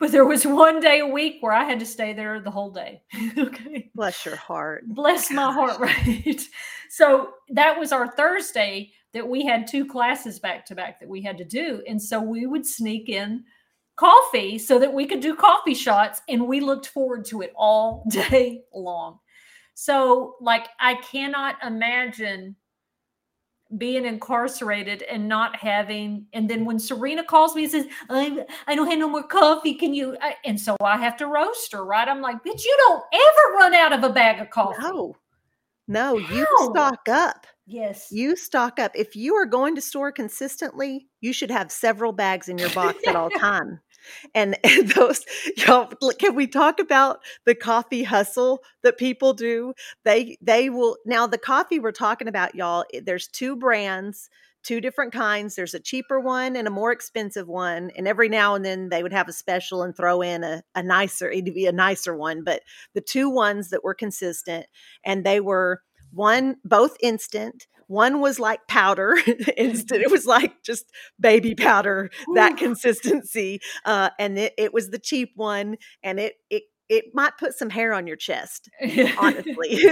but 0.00 0.12
there 0.12 0.24
was 0.24 0.46
one 0.46 0.80
day 0.80 1.00
a 1.00 1.06
week 1.06 1.36
where 1.40 1.52
I 1.52 1.62
had 1.62 1.78
to 1.80 1.86
stay 1.86 2.14
there 2.14 2.40
the 2.40 2.50
whole 2.50 2.70
day. 2.70 3.02
okay. 3.38 3.90
Bless 3.94 4.24
your 4.24 4.34
heart. 4.34 4.88
Bless 4.88 5.30
my 5.30 5.52
heart, 5.52 5.78
right? 5.80 6.40
so 6.88 7.34
that 7.50 7.78
was 7.78 7.92
our 7.92 8.08
Thursday 8.08 8.92
that 9.12 9.28
we 9.28 9.44
had 9.44 9.66
two 9.66 9.84
classes 9.84 10.38
back 10.38 10.64
to 10.66 10.74
back 10.74 10.98
that 11.00 11.08
we 11.08 11.20
had 11.20 11.36
to 11.36 11.44
do. 11.44 11.82
And 11.86 12.00
so 12.00 12.20
we 12.20 12.46
would 12.46 12.66
sneak 12.66 13.10
in 13.10 13.44
coffee 14.00 14.58
so 14.58 14.78
that 14.78 14.92
we 14.92 15.04
could 15.04 15.20
do 15.20 15.36
coffee 15.36 15.74
shots. 15.74 16.22
And 16.28 16.48
we 16.48 16.60
looked 16.60 16.86
forward 16.86 17.26
to 17.26 17.42
it 17.42 17.52
all 17.54 18.04
day 18.10 18.62
long. 18.74 19.18
So, 19.74 20.36
like, 20.40 20.68
I 20.78 20.94
cannot 20.96 21.56
imagine 21.64 22.56
being 23.78 24.04
incarcerated 24.04 25.02
and 25.02 25.28
not 25.28 25.54
having 25.54 26.26
and 26.32 26.50
then 26.50 26.64
when 26.64 26.76
serena 26.76 27.22
calls 27.22 27.54
me 27.54 27.62
and 27.62 27.70
says 27.70 27.86
i 28.08 28.44
i 28.66 28.74
don't 28.74 28.88
have 28.88 28.98
no 28.98 29.08
more 29.08 29.22
coffee 29.22 29.74
can 29.74 29.94
you 29.94 30.16
I, 30.20 30.34
and 30.44 30.58
so 30.58 30.76
i 30.80 30.96
have 30.96 31.16
to 31.18 31.28
roast 31.28 31.72
her 31.72 31.84
right 31.84 32.08
i'm 32.08 32.20
like 32.20 32.42
bitch 32.42 32.64
you 32.64 32.76
don't 32.88 33.04
ever 33.12 33.56
run 33.56 33.74
out 33.74 33.92
of 33.92 34.02
a 34.02 34.12
bag 34.12 34.40
of 34.40 34.50
coffee 34.50 34.82
no 34.82 35.14
no 35.86 36.18
How? 36.18 36.34
you 36.34 36.46
stock 36.62 37.08
up 37.08 37.46
yes 37.68 38.08
you 38.10 38.34
stock 38.34 38.80
up 38.80 38.90
if 38.96 39.14
you 39.14 39.36
are 39.36 39.46
going 39.46 39.76
to 39.76 39.80
store 39.80 40.10
consistently 40.10 41.06
you 41.20 41.32
should 41.32 41.52
have 41.52 41.70
several 41.70 42.10
bags 42.10 42.48
in 42.48 42.58
your 42.58 42.70
box 42.70 42.98
at 43.06 43.14
all 43.14 43.30
time 43.38 43.78
and, 44.34 44.56
and 44.64 44.88
those 44.88 45.24
y'all 45.56 45.86
can 46.18 46.34
we 46.34 46.46
talk 46.46 46.78
about 46.78 47.20
the 47.44 47.54
coffee 47.54 48.02
hustle 48.02 48.62
that 48.82 48.98
people 48.98 49.32
do? 49.32 49.74
They 50.04 50.36
they 50.40 50.70
will 50.70 50.96
now 51.06 51.26
the 51.26 51.38
coffee 51.38 51.78
we're 51.78 51.92
talking 51.92 52.28
about 52.28 52.54
y'all 52.54 52.84
there's 53.02 53.28
two 53.28 53.56
brands 53.56 54.28
two 54.62 54.80
different 54.80 55.12
kinds. 55.12 55.54
There's 55.54 55.74
a 55.74 55.80
cheaper 55.80 56.20
one 56.20 56.56
and 56.56 56.68
a 56.68 56.70
more 56.70 56.92
expensive 56.92 57.48
one 57.48 57.90
and 57.96 58.06
every 58.06 58.28
now 58.28 58.54
and 58.54 58.64
then 58.64 58.88
they 58.88 59.02
would 59.02 59.12
have 59.12 59.28
a 59.28 59.32
special 59.32 59.82
and 59.82 59.96
throw 59.96 60.20
in 60.20 60.44
a, 60.44 60.62
a 60.74 60.82
nicer 60.82 61.30
it'd 61.30 61.54
be 61.54 61.66
a 61.66 61.72
nicer 61.72 62.14
one 62.14 62.44
but 62.44 62.62
the 62.94 63.00
two 63.00 63.30
ones 63.30 63.70
that 63.70 63.84
were 63.84 63.94
consistent 63.94 64.66
and 65.04 65.24
they 65.24 65.40
were 65.40 65.82
one 66.12 66.56
both 66.64 66.96
instant. 67.00 67.66
One 67.86 68.20
was 68.20 68.38
like 68.38 68.68
powder 68.68 69.16
instant. 69.56 70.02
It 70.02 70.10
was 70.10 70.26
like 70.26 70.62
just 70.62 70.86
baby 71.18 71.54
powder 71.54 72.10
that 72.34 72.56
consistency 72.56 73.60
uh, 73.84 74.10
and 74.18 74.38
it, 74.38 74.54
it 74.56 74.72
was 74.72 74.90
the 74.90 74.98
cheap 74.98 75.32
one 75.34 75.76
and 76.02 76.20
it 76.20 76.34
it 76.50 76.64
it 76.88 77.06
might 77.14 77.38
put 77.38 77.54
some 77.54 77.70
hair 77.70 77.92
on 77.92 78.06
your 78.06 78.16
chest 78.16 78.68
honestly. 79.18 79.78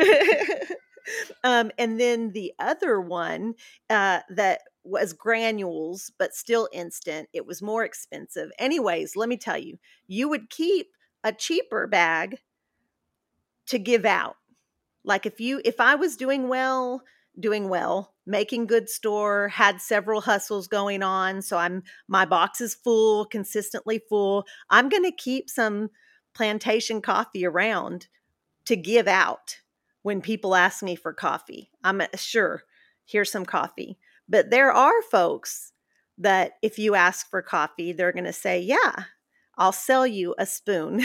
Um, 1.43 1.71
and 1.79 1.99
then 1.99 2.33
the 2.33 2.53
other 2.59 3.01
one 3.01 3.55
uh, 3.89 4.21
that 4.29 4.61
was 4.85 5.15
granules 5.15 6.13
but 6.19 6.35
still 6.35 6.69
instant. 6.71 7.31
It 7.33 7.47
was 7.47 7.63
more 7.63 7.83
expensive. 7.83 8.51
Anyways 8.59 9.17
let 9.17 9.29
me 9.29 9.39
tell 9.39 9.57
you 9.57 9.79
you 10.07 10.29
would 10.29 10.51
keep 10.51 10.89
a 11.25 11.33
cheaper 11.33 11.87
bag 11.87 12.37
to 13.69 13.79
give 13.79 14.05
out 14.05 14.37
like 15.09 15.27
if 15.27 15.41
you 15.41 15.61
if 15.65 15.81
i 15.81 15.97
was 15.97 16.17
doing 16.17 16.49
well 16.49 17.03
doing 17.39 17.69
well, 17.69 18.15
making 18.27 18.67
good 18.67 18.89
store, 18.89 19.49
had 19.49 19.81
several 19.81 20.21
hustles 20.21 20.69
going 20.69 21.03
on. 21.03 21.43
So 21.43 21.57
I'm 21.57 21.83
my 22.09 22.25
box 22.25 22.61
is 22.61 22.75
full, 22.75 23.25
consistently 23.25 24.01
full. 24.09 24.45
I'm 24.71 24.89
going 24.89 25.05
to 25.05 25.13
keep 25.13 25.49
some 25.49 25.91
plantation 26.35 27.01
coffee 27.01 27.47
around 27.47 28.09
to 28.67 28.77
give 28.77 29.09
out 29.09 29.59
when 30.03 30.21
people 30.21 30.55
ask 30.55 30.83
me 30.83 30.95
for 30.95 31.13
coffee. 31.13 31.71
I'm 31.83 32.01
uh, 32.01 32.07
sure 32.17 32.65
here's 33.05 33.33
some 33.33 33.47
coffee. 33.47 33.99
But 34.29 34.51
there 34.51 34.73
are 34.73 35.03
folks 35.11 35.73
that 36.19 36.53
if 36.63 36.79
you 36.79 36.95
ask 36.95 37.31
for 37.31 37.41
coffee, 37.41 37.93
they're 37.93 38.13
going 38.13 38.25
to 38.25 38.33
say, 38.33 38.61
"Yeah, 38.61 38.93
I'll 39.57 39.73
sell 39.73 40.07
you 40.07 40.35
a 40.39 40.47
spoon." 40.47 41.03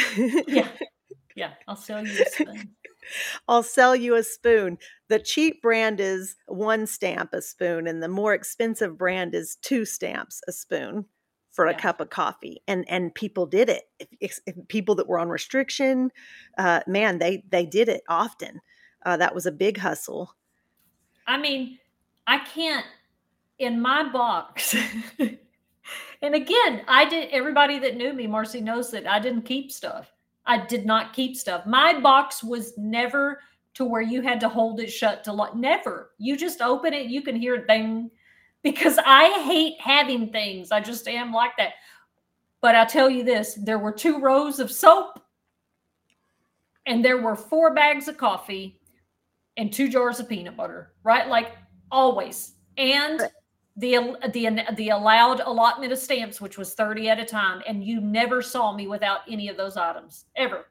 yeah. 0.47 0.68
Yeah, 1.36 1.52
I'll 1.68 1.76
sell 1.76 2.06
you 2.06 2.22
a 2.22 2.26
spoon. 2.30 2.70
I'll 3.48 3.64
sell 3.64 3.96
you 3.96 4.16
a 4.16 4.24
spoon. 4.24 4.78
The 5.10 5.20
cheap 5.20 5.62
brand 5.62 6.00
is 6.00 6.36
one 6.48 6.88
stamp 6.88 7.34
a 7.34 7.42
spoon, 7.42 7.88
and 7.88 8.02
the 8.02 8.08
more 8.08 8.34
expensive 8.34 8.98
brand 8.98 9.36
is 9.36 9.58
two 9.62 9.86
stamps 9.86 10.42
a 10.48 10.52
spoon 10.52 11.06
for 11.52 11.66
a 11.66 11.72
yeah. 11.72 11.78
cup 11.78 12.02
of 12.02 12.10
coffee. 12.10 12.62
And 12.68 12.86
and 12.90 13.14
people 13.14 13.46
did 13.46 13.70
it. 13.70 13.84
If, 14.20 14.40
if 14.46 14.56
people 14.68 14.96
that 14.96 15.08
were 15.08 15.20
on 15.20 15.30
restriction, 15.30 16.12
uh, 16.58 16.82
man, 16.88 17.20
they 17.20 17.44
they 17.50 17.66
did 17.66 17.90
it 17.90 18.02
often. 18.08 18.62
Uh, 19.06 19.18
that 19.18 19.36
was 19.36 19.46
a 19.46 19.52
big 19.52 19.78
hustle. 19.78 20.36
I 21.28 21.38
mean, 21.38 21.80
I 22.28 22.40
can't 22.40 22.86
in 23.60 23.82
my 23.82 24.10
box. 24.12 24.76
and 25.20 26.36
again, 26.36 26.82
I 26.88 27.06
did. 27.10 27.30
Everybody 27.32 27.80
that 27.80 27.98
knew 27.98 28.14
me, 28.14 28.28
Marci 28.28 28.62
knows 28.62 28.92
that 28.92 29.08
I 29.08 29.20
didn't 29.20 29.44
keep 29.44 29.72
stuff. 29.72 30.12
I 30.46 30.66
did 30.66 30.86
not 30.86 31.14
keep 31.14 31.36
stuff. 31.36 31.66
My 31.66 32.00
box 32.00 32.44
was 32.44 32.78
never 32.78 33.39
to 33.76 33.86
where 33.86 34.02
you 34.02 34.22
had 34.22 34.39
to 34.41 34.50
hold 34.50 34.80
it 34.80 34.91
shut 34.91 35.24
to 35.24 35.34
lock. 35.34 35.56
Never. 35.56 36.12
You 36.18 36.38
just 36.38 36.62
open 36.62 36.94
it, 36.94 37.08
you 37.08 37.22
can 37.22 37.36
hear 37.36 37.56
it 37.56 37.68
ding 37.68 38.12
because 38.62 38.98
I 39.06 39.30
hate 39.44 39.80
having 39.80 40.32
things. 40.32 40.72
I 40.72 40.80
just 40.80 41.08
am 41.08 41.34
like 41.34 41.58
that. 41.58 41.74
But 42.62 42.76
I 42.76 42.86
tell 42.86 43.10
you 43.10 43.24
this 43.24 43.56
there 43.56 43.80
were 43.80 43.91
two 43.91 44.20
rows 44.20 44.60
of 44.60 44.72
soap, 44.72 45.20
and 46.86 47.04
there 47.04 47.22
were 47.22 47.36
four 47.36 47.74
bags 47.74 48.08
of 48.08 48.18
coffee 48.18 48.80
and 49.58 49.72
two 49.72 49.89
jars 49.89 50.20
of 50.20 50.30
peanut 50.30 50.58
butter, 50.58 50.94
right? 51.04 51.28
Like 51.28 51.52
always. 51.91 52.54
And 52.78 53.22
the 53.76 54.16
the 54.34 54.64
the 54.76 54.90
allowed 54.90 55.40
allotment 55.40 55.92
of 55.92 56.00
stamps, 56.00 56.40
which 56.40 56.58
was 56.58 56.74
30 56.74 57.10
at 57.10 57.20
a 57.20 57.26
time, 57.26 57.62
and 57.68 57.84
you 57.84 58.00
never 58.02 58.42
saw 58.42 58.76
me 58.76 58.88
without 58.88 59.22
any 59.28 59.50
of 59.50 59.58
those 59.58 59.78
items 59.78 60.26
ever. 60.36 60.66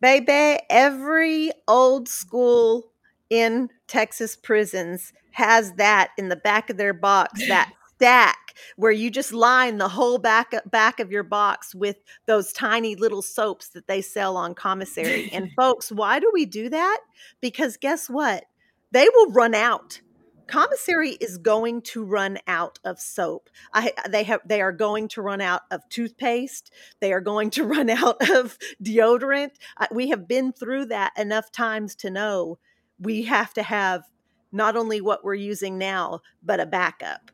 Baby, 0.00 0.60
every 0.68 1.52
old 1.68 2.08
school 2.08 2.90
in 3.30 3.70
Texas 3.86 4.36
prisons 4.36 5.12
has 5.32 5.72
that 5.74 6.10
in 6.18 6.28
the 6.28 6.36
back 6.36 6.70
of 6.70 6.76
their 6.76 6.92
box, 6.92 7.40
that 7.48 7.72
stack 7.94 8.36
where 8.76 8.92
you 8.92 9.10
just 9.10 9.32
line 9.32 9.78
the 9.78 9.88
whole 9.88 10.18
back 10.18 10.52
back 10.70 10.98
of 10.98 11.10
your 11.10 11.22
box 11.22 11.74
with 11.74 11.96
those 12.26 12.52
tiny 12.52 12.96
little 12.96 13.22
soaps 13.22 13.68
that 13.68 13.86
they 13.86 14.00
sell 14.00 14.36
on 14.36 14.54
commissary. 14.54 15.30
and 15.32 15.50
folks, 15.56 15.92
why 15.92 16.18
do 16.18 16.30
we 16.32 16.46
do 16.46 16.68
that? 16.68 17.00
Because 17.40 17.76
guess 17.76 18.08
what? 18.08 18.44
They 18.92 19.08
will 19.14 19.30
run 19.30 19.54
out 19.54 20.00
commissary 20.46 21.12
is 21.12 21.38
going 21.38 21.82
to 21.82 22.04
run 22.04 22.38
out 22.46 22.78
of 22.84 23.00
soap. 23.00 23.50
I, 23.72 23.92
they 24.08 24.24
have 24.24 24.40
they 24.44 24.60
are 24.60 24.72
going 24.72 25.08
to 25.08 25.22
run 25.22 25.40
out 25.40 25.62
of 25.70 25.88
toothpaste. 25.88 26.72
They 27.00 27.12
are 27.12 27.20
going 27.20 27.50
to 27.50 27.64
run 27.76 27.90
out 27.90 28.30
of 28.30 28.58
deodorant. 28.82 29.52
I, 29.78 29.88
we 29.92 30.08
have 30.10 30.28
been 30.28 30.52
through 30.52 30.86
that 30.86 31.12
enough 31.18 31.50
times 31.52 31.94
to 31.96 32.10
know 32.10 32.58
we 32.98 33.22
have 33.22 33.52
to 33.54 33.62
have 33.62 34.04
not 34.52 34.76
only 34.76 35.00
what 35.00 35.24
we're 35.24 35.34
using 35.34 35.78
now 35.78 36.20
but 36.42 36.60
a 36.60 36.66
backup. 36.66 37.30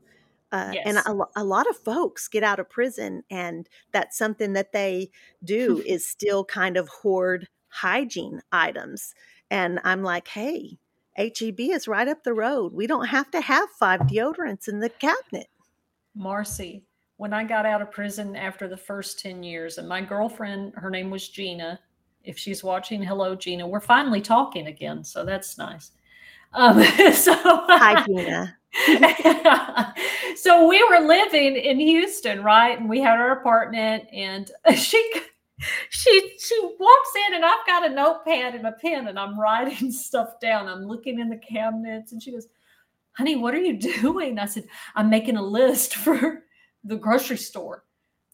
Uh, 0.51 0.73
yes. 0.75 0.83
And 0.87 0.99
a, 0.99 1.41
a 1.41 1.45
lot 1.45 1.69
of 1.69 1.77
folks 1.79 2.29
get 2.29 2.43
out 2.43 2.61
of 2.61 2.69
prison, 2.69 3.23
and 3.31 3.67
that's 3.91 4.19
something 4.19 4.53
that 4.53 4.73
they 4.73 5.11
do 5.43 5.83
is 5.87 6.07
still 6.07 6.45
kind 6.45 6.77
of 6.77 6.89
hoard 6.89 7.49
hygiene 7.69 8.43
items. 8.53 9.15
And 9.51 9.81
I'm 9.83 10.03
like, 10.03 10.29
hey, 10.29 10.79
HEB 11.17 11.61
is 11.61 11.89
right 11.89 12.09
up 12.09 12.25
the 12.25 12.35
road. 12.35 12.73
We 12.73 12.87
don't 12.87 13.07
have 13.07 13.31
to 13.33 13.41
have 13.41 13.69
five 13.79 14.01
deodorants 14.03 14.69
in 14.69 14.81
the 14.81 14.89
cabinet. 14.89 15.49
Marci, 16.17 16.83
when 17.17 17.33
I 17.33 17.45
got 17.45 17.67
out 17.67 17.83
of 17.83 17.91
prison 17.91 18.35
after 18.37 18.67
the 18.69 18.77
first 18.77 19.21
10 19.21 19.43
years, 19.43 19.79
and 19.79 19.89
my 19.89 20.01
girlfriend, 20.01 20.73
her 20.77 20.91
name 20.91 21.11
was 21.11 21.29
Gina, 21.29 21.79
If 22.25 22.39
she's 22.39 22.63
watching, 22.65 23.03
hello, 23.03 23.35
Gina. 23.35 23.67
We're 23.67 23.81
finally 23.81 24.21
talking 24.21 24.69
again, 24.69 25.05
so 25.05 25.25
that's 25.25 25.59
nice. 25.59 25.93
Um, 26.55 26.83
so 27.13 27.35
Hi, 27.35 28.05
Gina. 28.07 28.57
so 30.37 30.67
we 30.67 30.83
were 30.85 31.01
living 31.07 31.57
in 31.57 31.79
Houston, 31.79 32.43
right? 32.43 32.79
And 32.79 32.89
we 32.89 33.01
had 33.01 33.19
our 33.19 33.33
apartment, 33.33 34.05
and 34.13 34.51
she 34.77 35.13
she 35.91 36.37
she 36.39 36.61
walks 36.79 37.11
in, 37.27 37.35
and 37.35 37.45
I've 37.45 37.67
got 37.67 37.87
a 37.87 37.95
notepad 37.95 38.55
and 38.55 38.67
a 38.67 38.73
pen, 38.73 39.09
and 39.09 39.19
I'm 39.19 39.39
writing 39.39 39.91
stuff 39.93 40.41
down. 40.41 40.69
I'm 40.69 40.85
looking 40.85 41.19
in 41.19 41.29
the 41.29 41.37
cabinets, 41.37 42.13
and 42.13 42.23
she 42.23 42.33
goes, 42.33 42.49
"Honey, 43.13 43.37
what 43.37 43.55
are 43.55 43.61
you 43.61 43.79
doing?" 43.79 44.39
I 44.39 44.47
said, 44.47 44.65
"I'm 44.95 45.11
making 45.11 45.37
a 45.37 45.43
list 45.43 45.95
for 45.97 46.45
the 46.85 46.97
grocery 46.97 47.39
store," 47.39 47.85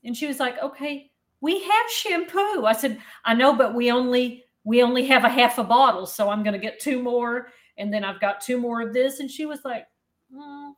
and 0.05 0.17
she 0.17 0.27
was 0.27 0.41
like, 0.41 0.63
"Okay." 0.63 1.11
We 1.41 1.61
have 1.61 1.91
shampoo. 1.93 2.67
I 2.67 2.73
said, 2.73 2.99
I 3.25 3.33
know, 3.33 3.55
but 3.55 3.73
we 3.73 3.93
only 3.93 4.45
we 4.65 4.83
only 4.83 5.07
have 5.07 5.25
a 5.25 5.29
half 5.29 5.59
a 5.59 5.65
bottle, 5.65 6.05
so 6.05 6.29
I'm 6.29 6.43
going 6.43 6.53
to 6.53 6.59
get 6.59 6.81
two 6.81 7.01
more, 7.01 7.49
and 7.79 7.95
then 7.95 8.05
I've 8.05 8.21
got 8.21 8.41
two 8.41 8.59
more 8.59 8.83
of 8.83 8.93
this. 8.93 9.21
And 9.21 9.31
she 9.31 9.47
was 9.47 9.61
like, 9.65 9.87
mm, 10.35 10.73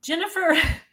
Jennifer, 0.00 0.56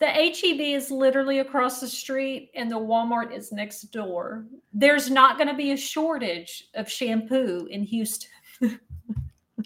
the 0.00 0.06
HEB 0.06 0.60
is 0.60 0.90
literally 0.90 1.40
across 1.40 1.80
the 1.80 1.88
street 1.88 2.50
and 2.54 2.70
the 2.70 2.78
Walmart 2.78 3.36
is 3.36 3.50
next 3.50 3.82
door. 3.90 4.44
There's 4.72 5.10
not 5.10 5.38
going 5.38 5.48
to 5.48 5.54
be 5.54 5.72
a 5.72 5.76
shortage 5.76 6.68
of 6.74 6.88
shampoo 6.88 7.66
in 7.68 7.82
Houston. 7.82 8.30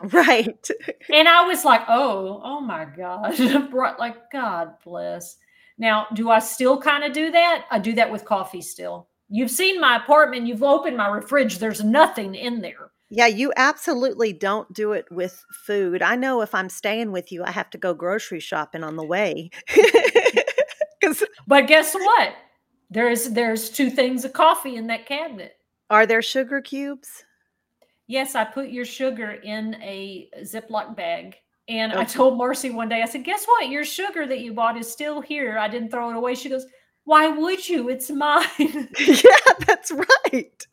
right. 0.05 0.69
and 1.13 1.29
I 1.29 1.47
was 1.47 1.65
like, 1.65 1.83
oh, 1.89 2.41
oh 2.43 2.61
my 2.61 2.87
God. 2.87 3.39
like, 3.99 4.31
God 4.31 4.73
bless. 4.85 5.37
Now, 5.77 6.07
do 6.15 6.31
I 6.31 6.39
still 6.39 6.81
kind 6.81 7.05
of 7.05 7.13
do 7.13 7.31
that? 7.31 7.67
I 7.71 7.79
do 7.79 7.93
that 7.95 8.11
with 8.11 8.25
coffee 8.25 8.63
still. 8.63 9.09
You've 9.29 9.51
seen 9.51 9.81
my 9.81 9.97
apartment, 9.97 10.47
you've 10.47 10.63
opened 10.63 10.99
my 10.99 11.21
fridge, 11.21 11.59
there's 11.59 11.83
nothing 11.83 12.35
in 12.35 12.61
there. 12.61 12.91
Yeah, 13.15 13.27
you 13.27 13.53
absolutely 13.57 14.33
don't 14.33 14.73
do 14.73 14.93
it 14.93 15.05
with 15.11 15.45
food. 15.51 16.01
I 16.01 16.17
know 16.17 16.41
if 16.41 16.55
I'm 16.55 16.71
staying 16.71 17.13
with 17.13 17.31
you, 17.31 17.45
I 17.45 17.51
have 17.51 17.69
to 17.71 17.79
go 17.79 17.93
grocery 17.93 18.41
shopping 18.41 18.83
on 18.83 18.97
the 18.97 19.05
way. 19.05 19.51
but 21.47 21.67
guess 21.67 21.95
what? 21.95 22.35
There's 22.91 23.31
there's 23.31 23.71
two 23.71 23.91
things 23.91 24.25
of 24.25 24.33
coffee 24.33 24.77
in 24.77 24.87
that 24.89 25.07
cabinet. 25.07 25.57
Are 25.91 26.07
there 26.07 26.23
sugar 26.23 26.61
cubes? 26.61 27.25
Yes, 28.07 28.35
I 28.35 28.45
put 28.45 28.69
your 28.69 28.85
sugar 28.85 29.31
in 29.31 29.77
a 29.83 30.29
Ziploc 30.43 30.97
bag. 30.97 31.37
And 31.69 31.93
okay. 31.93 32.03
I 32.03 32.05
told 32.05 32.39
Marci 32.39 32.75
one 32.75 32.89
day, 32.89 33.03
I 33.03 33.07
said, 33.07 33.25
Guess 33.25 33.47
what? 33.47 33.69
Your 33.69 33.85
sugar 33.85 34.27
that 34.27 34.41
you 34.41 34.53
bought 34.53 34.77
is 34.77 34.91
still 34.91 35.21
here. 35.21 35.59
I 35.59 35.69
didn't 35.69 35.91
throw 35.91 36.11
it 36.11 36.17
away. 36.17 36.35
She 36.35 36.49
goes, 36.49 36.67
why 37.05 37.29
would 37.29 37.69
you? 37.69 37.89
It's 37.89 38.11
mine. 38.11 38.47
yeah, 38.99 39.53
that's 39.67 39.91
right. 39.91 40.67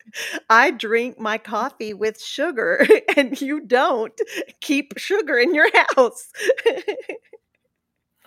I 0.48 0.70
drink 0.70 1.18
my 1.18 1.38
coffee 1.38 1.92
with 1.92 2.20
sugar 2.20 2.86
and 3.16 3.40
you 3.40 3.60
don't 3.60 4.18
keep 4.60 4.96
sugar 4.96 5.38
in 5.38 5.54
your 5.54 5.68
house. 5.96 6.30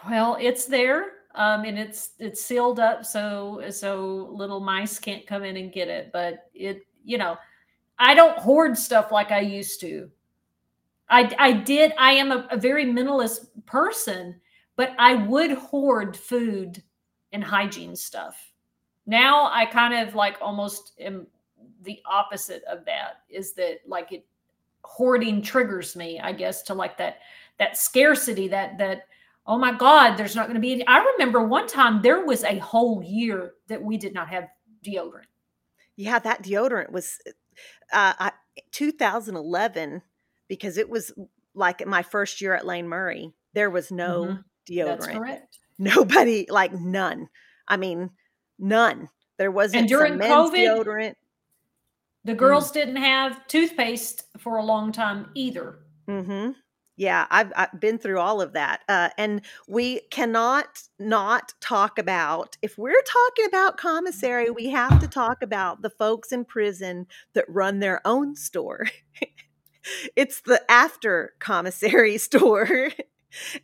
well, 0.09 0.37
it's 0.39 0.65
there. 0.65 1.05
Um, 1.35 1.63
and 1.65 1.79
it's 1.79 2.11
it's 2.19 2.43
sealed 2.43 2.79
up 2.79 3.03
so 3.03 3.63
so 3.71 4.29
little 4.31 4.59
mice 4.59 4.99
can't 4.99 5.25
come 5.25 5.43
in 5.43 5.57
and 5.57 5.73
get 5.73 5.87
it. 5.87 6.11
But 6.13 6.49
it, 6.53 6.85
you 7.03 7.17
know, 7.17 7.37
I 7.97 8.13
don't 8.13 8.37
hoard 8.37 8.77
stuff 8.77 9.11
like 9.11 9.31
I 9.31 9.39
used 9.39 9.81
to. 9.81 10.09
I 11.09 11.33
I 11.39 11.53
did. 11.53 11.93
I 11.97 12.13
am 12.13 12.31
a, 12.31 12.47
a 12.51 12.57
very 12.57 12.85
minimalist 12.85 13.47
person, 13.65 14.39
but 14.75 14.91
I 14.99 15.15
would 15.15 15.51
hoard 15.51 16.15
food 16.15 16.83
and 17.31 17.43
hygiene 17.43 17.95
stuff. 17.95 18.53
Now 19.05 19.49
I 19.51 19.65
kind 19.65 20.07
of 20.07 20.15
like 20.15 20.37
almost 20.41 20.93
am 20.99 21.27
the 21.81 21.99
opposite 22.05 22.63
of 22.65 22.85
that 22.85 23.21
is 23.29 23.53
that 23.53 23.79
like 23.87 24.11
it 24.11 24.25
hoarding 24.83 25.41
triggers 25.41 25.95
me, 25.95 26.19
I 26.19 26.31
guess, 26.31 26.61
to 26.63 26.73
like 26.73 26.97
that 26.97 27.19
that 27.59 27.77
scarcity, 27.77 28.47
that 28.49 28.77
that 28.77 29.07
oh 29.45 29.57
my 29.57 29.73
God, 29.73 30.15
there's 30.15 30.35
not 30.35 30.47
going 30.47 30.55
to 30.55 30.61
be 30.61 30.73
any. 30.73 30.87
I 30.87 31.03
remember 31.03 31.43
one 31.43 31.67
time 31.67 32.01
there 32.01 32.25
was 32.25 32.43
a 32.43 32.59
whole 32.59 33.03
year 33.03 33.53
that 33.67 33.81
we 33.81 33.97
did 33.97 34.13
not 34.13 34.29
have 34.29 34.47
deodorant. 34.85 35.25
Yeah, 35.95 36.19
that 36.19 36.43
deodorant 36.43 36.91
was 36.91 37.19
uh, 37.91 38.31
2011 38.71 40.01
because 40.47 40.77
it 40.77 40.89
was 40.89 41.11
like 41.53 41.85
my 41.85 42.01
first 42.01 42.41
year 42.41 42.55
at 42.55 42.65
Lane 42.65 42.87
Murray. 42.87 43.33
There 43.53 43.69
was 43.69 43.91
no 43.91 44.23
mm-hmm. 44.23 44.73
deodorant. 44.73 44.99
That's 44.99 45.07
correct. 45.07 45.59
Nobody, 45.79 46.45
like 46.49 46.73
none. 46.73 47.29
I 47.67 47.77
mean, 47.77 48.11
none. 48.59 49.09
There 49.37 49.51
wasn't 49.51 49.81
and 49.81 49.89
during 49.89 50.19
COVID, 50.19 50.53
deodorant. 50.53 51.15
The 52.23 52.35
girls 52.35 52.69
mm. 52.69 52.73
didn't 52.73 52.95
have 52.97 53.45
toothpaste 53.47 54.23
for 54.39 54.57
a 54.57 54.63
long 54.63 54.91
time 54.91 55.29
either. 55.35 55.79
Mm-hmm. 56.07 56.51
Yeah, 56.95 57.25
I've, 57.31 57.51
I've, 57.55 57.79
been 57.79 57.97
through 57.97 58.19
all 58.19 58.39
of 58.39 58.53
that. 58.53 58.81
Uh, 58.87 59.09
and 59.17 59.41
we 59.67 60.01
cannot 60.11 60.83
not 60.99 61.53
talk 61.59 61.97
about, 61.97 62.55
if 62.61 62.77
we're 62.77 63.01
talking 63.01 63.45
about 63.47 63.77
commissary, 63.77 64.51
we 64.51 64.69
have 64.69 64.99
to 64.99 65.07
talk 65.07 65.41
about 65.41 65.81
the 65.81 65.89
folks 65.89 66.31
in 66.31 66.45
prison 66.45 67.07
that 67.33 67.45
run 67.47 67.79
their 67.79 67.99
own 68.05 68.35
store. 68.35 68.85
it's 70.15 70.41
the 70.41 70.61
after 70.69 71.33
commissary 71.39 72.17
store 72.19 72.91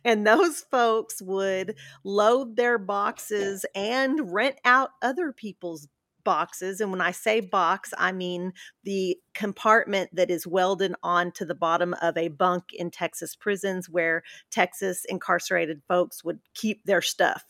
and 0.04 0.26
those 0.26 0.60
folks 0.60 1.22
would 1.22 1.76
load 2.04 2.56
their 2.56 2.78
boxes 2.78 3.64
and 3.74 4.32
rent 4.32 4.56
out 4.64 4.90
other 5.02 5.32
people's 5.32 5.88
boxes. 6.24 6.80
And 6.80 6.90
when 6.90 7.00
I 7.00 7.10
say 7.10 7.40
box, 7.40 7.92
I 7.98 8.12
mean 8.12 8.52
the 8.84 9.16
compartment 9.34 10.10
that 10.14 10.30
is 10.30 10.46
welded 10.46 10.94
onto 11.02 11.44
the 11.44 11.54
bottom 11.54 11.94
of 12.02 12.16
a 12.16 12.28
bunk 12.28 12.72
in 12.72 12.90
Texas 12.90 13.36
prisons 13.36 13.88
where 13.88 14.22
Texas 14.50 15.04
incarcerated 15.08 15.82
folks 15.88 16.24
would 16.24 16.40
keep 16.54 16.84
their 16.84 17.02
stuff. 17.02 17.44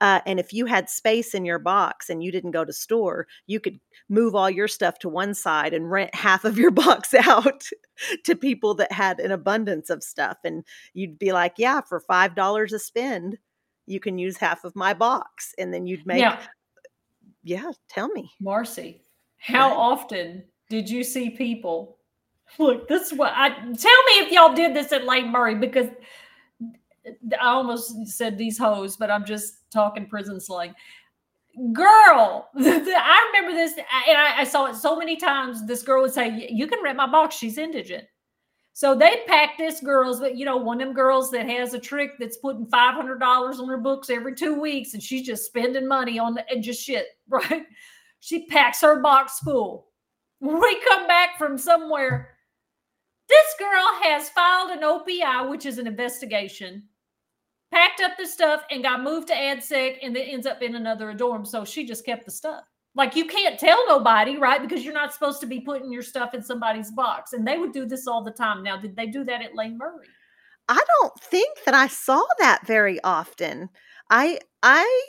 Uh, 0.00 0.20
and 0.26 0.40
if 0.40 0.52
you 0.52 0.66
had 0.66 0.88
space 0.88 1.34
in 1.34 1.44
your 1.44 1.58
box 1.58 2.10
and 2.10 2.22
you 2.22 2.32
didn't 2.32 2.50
go 2.50 2.64
to 2.64 2.72
store, 2.72 3.26
you 3.46 3.60
could 3.60 3.78
move 4.08 4.34
all 4.34 4.50
your 4.50 4.68
stuff 4.68 4.98
to 4.98 5.08
one 5.08 5.34
side 5.34 5.72
and 5.72 5.90
rent 5.90 6.14
half 6.14 6.44
of 6.44 6.58
your 6.58 6.70
box 6.70 7.14
out 7.14 7.64
to 8.24 8.34
people 8.34 8.74
that 8.74 8.92
had 8.92 9.20
an 9.20 9.30
abundance 9.30 9.90
of 9.90 10.02
stuff. 10.02 10.38
And 10.44 10.64
you'd 10.94 11.18
be 11.18 11.32
like, 11.32 11.54
yeah, 11.58 11.80
for 11.80 12.00
$5 12.00 12.72
a 12.72 12.78
spend, 12.78 13.38
you 13.86 14.00
can 14.00 14.18
use 14.18 14.36
half 14.36 14.64
of 14.64 14.76
my 14.76 14.94
box. 14.94 15.54
And 15.58 15.72
then 15.72 15.86
you'd 15.86 16.06
make 16.06 16.20
yeah, 17.42 17.70
tell 17.88 18.08
me. 18.08 18.30
Marci, 18.42 19.00
how 19.38 19.72
often 19.72 20.44
did 20.68 20.88
you 20.88 21.02
see 21.02 21.30
people? 21.30 21.98
Look, 22.58 22.88
this 22.88 23.10
is 23.10 23.18
what 23.18 23.32
I 23.34 23.50
tell 23.50 23.64
me 23.64 24.12
if 24.18 24.32
y'all 24.32 24.54
did 24.54 24.74
this 24.74 24.92
at 24.92 25.04
Lane 25.04 25.30
Murray 25.30 25.54
because 25.54 25.88
I 27.40 27.46
almost 27.46 28.06
said 28.08 28.36
these 28.36 28.58
hoes, 28.58 28.96
but 28.96 29.10
I'm 29.10 29.24
just 29.24 29.70
talking 29.72 30.06
prison 30.06 30.40
slang. 30.40 30.74
Girl, 31.72 32.48
I 32.56 33.30
remember 33.32 33.56
this, 33.56 33.72
and 33.72 34.16
I, 34.16 34.40
I 34.40 34.44
saw 34.44 34.66
it 34.66 34.76
so 34.76 34.96
many 34.96 35.16
times. 35.16 35.66
This 35.66 35.82
girl 35.82 36.02
would 36.02 36.14
say, 36.14 36.48
"You 36.50 36.66
can 36.66 36.82
rent 36.82 36.96
my 36.96 37.06
box. 37.06 37.36
She's 37.36 37.58
indigent." 37.58 38.04
So 38.72 38.94
they 38.94 39.22
pack 39.26 39.58
this 39.58 39.80
girls, 39.80 40.20
but 40.20 40.36
you 40.36 40.44
know, 40.44 40.56
one 40.56 40.80
of 40.80 40.86
them 40.86 40.94
girls 40.94 41.30
that 41.32 41.48
has 41.48 41.74
a 41.74 41.78
trick 41.78 42.12
that's 42.18 42.38
putting 42.38 42.66
five 42.66 42.94
hundred 42.94 43.18
dollars 43.18 43.60
on 43.60 43.68
her 43.68 43.76
books 43.76 44.10
every 44.10 44.34
two 44.34 44.58
weeks, 44.58 44.94
and 44.94 45.02
she's 45.02 45.26
just 45.26 45.46
spending 45.46 45.86
money 45.86 46.18
on 46.18 46.34
the, 46.34 46.48
and 46.50 46.62
just 46.62 46.82
shit, 46.82 47.06
right? 47.28 47.66
She 48.20 48.46
packs 48.46 48.80
her 48.82 49.00
box 49.00 49.40
full. 49.40 49.88
We 50.40 50.80
come 50.88 51.06
back 51.06 51.36
from 51.36 51.58
somewhere. 51.58 52.36
This 53.28 53.54
girl 53.58 53.86
has 54.02 54.28
filed 54.30 54.70
an 54.70 54.80
OPI, 54.80 55.48
which 55.50 55.66
is 55.66 55.78
an 55.78 55.86
investigation, 55.86 56.84
packed 57.70 58.00
up 58.00 58.12
the 58.18 58.26
stuff, 58.26 58.62
and 58.70 58.82
got 58.82 59.02
moved 59.02 59.28
to 59.28 59.34
ADSEC, 59.34 59.98
and 60.02 60.14
then 60.14 60.24
ends 60.24 60.46
up 60.46 60.62
in 60.62 60.74
another 60.74 61.12
dorm. 61.14 61.44
So 61.44 61.64
she 61.64 61.86
just 61.86 62.04
kept 62.04 62.24
the 62.24 62.30
stuff. 62.30 62.64
Like 62.94 63.14
you 63.14 63.26
can't 63.26 63.58
tell 63.58 63.86
nobody, 63.86 64.36
right? 64.36 64.60
Because 64.60 64.84
you're 64.84 64.94
not 64.94 65.12
supposed 65.12 65.40
to 65.40 65.46
be 65.46 65.60
putting 65.60 65.92
your 65.92 66.02
stuff 66.02 66.34
in 66.34 66.42
somebody's 66.42 66.90
box. 66.90 67.32
And 67.32 67.46
they 67.46 67.56
would 67.56 67.72
do 67.72 67.86
this 67.86 68.06
all 68.06 68.22
the 68.24 68.32
time. 68.32 68.62
Now, 68.62 68.76
did 68.76 68.96
they 68.96 69.06
do 69.06 69.24
that 69.24 69.42
at 69.42 69.54
Lane 69.54 69.78
Murray? 69.78 70.06
I 70.68 70.80
don't 71.00 71.18
think 71.20 71.58
that 71.64 71.74
I 71.74 71.86
saw 71.86 72.22
that 72.38 72.66
very 72.66 73.00
often. 73.02 73.68
I 74.10 74.40
I 74.62 75.04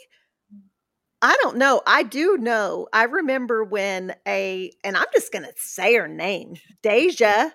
I 1.22 1.38
don't 1.42 1.58
know. 1.58 1.82
I 1.86 2.04
do 2.04 2.38
know. 2.38 2.88
I 2.94 3.04
remember 3.04 3.64
when 3.64 4.16
a 4.28 4.72
and 4.84 4.98
I'm 4.98 5.06
just 5.14 5.32
going 5.32 5.46
to 5.46 5.54
say 5.56 5.96
her 5.96 6.08
name, 6.08 6.56
Deja 6.82 7.52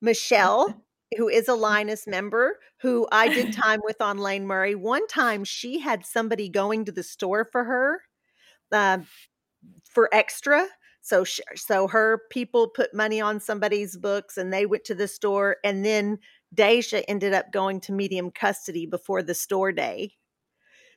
Michelle, 0.00 0.82
who 1.18 1.28
is 1.28 1.48
a 1.48 1.54
Lioness 1.54 2.06
member 2.06 2.58
who 2.80 3.06
I 3.12 3.28
did 3.28 3.52
time 3.62 3.80
with 3.84 4.00
on 4.00 4.18
Lane 4.18 4.46
Murray. 4.46 4.74
One 4.74 5.06
time 5.06 5.44
she 5.44 5.78
had 5.78 6.06
somebody 6.06 6.48
going 6.48 6.86
to 6.86 6.92
the 6.92 7.02
store 7.02 7.46
for 7.50 7.64
her. 7.64 8.02
Uh, 8.72 8.98
for 9.90 10.08
extra. 10.12 10.66
So 11.02 11.24
she, 11.24 11.42
so 11.56 11.88
her 11.88 12.22
people 12.30 12.68
put 12.68 12.94
money 12.94 13.20
on 13.20 13.40
somebody's 13.40 13.96
books 13.96 14.36
and 14.36 14.52
they 14.52 14.66
went 14.66 14.84
to 14.84 14.94
the 14.94 15.08
store 15.08 15.56
and 15.64 15.84
then 15.84 16.18
Deja 16.52 17.02
ended 17.08 17.32
up 17.32 17.52
going 17.52 17.80
to 17.82 17.92
medium 17.92 18.30
custody 18.30 18.86
before 18.86 19.22
the 19.22 19.34
store 19.34 19.72
day. 19.72 20.14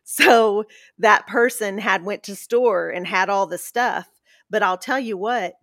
So 0.04 0.66
that 0.98 1.28
person 1.28 1.78
had 1.78 2.04
went 2.04 2.24
to 2.24 2.36
store 2.36 2.90
and 2.90 3.08
had 3.08 3.30
all 3.30 3.48
the 3.48 3.58
stuff, 3.58 4.08
but 4.50 4.62
I'll 4.62 4.78
tell 4.78 5.00
you 5.00 5.16
what, 5.18 5.54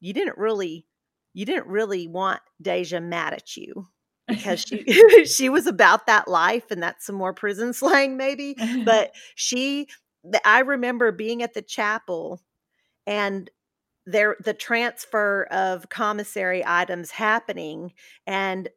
you 0.00 0.12
didn't 0.12 0.38
really 0.38 0.86
you 1.34 1.46
didn't 1.46 1.66
really 1.66 2.06
want 2.08 2.40
Deja 2.60 3.00
mad 3.00 3.32
at 3.32 3.56
you 3.56 3.88
because 4.28 4.60
she 4.60 4.84
she 5.24 5.48
was 5.48 5.66
about 5.66 6.06
that 6.06 6.28
life 6.28 6.70
and 6.70 6.82
that's 6.82 7.06
some 7.06 7.14
more 7.14 7.32
prison 7.32 7.72
slang 7.72 8.16
maybe 8.16 8.56
but 8.84 9.12
she 9.34 9.88
I 10.44 10.60
remember 10.60 11.10
being 11.12 11.42
at 11.42 11.54
the 11.54 11.62
chapel 11.62 12.42
and 13.06 13.50
there 14.06 14.36
the 14.44 14.54
transfer 14.54 15.44
of 15.50 15.88
commissary 15.88 16.62
items 16.66 17.10
happening 17.12 17.92
and 18.26 18.68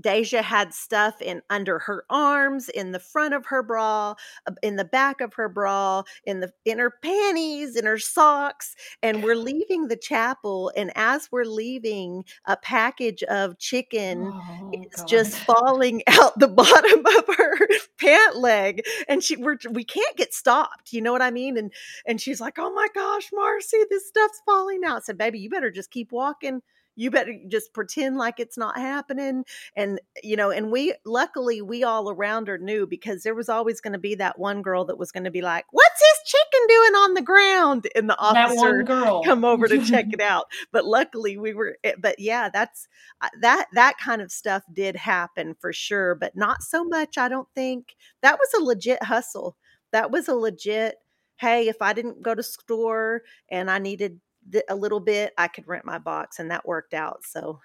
Deja 0.00 0.42
had 0.42 0.72
stuff 0.72 1.20
in 1.20 1.42
under 1.50 1.78
her 1.80 2.04
arms, 2.08 2.68
in 2.68 2.92
the 2.92 2.98
front 2.98 3.34
of 3.34 3.46
her 3.46 3.62
bra, 3.62 4.14
in 4.62 4.76
the 4.76 4.84
back 4.84 5.20
of 5.20 5.34
her 5.34 5.48
bra, 5.48 6.02
in 6.24 6.40
the 6.40 6.52
in 6.64 6.78
her 6.78 6.90
panties, 7.02 7.76
in 7.76 7.84
her 7.84 7.98
socks, 7.98 8.74
and 9.02 9.22
we're 9.22 9.36
leaving 9.36 9.88
the 9.88 9.96
chapel. 9.96 10.72
And 10.76 10.92
as 10.96 11.28
we're 11.30 11.44
leaving, 11.44 12.24
a 12.46 12.56
package 12.56 13.22
of 13.24 13.58
chicken 13.58 14.30
oh, 14.32 14.70
is 14.72 15.00
God. 15.00 15.08
just 15.08 15.36
falling 15.36 16.02
out 16.06 16.38
the 16.38 16.48
bottom 16.48 17.04
of 17.06 17.36
her 17.36 17.58
pant 17.98 18.36
leg, 18.36 18.82
and 19.08 19.22
she 19.22 19.36
we're 19.36 19.58
we 19.70 19.84
can't 19.84 20.16
get 20.16 20.32
stopped. 20.32 20.92
You 20.92 21.02
know 21.02 21.12
what 21.12 21.22
I 21.22 21.30
mean? 21.30 21.56
And 21.56 21.72
and 22.06 22.20
she's 22.20 22.40
like, 22.40 22.58
"Oh 22.58 22.72
my 22.72 22.88
gosh, 22.94 23.30
Marci, 23.30 23.84
this 23.90 24.08
stuff's 24.08 24.42
falling 24.46 24.84
out." 24.84 24.98
I 24.98 25.00
said, 25.00 25.18
"Baby, 25.18 25.38
you 25.40 25.50
better 25.50 25.70
just 25.70 25.90
keep 25.90 26.12
walking." 26.12 26.62
You 26.96 27.10
better 27.10 27.34
just 27.48 27.72
pretend 27.72 28.16
like 28.16 28.38
it's 28.38 28.58
not 28.58 28.76
happening 28.76 29.44
and 29.76 30.00
you 30.22 30.36
know 30.36 30.50
and 30.50 30.70
we 30.70 30.94
luckily 31.04 31.62
we 31.62 31.84
all 31.84 32.10
around 32.10 32.48
her 32.48 32.58
knew 32.58 32.86
because 32.86 33.22
there 33.22 33.34
was 33.34 33.48
always 33.48 33.80
going 33.80 33.92
to 33.92 33.98
be 33.98 34.14
that 34.14 34.38
one 34.38 34.62
girl 34.62 34.84
that 34.84 34.98
was 34.98 35.12
going 35.12 35.24
to 35.24 35.30
be 35.30 35.42
like 35.42 35.64
what's 35.70 36.00
this 36.00 36.18
chicken 36.24 36.66
doing 36.68 36.94
on 36.94 37.14
the 37.14 37.22
ground? 37.22 37.86
and 37.94 38.08
the 38.08 38.18
officer 38.18 38.84
come 38.84 39.44
over 39.44 39.66
to 39.66 39.84
check 39.84 40.06
it 40.12 40.20
out 40.20 40.46
but 40.72 40.84
luckily 40.84 41.36
we 41.36 41.54
were 41.54 41.76
eh, 41.84 41.94
but 41.98 42.18
yeah 42.18 42.48
that's 42.48 42.88
uh, 43.20 43.28
that 43.40 43.66
that 43.72 43.96
kind 43.98 44.22
of 44.22 44.30
stuff 44.30 44.62
did 44.72 44.96
happen 44.96 45.54
for 45.60 45.72
sure 45.72 46.14
but 46.14 46.36
not 46.36 46.62
so 46.62 46.84
much 46.84 47.18
i 47.18 47.28
don't 47.28 47.48
think. 47.54 47.96
That 48.22 48.38
was 48.38 48.48
a 48.54 48.64
legit 48.64 49.02
hustle. 49.02 49.56
That 49.92 50.10
was 50.10 50.28
a 50.28 50.34
legit 50.34 50.96
hey 51.36 51.68
if 51.68 51.80
i 51.80 51.92
didn't 51.92 52.22
go 52.22 52.34
to 52.34 52.42
store 52.42 53.22
and 53.50 53.70
i 53.70 53.78
needed 53.78 54.20
a 54.68 54.74
little 54.74 55.00
bit, 55.00 55.32
I 55.38 55.48
could 55.48 55.66
rent 55.68 55.84
my 55.84 55.98
box, 55.98 56.38
and 56.38 56.50
that 56.50 56.66
worked 56.66 56.94
out. 56.94 57.24
So, 57.24 57.60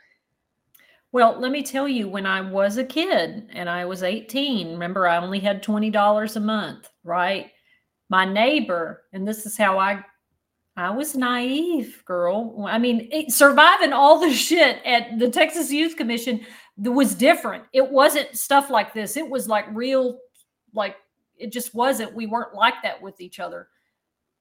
well, 1.11 1.39
let 1.39 1.51
me 1.51 1.63
tell 1.63 1.87
you, 1.87 2.07
when 2.07 2.25
I 2.25 2.41
was 2.41 2.77
a 2.77 2.83
kid 2.83 3.49
and 3.53 3.69
I 3.69 3.85
was 3.85 4.03
18, 4.03 4.71
remember 4.71 5.07
I 5.07 5.17
only 5.17 5.39
had 5.39 5.63
$20 5.63 6.35
a 6.35 6.39
month, 6.39 6.89
right? 7.03 7.51
My 8.09 8.25
neighbor, 8.25 9.03
and 9.13 9.27
this 9.27 9.45
is 9.45 9.57
how 9.57 9.79
I 9.79 10.03
I 10.77 10.91
was 10.91 11.15
naive, 11.15 12.03
girl. 12.05 12.63
I 12.67 12.77
mean, 12.77 13.09
it, 13.11 13.31
surviving 13.31 13.93
all 13.93 14.19
the 14.19 14.31
shit 14.33 14.79
at 14.85 15.17
the 15.17 15.29
Texas 15.29 15.71
Youth 15.71 15.95
Commission 15.97 16.45
was 16.77 17.15
different. 17.15 17.63
It 17.73 17.89
wasn't 17.89 18.37
stuff 18.37 18.69
like 18.69 18.93
this. 18.93 19.17
It 19.17 19.27
was 19.27 19.47
like 19.47 19.65
real, 19.71 20.19
like 20.75 20.95
it 21.35 21.51
just 21.51 21.73
wasn't. 21.73 22.13
We 22.13 22.27
weren't 22.27 22.53
like 22.53 22.75
that 22.83 23.01
with 23.01 23.19
each 23.19 23.39
other. 23.39 23.69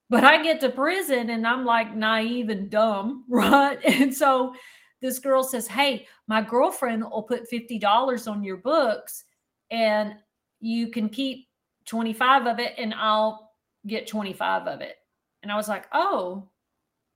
But 0.09 0.23
I 0.23 0.41
get 0.41 0.61
to 0.61 0.69
prison 0.69 1.29
and 1.29 1.45
I'm 1.45 1.65
like 1.65 1.95
naive 1.95 2.49
and 2.49 2.69
dumb, 2.69 3.25
right? 3.29 3.77
And 3.83 4.13
so 4.13 4.53
this 5.01 5.19
girl 5.19 5.43
says, 5.43 5.67
Hey, 5.67 6.07
my 6.27 6.41
girlfriend 6.41 7.03
will 7.03 7.23
put 7.23 7.49
$50 7.51 8.31
on 8.31 8.43
your 8.43 8.57
books 8.57 9.23
and 9.69 10.15
you 10.59 10.89
can 10.89 11.09
keep 11.09 11.47
25 11.85 12.47
of 12.47 12.59
it 12.59 12.73
and 12.77 12.93
I'll 12.93 13.51
get 13.85 14.07
25 14.07 14.67
of 14.67 14.81
it. 14.81 14.95
And 15.43 15.51
I 15.51 15.55
was 15.55 15.67
like, 15.67 15.85
Oh, 15.93 16.49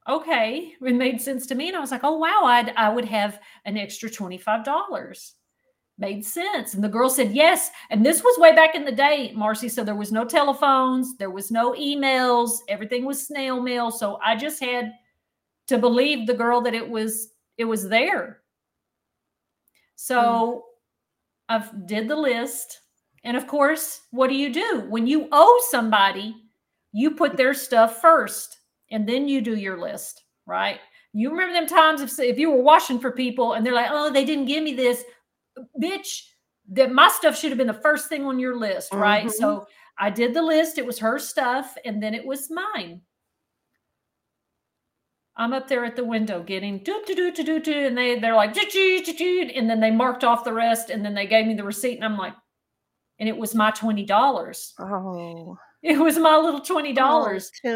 okay. 0.08 0.74
It 0.82 0.96
made 0.96 1.22
sense 1.22 1.48
to 1.48 1.56
me. 1.56 1.70
And 1.70 1.78
I 1.78 1.80
was 1.80 1.92
like, 1.92 2.04
Oh, 2.04 2.18
wow, 2.18 2.42
I'd, 2.44 2.74
I 2.76 2.90
would 2.90 3.06
have 3.06 3.40
an 3.66 3.78
extra 3.78 4.10
$25 4.10 5.32
made 5.98 6.26
sense. 6.26 6.74
And 6.74 6.84
the 6.84 6.90
girl 6.90 7.10
said, 7.10 7.32
Yes. 7.32 7.70
And 7.90 8.06
this 8.06 8.24
was 8.24 8.38
way 8.40 8.54
back 8.54 8.76
in 8.76 8.86
the 8.86 8.92
day, 8.92 9.34
Marci. 9.36 9.70
So 9.70 9.84
there 9.84 9.96
was 9.96 10.12
no 10.12 10.26
telephones, 10.26 11.16
there 11.18 11.30
was 11.30 11.52
no 11.52 11.74
emails, 11.74 12.60
everything 12.68 13.06
was 13.06 13.26
snail 13.26 13.62
mail. 13.62 13.92
So 13.92 14.20
I 14.24 14.36
just 14.36 14.62
had 14.62 14.92
to 15.68 15.78
believe 15.78 16.28
the 16.28 16.34
girl 16.34 16.62
that 16.62 16.74
it 16.74 16.88
was 16.88 17.30
it 17.58 17.66
was 17.66 17.88
there. 17.88 18.42
So 19.96 20.18
mm. 20.18 20.62
I've 21.50 21.88
did 21.88 22.08
the 22.08 22.16
list. 22.16 22.80
And 23.24 23.38
of 23.38 23.46
course, 23.46 24.02
what 24.10 24.30
do 24.30 24.36
you 24.36 24.52
do? 24.52 24.86
When 24.90 25.06
you 25.06 25.28
owe 25.32 25.64
somebody, 25.70 26.36
you 26.92 27.12
put 27.12 27.38
their 27.38 27.54
stuff 27.54 28.02
first 28.02 28.58
and 28.90 29.08
then 29.08 29.28
you 29.28 29.42
do 29.42 29.56
your 29.56 29.80
list, 29.80 30.24
right? 30.48 30.80
You 31.14 31.30
remember 31.30 31.54
them 31.54 31.68
times 31.68 32.02
if, 32.02 32.18
if 32.20 32.40
you 32.40 32.50
were 32.50 32.64
washing 32.64 33.00
for 33.00 33.12
people 33.12 33.54
and 33.54 33.66
they're 33.66 33.74
like, 33.74 33.90
oh, 33.92 34.12
they 34.12 34.26
didn't 34.26 34.46
give 34.46 34.64
me 34.64 34.74
this 34.74 35.04
bitch, 35.80 36.24
that 36.70 36.92
my 36.92 37.10
stuff 37.10 37.38
should 37.38 37.52
have 37.52 37.58
been 37.58 37.68
the 37.68 37.74
first 37.74 38.10
thing 38.10 38.26
on 38.26 38.40
your 38.40 38.56
list, 38.56 38.94
right? 38.94 39.26
Mm-hmm. 39.26 39.42
So 39.42 39.66
I 39.98 40.10
did 40.10 40.34
the 40.34 40.42
list. 40.42 40.78
It 40.78 40.86
was 40.86 41.00
her 41.00 41.20
stuff, 41.20 41.76
and 41.86 42.02
then 42.02 42.14
it 42.14 42.26
was 42.26 42.50
mine. 42.50 43.02
I'm 45.38 45.54
up 45.54 45.68
there 45.68 45.86
at 45.86 45.96
the 45.96 46.04
window 46.04 46.44
getting 46.44 46.80
do 46.80 47.02
do 47.08 47.16
do 47.16 47.32
do 47.32 47.44
do 47.44 47.60
do, 47.60 47.88
and 47.88 47.98
they 47.98 48.20
they're 48.20 48.36
like 48.36 48.56
and 48.56 49.70
then 49.70 49.80
they 49.80 49.92
marked 49.92 50.24
off 50.24 50.44
the 50.44 50.54
rest, 50.54 50.90
and 50.90 51.04
then 51.04 51.14
they 51.14 51.26
gave 51.26 51.48
me 51.48 51.54
the 51.54 51.64
receipt, 51.64 51.96
and 51.96 52.06
I'm 52.06 52.18
like, 52.18 52.36
and 53.20 53.30
it 53.30 53.38
was 53.38 53.56
my 53.56 53.72
twenty 53.72 54.06
dollars. 54.06 54.74
Oh. 54.80 55.58
It 55.84 55.98
was 55.98 56.18
my 56.20 56.38
little 56.38 56.62
twenty 56.62 56.94
dollars. 56.94 57.52
Oh, 57.66 57.70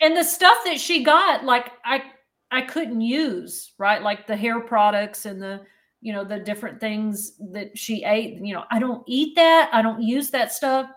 and 0.00 0.16
the 0.16 0.24
stuff 0.24 0.56
that 0.64 0.80
she 0.80 1.02
got, 1.02 1.44
like 1.44 1.70
I 1.84 2.02
I 2.50 2.62
couldn't 2.62 3.02
use, 3.02 3.72
right? 3.78 4.02
Like 4.02 4.26
the 4.26 4.36
hair 4.36 4.60
products 4.60 5.26
and 5.26 5.40
the 5.40 5.60
you 6.00 6.12
know, 6.12 6.24
the 6.24 6.38
different 6.38 6.80
things 6.80 7.32
that 7.52 7.76
she 7.76 8.04
ate. 8.04 8.38
You 8.40 8.54
know, 8.54 8.64
I 8.70 8.78
don't 8.78 9.02
eat 9.06 9.34
that. 9.36 9.70
I 9.72 9.82
don't 9.82 10.02
use 10.02 10.30
that 10.30 10.52
stuff. 10.52 10.90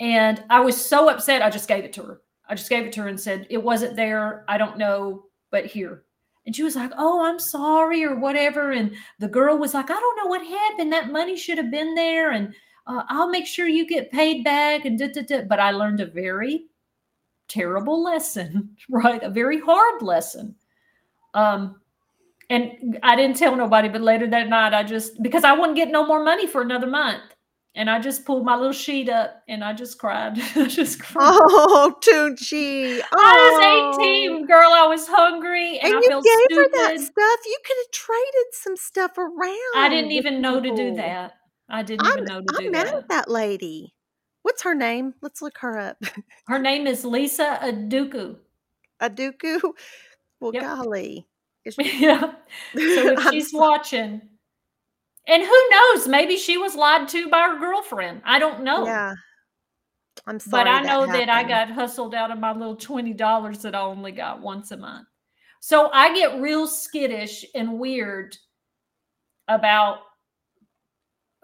And 0.00 0.42
I 0.50 0.60
was 0.60 0.82
so 0.82 1.08
upset. 1.08 1.42
I 1.42 1.50
just 1.50 1.68
gave 1.68 1.84
it 1.84 1.92
to 1.94 2.02
her. 2.02 2.20
I 2.48 2.54
just 2.54 2.70
gave 2.70 2.84
it 2.84 2.92
to 2.92 3.02
her 3.02 3.08
and 3.08 3.20
said, 3.20 3.46
It 3.50 3.62
wasn't 3.62 3.96
there. 3.96 4.44
I 4.48 4.58
don't 4.58 4.78
know, 4.78 5.24
but 5.50 5.66
here. 5.66 6.04
And 6.46 6.54
she 6.54 6.62
was 6.62 6.76
like, 6.76 6.92
Oh, 6.96 7.24
I'm 7.24 7.38
sorry, 7.38 8.04
or 8.04 8.16
whatever. 8.16 8.72
And 8.72 8.94
the 9.18 9.28
girl 9.28 9.58
was 9.58 9.74
like, 9.74 9.90
I 9.90 9.94
don't 9.94 10.16
know 10.16 10.26
what 10.26 10.46
happened. 10.46 10.92
That 10.92 11.10
money 11.10 11.36
should 11.36 11.58
have 11.58 11.70
been 11.70 11.94
there. 11.94 12.32
And 12.32 12.54
uh, 12.86 13.02
I'll 13.08 13.28
make 13.28 13.46
sure 13.46 13.66
you 13.66 13.86
get 13.86 14.12
paid 14.12 14.44
back. 14.44 14.84
And 14.84 14.98
da, 14.98 15.08
da, 15.08 15.22
da. 15.22 15.42
But 15.42 15.60
I 15.60 15.72
learned 15.72 16.00
a 16.00 16.06
very 16.06 16.66
terrible 17.48 18.02
lesson, 18.02 18.76
right? 18.88 19.22
A 19.22 19.30
very 19.30 19.60
hard 19.60 20.02
lesson. 20.02 20.54
Um, 21.34 21.80
and 22.50 22.98
I 23.02 23.14
didn't 23.16 23.36
tell 23.36 23.56
nobody, 23.56 23.88
but 23.88 24.00
later 24.00 24.26
that 24.28 24.48
night, 24.48 24.72
I 24.74 24.82
just 24.82 25.22
because 25.22 25.44
I 25.44 25.52
wouldn't 25.52 25.76
get 25.76 25.90
no 25.90 26.06
more 26.06 26.24
money 26.24 26.46
for 26.46 26.62
another 26.62 26.86
month. 26.86 27.22
And 27.74 27.88
I 27.88 28.00
just 28.00 28.24
pulled 28.24 28.44
my 28.44 28.56
little 28.56 28.72
sheet 28.72 29.08
up 29.08 29.42
and 29.46 29.62
I 29.62 29.72
just 29.72 29.98
cried. 29.98 30.40
I 30.56 30.66
just 30.66 31.00
cried. 31.00 31.22
Oh, 31.24 31.94
Tunchi. 32.02 32.98
Oh. 33.00 33.06
I 33.12 33.90
was 33.92 33.98
18, 34.00 34.46
girl. 34.46 34.70
I 34.72 34.86
was 34.86 35.06
hungry. 35.06 35.78
And, 35.78 35.92
and 35.92 35.94
I 35.94 36.00
you 36.00 36.08
gave 36.08 36.22
stupid. 36.22 36.56
her 36.56 36.68
that 36.72 36.98
stuff. 36.98 37.40
You 37.46 37.58
could 37.64 37.76
have 37.76 37.90
traded 37.92 38.46
some 38.52 38.76
stuff 38.76 39.16
around. 39.16 39.76
I 39.76 39.88
didn't 39.90 40.10
even 40.10 40.40
know 40.40 40.60
to 40.60 40.74
do 40.74 40.94
that. 40.96 41.34
I 41.68 41.82
didn't 41.84 42.06
I'm, 42.06 42.12
even 42.14 42.24
know 42.24 42.40
to 42.40 42.54
I'm 42.56 42.64
do 42.64 42.70
mad 42.72 42.86
that. 42.88 42.94
at 42.94 43.08
that 43.10 43.30
lady. 43.30 43.94
What's 44.42 44.62
her 44.62 44.74
name? 44.74 45.14
Let's 45.22 45.40
look 45.40 45.58
her 45.58 45.78
up. 45.78 46.02
her 46.48 46.58
name 46.58 46.86
is 46.86 47.04
Lisa 47.04 47.60
Aduku. 47.62 48.36
Aduku? 49.00 49.60
Well, 50.40 50.52
yep. 50.54 50.62
golly. 50.62 51.26
yeah. 51.78 52.20
So 52.20 52.32
if 52.74 53.22
she's 53.30 53.52
watching, 53.52 54.20
and 55.26 55.42
who 55.42 55.68
knows, 55.70 56.08
maybe 56.08 56.36
she 56.36 56.56
was 56.56 56.74
lied 56.74 57.08
to 57.08 57.28
by 57.28 57.42
her 57.42 57.58
girlfriend. 57.58 58.22
I 58.24 58.38
don't 58.38 58.62
know. 58.62 58.86
Yeah. 58.86 59.14
I'm 60.26 60.40
sorry. 60.40 60.64
But 60.64 60.70
I 60.70 60.80
know 60.82 61.06
that, 61.06 61.26
that 61.26 61.28
I 61.28 61.42
got 61.44 61.70
hustled 61.70 62.14
out 62.14 62.30
of 62.30 62.38
my 62.38 62.52
little 62.52 62.76
$20 62.76 63.60
that 63.62 63.74
I 63.74 63.80
only 63.80 64.12
got 64.12 64.40
once 64.40 64.70
a 64.70 64.76
month. 64.76 65.06
So 65.60 65.90
I 65.92 66.14
get 66.14 66.40
real 66.40 66.66
skittish 66.66 67.44
and 67.54 67.78
weird 67.78 68.36
about 69.48 70.00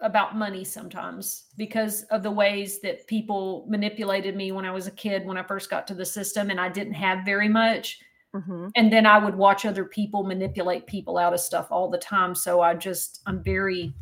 about 0.01 0.35
money 0.35 0.65
sometimes 0.65 1.45
because 1.55 2.03
of 2.03 2.21
the 2.21 2.29
ways 2.29 2.81
that 2.81 3.07
people 3.07 3.65
manipulated 3.69 4.35
me 4.35 4.51
when 4.51 4.65
I 4.65 4.71
was 4.71 4.87
a 4.87 4.91
kid 4.91 5.25
when 5.25 5.37
I 5.37 5.43
first 5.43 5.69
got 5.69 5.87
to 5.87 5.93
the 5.95 6.05
system 6.05 6.49
and 6.49 6.59
I 6.59 6.67
didn't 6.67 6.93
have 6.93 7.25
very 7.25 7.47
much 7.47 7.99
Mm-hmm. 8.35 8.67
And 8.75 8.91
then 8.91 9.05
I 9.05 9.17
would 9.17 9.35
watch 9.35 9.65
other 9.65 9.85
people 9.85 10.23
manipulate 10.23 10.87
people 10.87 11.17
out 11.17 11.33
of 11.33 11.39
stuff 11.39 11.67
all 11.71 11.89
the 11.89 11.97
time. 11.97 12.35
So 12.35 12.59
I 12.59 12.73
just, 12.73 13.21
I'm 13.25 13.41
very, 13.41 13.93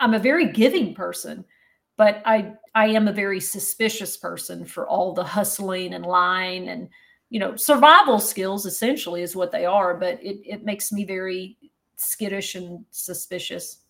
I'm 0.00 0.14
a 0.14 0.18
very 0.18 0.50
giving 0.50 0.94
person, 0.94 1.44
but 1.96 2.20
I, 2.26 2.54
I 2.74 2.88
am 2.88 3.06
a 3.06 3.12
very 3.12 3.40
suspicious 3.40 4.16
person 4.16 4.64
for 4.64 4.88
all 4.88 5.14
the 5.14 5.22
hustling 5.24 5.94
and 5.94 6.04
lying 6.04 6.68
and, 6.68 6.88
you 7.30 7.38
know, 7.38 7.54
survival 7.54 8.18
skills 8.18 8.66
essentially 8.66 9.22
is 9.22 9.36
what 9.36 9.52
they 9.52 9.64
are, 9.64 9.94
but 9.94 10.20
it, 10.22 10.40
it 10.44 10.64
makes 10.64 10.90
me 10.90 11.04
very 11.04 11.56
skittish 11.96 12.56
and 12.56 12.84
suspicious 12.90 13.82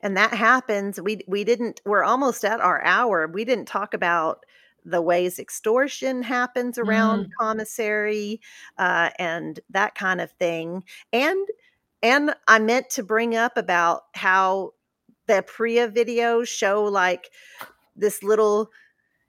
and 0.00 0.16
that 0.16 0.32
happens 0.32 1.00
we 1.00 1.20
we 1.26 1.42
didn't 1.42 1.80
we're 1.84 2.04
almost 2.04 2.44
at 2.44 2.60
our 2.60 2.80
hour 2.84 3.26
we 3.26 3.44
didn't 3.44 3.66
talk 3.66 3.94
about 3.94 4.44
the 4.84 5.00
ways 5.02 5.38
extortion 5.38 6.22
happens 6.22 6.78
around 6.78 7.26
Mm. 7.26 7.30
commissary 7.40 8.40
uh, 8.78 9.10
and 9.18 9.60
that 9.70 9.94
kind 9.94 10.20
of 10.20 10.30
thing. 10.32 10.84
And 11.12 11.46
and 12.02 12.34
I 12.48 12.58
meant 12.58 12.90
to 12.90 13.02
bring 13.02 13.34
up 13.34 13.56
about 13.56 14.04
how 14.14 14.74
the 15.26 15.42
Priya 15.42 15.88
videos 15.88 16.48
show 16.48 16.84
like 16.84 17.30
this 17.96 18.22
little 18.22 18.70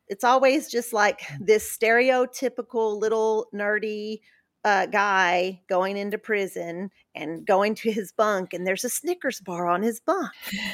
it's 0.07 0.23
always 0.23 0.69
just 0.69 0.93
like 0.93 1.21
this 1.39 1.65
stereotypical 1.77 2.99
little 2.99 3.47
nerdy 3.53 4.21
uh, 4.65 4.87
guy 4.87 5.61
going 5.69 5.95
into 5.95 6.17
prison 6.17 6.89
and 7.13 7.45
going 7.45 7.75
to 7.75 7.91
his 7.91 8.11
bunk 8.11 8.51
and 8.51 8.65
there's 8.65 8.83
a 8.83 8.89
snickers 8.89 9.39
bar 9.39 9.67
on 9.67 9.83
his 9.83 9.99
bunk 9.99 10.31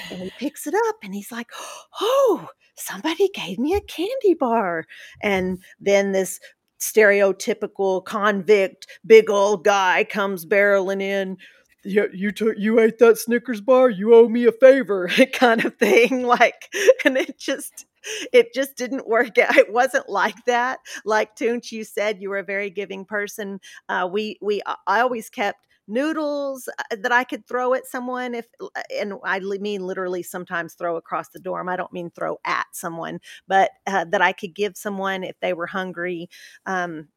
and 0.10 0.22
he 0.22 0.32
picks 0.40 0.66
it 0.66 0.74
up 0.88 0.96
and 1.04 1.14
he's 1.14 1.32
like 1.32 1.52
oh 2.00 2.48
somebody 2.76 3.30
gave 3.34 3.60
me 3.60 3.76
a 3.76 3.82
candy 3.82 4.34
bar 4.34 4.86
and 5.22 5.62
then 5.82 6.14
this 6.14 6.40
stereotypical 6.80 8.04
convict 8.06 8.88
big 9.06 9.30
old 9.30 9.66
guy 9.66 10.06
comes 10.06 10.46
barreling 10.46 11.02
in 11.02 11.38
you 11.84 12.08
you 12.14 12.32
took 12.32 12.58
you 12.58 12.80
ate 12.80 13.00
that 13.00 13.18
Snickers 13.18 13.60
bar. 13.60 13.90
You 13.90 14.14
owe 14.14 14.30
me 14.30 14.46
a 14.46 14.52
favor, 14.52 15.10
kind 15.34 15.66
of 15.66 15.76
thing. 15.78 16.22
Like, 16.32 16.70
and 17.04 17.18
it 17.18 17.38
just 17.40 17.86
it 18.34 18.54
just 18.54 18.76
didn't 18.76 19.08
work 19.08 19.38
out. 19.38 19.58
It 19.58 19.72
wasn't 19.72 20.10
like 20.10 20.46
that. 20.46 20.80
Like 21.06 21.36
Tunch, 21.36 21.72
you 21.72 21.84
said, 21.84 22.22
you 22.22 22.30
were 22.30 22.40
a 22.40 22.44
very 22.44 22.70
giving 22.70 23.06
person. 23.06 23.60
Uh, 23.90 24.10
we 24.12 24.38
we 24.42 24.62
I 24.88 25.02
always 25.02 25.30
kept 25.30 25.68
noodles 25.88 26.70
uh, 26.80 26.96
that 27.02 27.12
I 27.12 27.24
could 27.24 27.46
throw 27.48 27.74
at 27.74 27.86
someone 27.86 28.34
if 28.36 28.48
uh, 28.62 28.82
and 29.00 29.14
I 29.24 29.40
mean 29.40 29.86
literally 29.86 30.24
sometimes 30.24 30.74
throw 30.74 30.96
across 30.96 31.30
the 31.30 31.40
dorm. 31.40 31.70
I 31.70 31.76
don't 31.76 31.94
mean 31.94 32.12
throw 32.12 32.38
at 32.46 32.68
someone, 32.74 33.20
but 33.48 33.72
uh, 33.88 34.06
that 34.06 34.22
I 34.22 34.32
could 34.32 34.56
give 34.56 34.78
someone 34.78 35.24
if 35.24 35.36
they 35.42 35.54
were 35.54 35.68
hungry. 35.68 36.30
Um, 36.66 37.10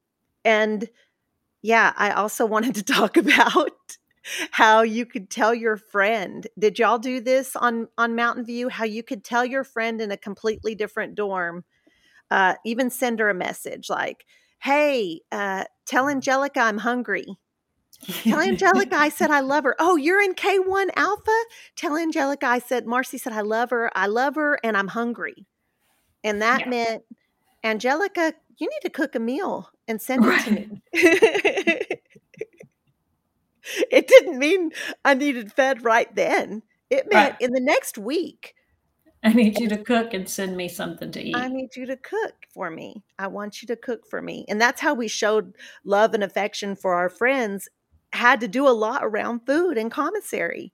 and 0.44 0.88
yeah, 1.62 1.92
I 1.96 2.12
also 2.12 2.46
wanted 2.48 2.74
to 2.76 2.82
talk 2.84 3.16
about 3.16 3.96
how 4.50 4.82
you 4.82 5.06
could 5.06 5.30
tell 5.30 5.54
your 5.54 5.76
friend. 5.76 6.46
Did 6.58 6.78
y'all 6.78 6.98
do 6.98 7.20
this 7.20 7.56
on 7.56 7.88
on 7.98 8.14
Mountain 8.14 8.44
View? 8.44 8.68
How 8.68 8.84
you 8.84 9.02
could 9.02 9.24
tell 9.24 9.44
your 9.44 9.64
friend 9.64 10.00
in 10.00 10.10
a 10.10 10.16
completely 10.16 10.74
different 10.74 11.14
dorm, 11.14 11.64
uh, 12.30 12.54
even 12.64 12.90
send 12.90 13.20
her 13.20 13.28
a 13.28 13.34
message 13.34 13.90
like, 13.90 14.24
"Hey, 14.60 15.20
uh, 15.32 15.64
tell 15.86 16.08
Angelica 16.08 16.60
I'm 16.60 16.78
hungry." 16.78 17.38
Tell 18.00 18.40
Angelica 18.48 18.96
I 18.96 19.08
said 19.08 19.30
I 19.30 19.40
love 19.40 19.64
her. 19.64 19.74
Oh, 19.78 19.96
you're 19.96 20.20
in 20.20 20.34
K1 20.34 20.90
Alpha? 20.96 21.44
Tell 21.76 21.96
Angelica 21.96 22.46
I 22.46 22.58
said 22.58 22.86
Marci 22.86 23.18
said 23.18 23.32
I 23.32 23.40
love 23.40 23.70
her. 23.70 23.90
I 23.96 24.06
love 24.06 24.34
her 24.34 24.58
and 24.62 24.76
I'm 24.76 24.88
hungry. 24.88 25.46
And 26.22 26.42
that 26.42 26.60
yeah. 26.60 26.68
meant 26.68 27.02
Angelica, 27.62 28.34
you 28.58 28.68
need 28.68 28.80
to 28.82 28.90
cook 28.90 29.14
a 29.14 29.20
meal 29.20 29.70
and 29.88 30.00
send 30.00 30.24
right. 30.24 30.46
it 30.46 30.54
to 30.92 31.88
me. 31.90 32.00
it 33.90 34.08
didn't 34.08 34.38
mean 34.38 34.70
I 35.04 35.14
needed 35.14 35.52
fed 35.52 35.84
right 35.84 36.14
then. 36.14 36.62
It 36.90 37.10
meant 37.12 37.32
right. 37.32 37.40
in 37.40 37.52
the 37.52 37.60
next 37.60 37.98
week. 37.98 38.54
I 39.24 39.32
need 39.32 39.58
you 39.58 39.68
to 39.70 39.78
cook 39.78 40.12
and 40.12 40.28
send 40.28 40.54
me 40.54 40.68
something 40.68 41.10
to 41.12 41.22
eat. 41.22 41.34
I 41.34 41.48
need 41.48 41.76
you 41.76 41.86
to 41.86 41.96
cook 41.96 42.34
for 42.52 42.70
me. 42.70 43.02
I 43.18 43.28
want 43.28 43.62
you 43.62 43.68
to 43.68 43.76
cook 43.76 44.06
for 44.06 44.20
me. 44.20 44.44
And 44.48 44.60
that's 44.60 44.82
how 44.82 44.92
we 44.92 45.08
showed 45.08 45.54
love 45.82 46.12
and 46.12 46.22
affection 46.22 46.76
for 46.76 46.94
our 46.94 47.08
friends. 47.08 47.68
Had 48.12 48.40
to 48.40 48.48
do 48.48 48.68
a 48.68 48.70
lot 48.70 49.00
around 49.02 49.46
food 49.46 49.78
and 49.78 49.90
commissary. 49.90 50.72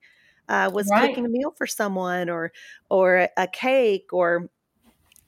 Uh, 0.49 0.69
was 0.73 0.89
right. 0.91 1.07
cooking 1.07 1.25
a 1.25 1.29
meal 1.29 1.53
for 1.57 1.65
someone 1.65 2.29
or 2.29 2.51
or 2.89 3.29
a 3.37 3.47
cake 3.47 4.09
or 4.11 4.49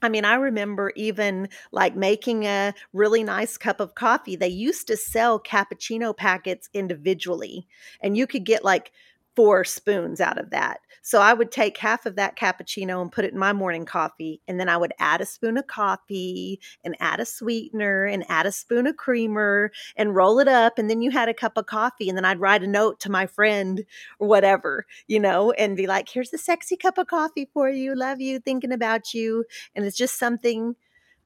I 0.04 0.10
mean, 0.10 0.26
I 0.26 0.34
remember 0.34 0.92
even 0.96 1.48
like 1.72 1.96
making 1.96 2.44
a 2.44 2.74
really 2.92 3.24
nice 3.24 3.56
cup 3.56 3.80
of 3.80 3.94
coffee. 3.94 4.36
They 4.36 4.48
used 4.48 4.86
to 4.88 4.96
sell 4.96 5.40
cappuccino 5.40 6.14
packets 6.14 6.68
individually, 6.74 7.66
and 8.00 8.16
you 8.16 8.26
could 8.26 8.44
get 8.44 8.64
like 8.64 8.92
four 9.36 9.64
spoons 9.64 10.20
out 10.20 10.38
of 10.38 10.50
that. 10.50 10.80
So 11.02 11.20
I 11.20 11.34
would 11.34 11.50
take 11.50 11.76
half 11.76 12.06
of 12.06 12.16
that 12.16 12.36
cappuccino 12.36 13.02
and 13.02 13.12
put 13.12 13.26
it 13.26 13.32
in 13.32 13.38
my 13.38 13.52
morning 13.52 13.84
coffee. 13.84 14.40
And 14.48 14.58
then 14.58 14.70
I 14.70 14.78
would 14.78 14.94
add 14.98 15.20
a 15.20 15.26
spoon 15.26 15.58
of 15.58 15.66
coffee 15.66 16.60
and 16.82 16.96
add 16.98 17.20
a 17.20 17.26
sweetener 17.26 18.06
and 18.06 18.24
add 18.30 18.46
a 18.46 18.52
spoon 18.52 18.86
of 18.86 18.96
creamer 18.96 19.70
and 19.96 20.14
roll 20.14 20.38
it 20.38 20.48
up. 20.48 20.78
And 20.78 20.88
then 20.88 21.02
you 21.02 21.10
had 21.10 21.28
a 21.28 21.34
cup 21.34 21.58
of 21.58 21.66
coffee. 21.66 22.08
And 22.08 22.16
then 22.16 22.24
I'd 22.24 22.40
write 22.40 22.62
a 22.62 22.66
note 22.66 23.00
to 23.00 23.10
my 23.10 23.26
friend 23.26 23.84
or 24.18 24.28
whatever, 24.28 24.86
you 25.06 25.20
know, 25.20 25.52
and 25.52 25.76
be 25.76 25.86
like, 25.86 26.08
here's 26.08 26.32
a 26.32 26.38
sexy 26.38 26.76
cup 26.76 26.96
of 26.96 27.06
coffee 27.06 27.50
for 27.52 27.68
you. 27.68 27.94
Love 27.94 28.22
you, 28.22 28.38
thinking 28.38 28.72
about 28.72 29.12
you. 29.12 29.44
And 29.74 29.84
it's 29.84 29.98
just 29.98 30.18
something 30.18 30.74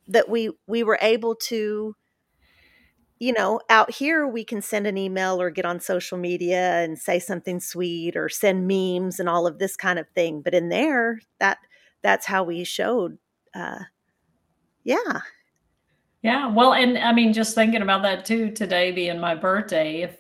that 0.08 0.28
we 0.28 0.50
we 0.66 0.82
were 0.82 0.98
able 1.00 1.34
to 1.34 1.94
you 3.18 3.32
know, 3.32 3.60
out 3.68 3.90
here 3.90 4.26
we 4.26 4.44
can 4.44 4.62
send 4.62 4.86
an 4.86 4.96
email 4.96 5.40
or 5.40 5.50
get 5.50 5.64
on 5.64 5.80
social 5.80 6.18
media 6.18 6.82
and 6.82 6.98
say 6.98 7.18
something 7.18 7.60
sweet 7.60 8.16
or 8.16 8.28
send 8.28 8.68
memes 8.68 9.18
and 9.18 9.28
all 9.28 9.46
of 9.46 9.58
this 9.58 9.76
kind 9.76 9.98
of 9.98 10.06
thing. 10.14 10.40
But 10.40 10.54
in 10.54 10.68
there, 10.68 11.20
that 11.40 11.58
that's 12.02 12.26
how 12.26 12.44
we 12.44 12.62
showed. 12.64 13.18
Uh, 13.54 13.80
yeah. 14.84 15.20
Yeah. 16.22 16.48
Well, 16.48 16.74
and 16.74 16.96
I 16.98 17.12
mean, 17.12 17.32
just 17.32 17.54
thinking 17.54 17.82
about 17.82 18.02
that 18.02 18.24
too, 18.24 18.50
today 18.50 18.92
being 18.92 19.18
my 19.18 19.34
birthday, 19.34 20.02
if, 20.02 20.16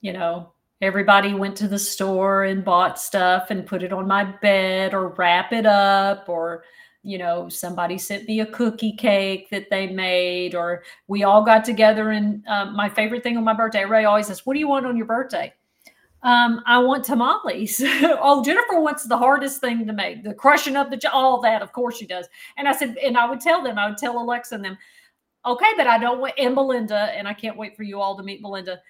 you 0.00 0.12
know, 0.12 0.52
everybody 0.80 1.34
went 1.34 1.56
to 1.56 1.68
the 1.68 1.78
store 1.78 2.44
and 2.44 2.64
bought 2.64 3.00
stuff 3.00 3.50
and 3.50 3.66
put 3.66 3.82
it 3.82 3.92
on 3.92 4.06
my 4.06 4.24
bed 4.24 4.94
or 4.94 5.08
wrap 5.08 5.52
it 5.52 5.66
up 5.66 6.28
or, 6.28 6.64
you 7.02 7.18
know, 7.18 7.48
somebody 7.48 7.98
sent 7.98 8.28
me 8.28 8.40
a 8.40 8.46
cookie 8.46 8.92
cake 8.92 9.50
that 9.50 9.68
they 9.70 9.88
made, 9.88 10.54
or 10.54 10.84
we 11.08 11.24
all 11.24 11.42
got 11.42 11.64
together. 11.64 12.10
And 12.10 12.46
uh, 12.46 12.66
my 12.66 12.88
favorite 12.88 13.22
thing 13.22 13.36
on 13.36 13.44
my 13.44 13.54
birthday, 13.54 13.84
Ray 13.84 14.04
always 14.04 14.28
says, 14.28 14.46
What 14.46 14.54
do 14.54 14.60
you 14.60 14.68
want 14.68 14.86
on 14.86 14.96
your 14.96 15.06
birthday? 15.06 15.52
Um, 16.22 16.62
I 16.66 16.78
want 16.78 17.04
tamales. 17.04 17.82
oh, 17.84 18.44
Jennifer 18.44 18.80
wants 18.80 19.04
the 19.04 19.18
hardest 19.18 19.60
thing 19.60 19.84
to 19.86 19.92
make, 19.92 20.22
the 20.22 20.32
crushing 20.32 20.76
up 20.76 20.90
the 20.90 21.10
all 21.10 21.40
that. 21.40 21.62
Of 21.62 21.72
course 21.72 21.96
she 21.96 22.06
does. 22.06 22.28
And 22.56 22.68
I 22.68 22.72
said, 22.72 22.96
and 22.98 23.18
I 23.18 23.28
would 23.28 23.40
tell 23.40 23.62
them, 23.62 23.76
I 23.78 23.88
would 23.88 23.98
tell 23.98 24.16
Alexa 24.18 24.54
and 24.54 24.64
them, 24.64 24.78
okay, 25.44 25.72
but 25.76 25.88
I 25.88 25.98
don't 25.98 26.20
want 26.20 26.34
and 26.38 26.54
Belinda, 26.54 27.12
and 27.16 27.26
I 27.26 27.34
can't 27.34 27.56
wait 27.56 27.76
for 27.76 27.82
you 27.82 28.00
all 28.00 28.16
to 28.16 28.22
meet 28.22 28.40
Belinda 28.40 28.80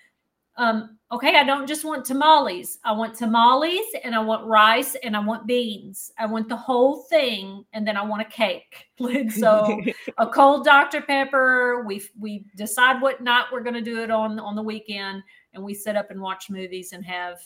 um, 0.57 0.98
okay, 1.11 1.36
I 1.36 1.44
don't 1.44 1.66
just 1.66 1.84
want 1.84 2.05
tamales. 2.05 2.78
I 2.84 2.92
want 2.92 3.14
tamales 3.14 3.86
and 4.05 4.14
I 4.14 4.18
want 4.18 4.46
rice 4.46 4.96
and 5.03 5.16
I 5.16 5.20
want 5.20 5.46
beans. 5.46 6.12
I 6.18 6.26
want 6.26 6.48
the 6.48 6.57
whole 6.57 7.03
thing 7.05 7.64
and 7.72 7.86
then 7.86 7.96
I 7.96 8.03
want 8.03 8.22
a 8.22 8.26
cake. 8.26 8.86
so 9.30 9.80
a 10.18 10.26
cold 10.26 10.64
Dr. 10.64 11.00
Pepper. 11.03 11.84
We 11.86 12.03
we 12.18 12.44
decide 12.57 13.00
what 13.00 13.22
night 13.22 13.44
we're 13.53 13.62
going 13.62 13.74
to 13.74 13.80
do 13.82 14.03
it 14.03 14.11
on 14.11 14.38
on 14.38 14.55
the 14.55 14.62
weekend 14.62 15.22
and 15.55 15.62
we 15.62 15.74
sit 15.74 15.96
up 15.96 16.11
and 16.11 16.20
watch 16.20 16.50
movies 16.50 16.92
and 16.92 17.05
have 17.05 17.40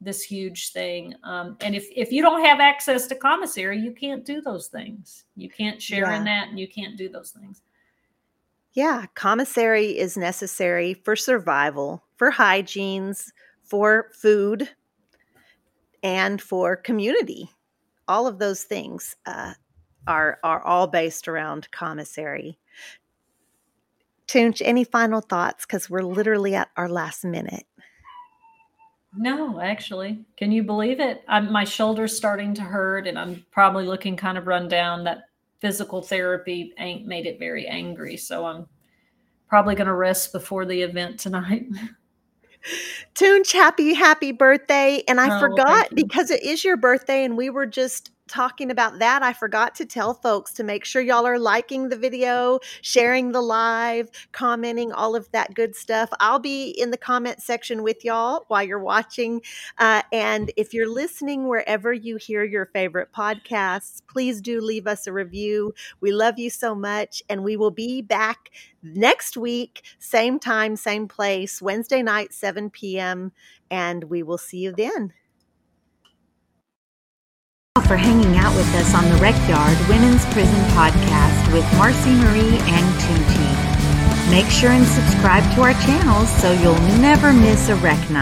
this 0.00 0.22
huge 0.22 0.72
thing. 0.72 1.14
Um, 1.22 1.56
and 1.60 1.74
if 1.74 1.86
if 1.94 2.10
you 2.10 2.22
don't 2.22 2.44
have 2.44 2.58
access 2.58 3.06
to 3.08 3.14
commissary, 3.14 3.78
you 3.78 3.92
can't 3.92 4.24
do 4.24 4.40
those 4.40 4.66
things. 4.66 5.24
You 5.36 5.48
can't 5.48 5.80
share 5.80 6.10
yeah. 6.10 6.16
in 6.16 6.24
that 6.24 6.48
and 6.48 6.58
you 6.58 6.66
can't 6.66 6.96
do 6.96 7.08
those 7.08 7.30
things. 7.30 7.62
Yeah, 8.72 9.06
commissary 9.14 9.98
is 9.98 10.16
necessary 10.16 10.94
for 10.94 11.16
survival, 11.16 12.04
for 12.16 12.30
hygienes, 12.30 13.32
for 13.64 14.10
food, 14.14 14.68
and 16.02 16.40
for 16.40 16.76
community. 16.76 17.50
All 18.06 18.26
of 18.26 18.38
those 18.38 18.62
things 18.62 19.16
uh, 19.26 19.54
are 20.06 20.38
are 20.42 20.64
all 20.64 20.86
based 20.86 21.28
around 21.28 21.70
commissary. 21.72 22.58
Tunch, 24.26 24.62
any 24.64 24.84
final 24.84 25.20
thoughts? 25.20 25.66
Because 25.66 25.90
we're 25.90 26.02
literally 26.02 26.54
at 26.54 26.70
our 26.76 26.88
last 26.88 27.24
minute. 27.24 27.66
No, 29.16 29.60
actually, 29.60 30.24
can 30.36 30.52
you 30.52 30.62
believe 30.62 31.00
it? 31.00 31.24
I'm, 31.26 31.50
my 31.50 31.64
shoulder's 31.64 32.16
starting 32.16 32.54
to 32.54 32.62
hurt, 32.62 33.08
and 33.08 33.18
I'm 33.18 33.44
probably 33.50 33.84
looking 33.84 34.16
kind 34.16 34.38
of 34.38 34.46
run 34.46 34.68
down. 34.68 35.02
That 35.02 35.24
physical 35.60 36.02
therapy 36.02 36.72
ain't 36.78 37.06
made 37.06 37.26
it 37.26 37.38
very 37.38 37.66
angry. 37.66 38.16
So 38.16 38.46
I'm 38.46 38.66
probably 39.48 39.74
going 39.74 39.86
to 39.86 39.94
rest 39.94 40.32
before 40.32 40.64
the 40.64 40.82
event 40.82 41.20
tonight. 41.20 41.66
Tunch, 43.14 43.52
happy, 43.52 43.94
happy 43.94 44.32
birthday. 44.32 45.02
And 45.08 45.20
I 45.20 45.36
oh, 45.36 45.40
forgot 45.40 45.88
because 45.94 46.30
it 46.30 46.42
is 46.42 46.64
your 46.64 46.76
birthday 46.76 47.24
and 47.24 47.36
we 47.36 47.50
were 47.50 47.66
just 47.66 48.10
talking 48.30 48.70
about 48.70 49.00
that, 49.00 49.22
I 49.22 49.32
forgot 49.32 49.74
to 49.76 49.84
tell 49.84 50.14
folks 50.14 50.52
to 50.54 50.64
make 50.64 50.84
sure 50.84 51.02
y'all 51.02 51.26
are 51.26 51.38
liking 51.38 51.88
the 51.88 51.96
video, 51.96 52.60
sharing 52.80 53.32
the 53.32 53.40
live, 53.42 54.08
commenting, 54.32 54.92
all 54.92 55.16
of 55.16 55.30
that 55.32 55.54
good 55.54 55.74
stuff. 55.74 56.08
I'll 56.20 56.38
be 56.38 56.70
in 56.70 56.92
the 56.92 56.96
comment 56.96 57.42
section 57.42 57.82
with 57.82 58.04
y'all 58.04 58.44
while 58.48 58.62
you're 58.62 58.78
watching. 58.78 59.42
Uh, 59.78 60.02
and 60.12 60.52
if 60.56 60.72
you're 60.72 60.88
listening 60.88 61.48
wherever 61.48 61.92
you 61.92 62.16
hear 62.16 62.44
your 62.44 62.66
favorite 62.66 63.12
podcasts, 63.12 64.00
please 64.08 64.40
do 64.40 64.60
leave 64.60 64.86
us 64.86 65.06
a 65.06 65.12
review. 65.12 65.74
We 66.00 66.12
love 66.12 66.38
you 66.38 66.50
so 66.50 66.74
much. 66.74 67.22
And 67.28 67.42
we 67.42 67.56
will 67.56 67.72
be 67.72 68.00
back 68.00 68.50
next 68.82 69.36
week, 69.36 69.82
same 69.98 70.38
time, 70.38 70.76
same 70.76 71.08
place, 71.08 71.60
Wednesday 71.60 72.02
night, 72.02 72.32
7 72.32 72.70
p.m. 72.70 73.32
And 73.70 74.04
we 74.04 74.22
will 74.22 74.38
see 74.38 74.58
you 74.58 74.72
then. 74.72 75.12
For 77.78 77.96
hanging 77.96 78.36
out 78.36 78.52
with 78.56 78.66
us 78.74 78.96
on 78.96 79.04
the 79.08 79.14
Rec 79.22 79.36
Yard 79.48 79.78
Women's 79.88 80.26
Prison 80.34 80.58
Podcast 80.74 81.52
with 81.52 81.62
Marci 81.78 82.10
Marie 82.18 82.58
and 82.66 82.86
Tuti. 82.98 84.28
Make 84.28 84.50
sure 84.50 84.72
and 84.72 84.84
subscribe 84.84 85.44
to 85.54 85.62
our 85.62 85.74
channels 85.74 86.28
so 86.42 86.50
you'll 86.50 86.74
never 86.98 87.32
miss 87.32 87.68
a 87.68 87.76
rec 87.76 88.10
night. 88.10 88.20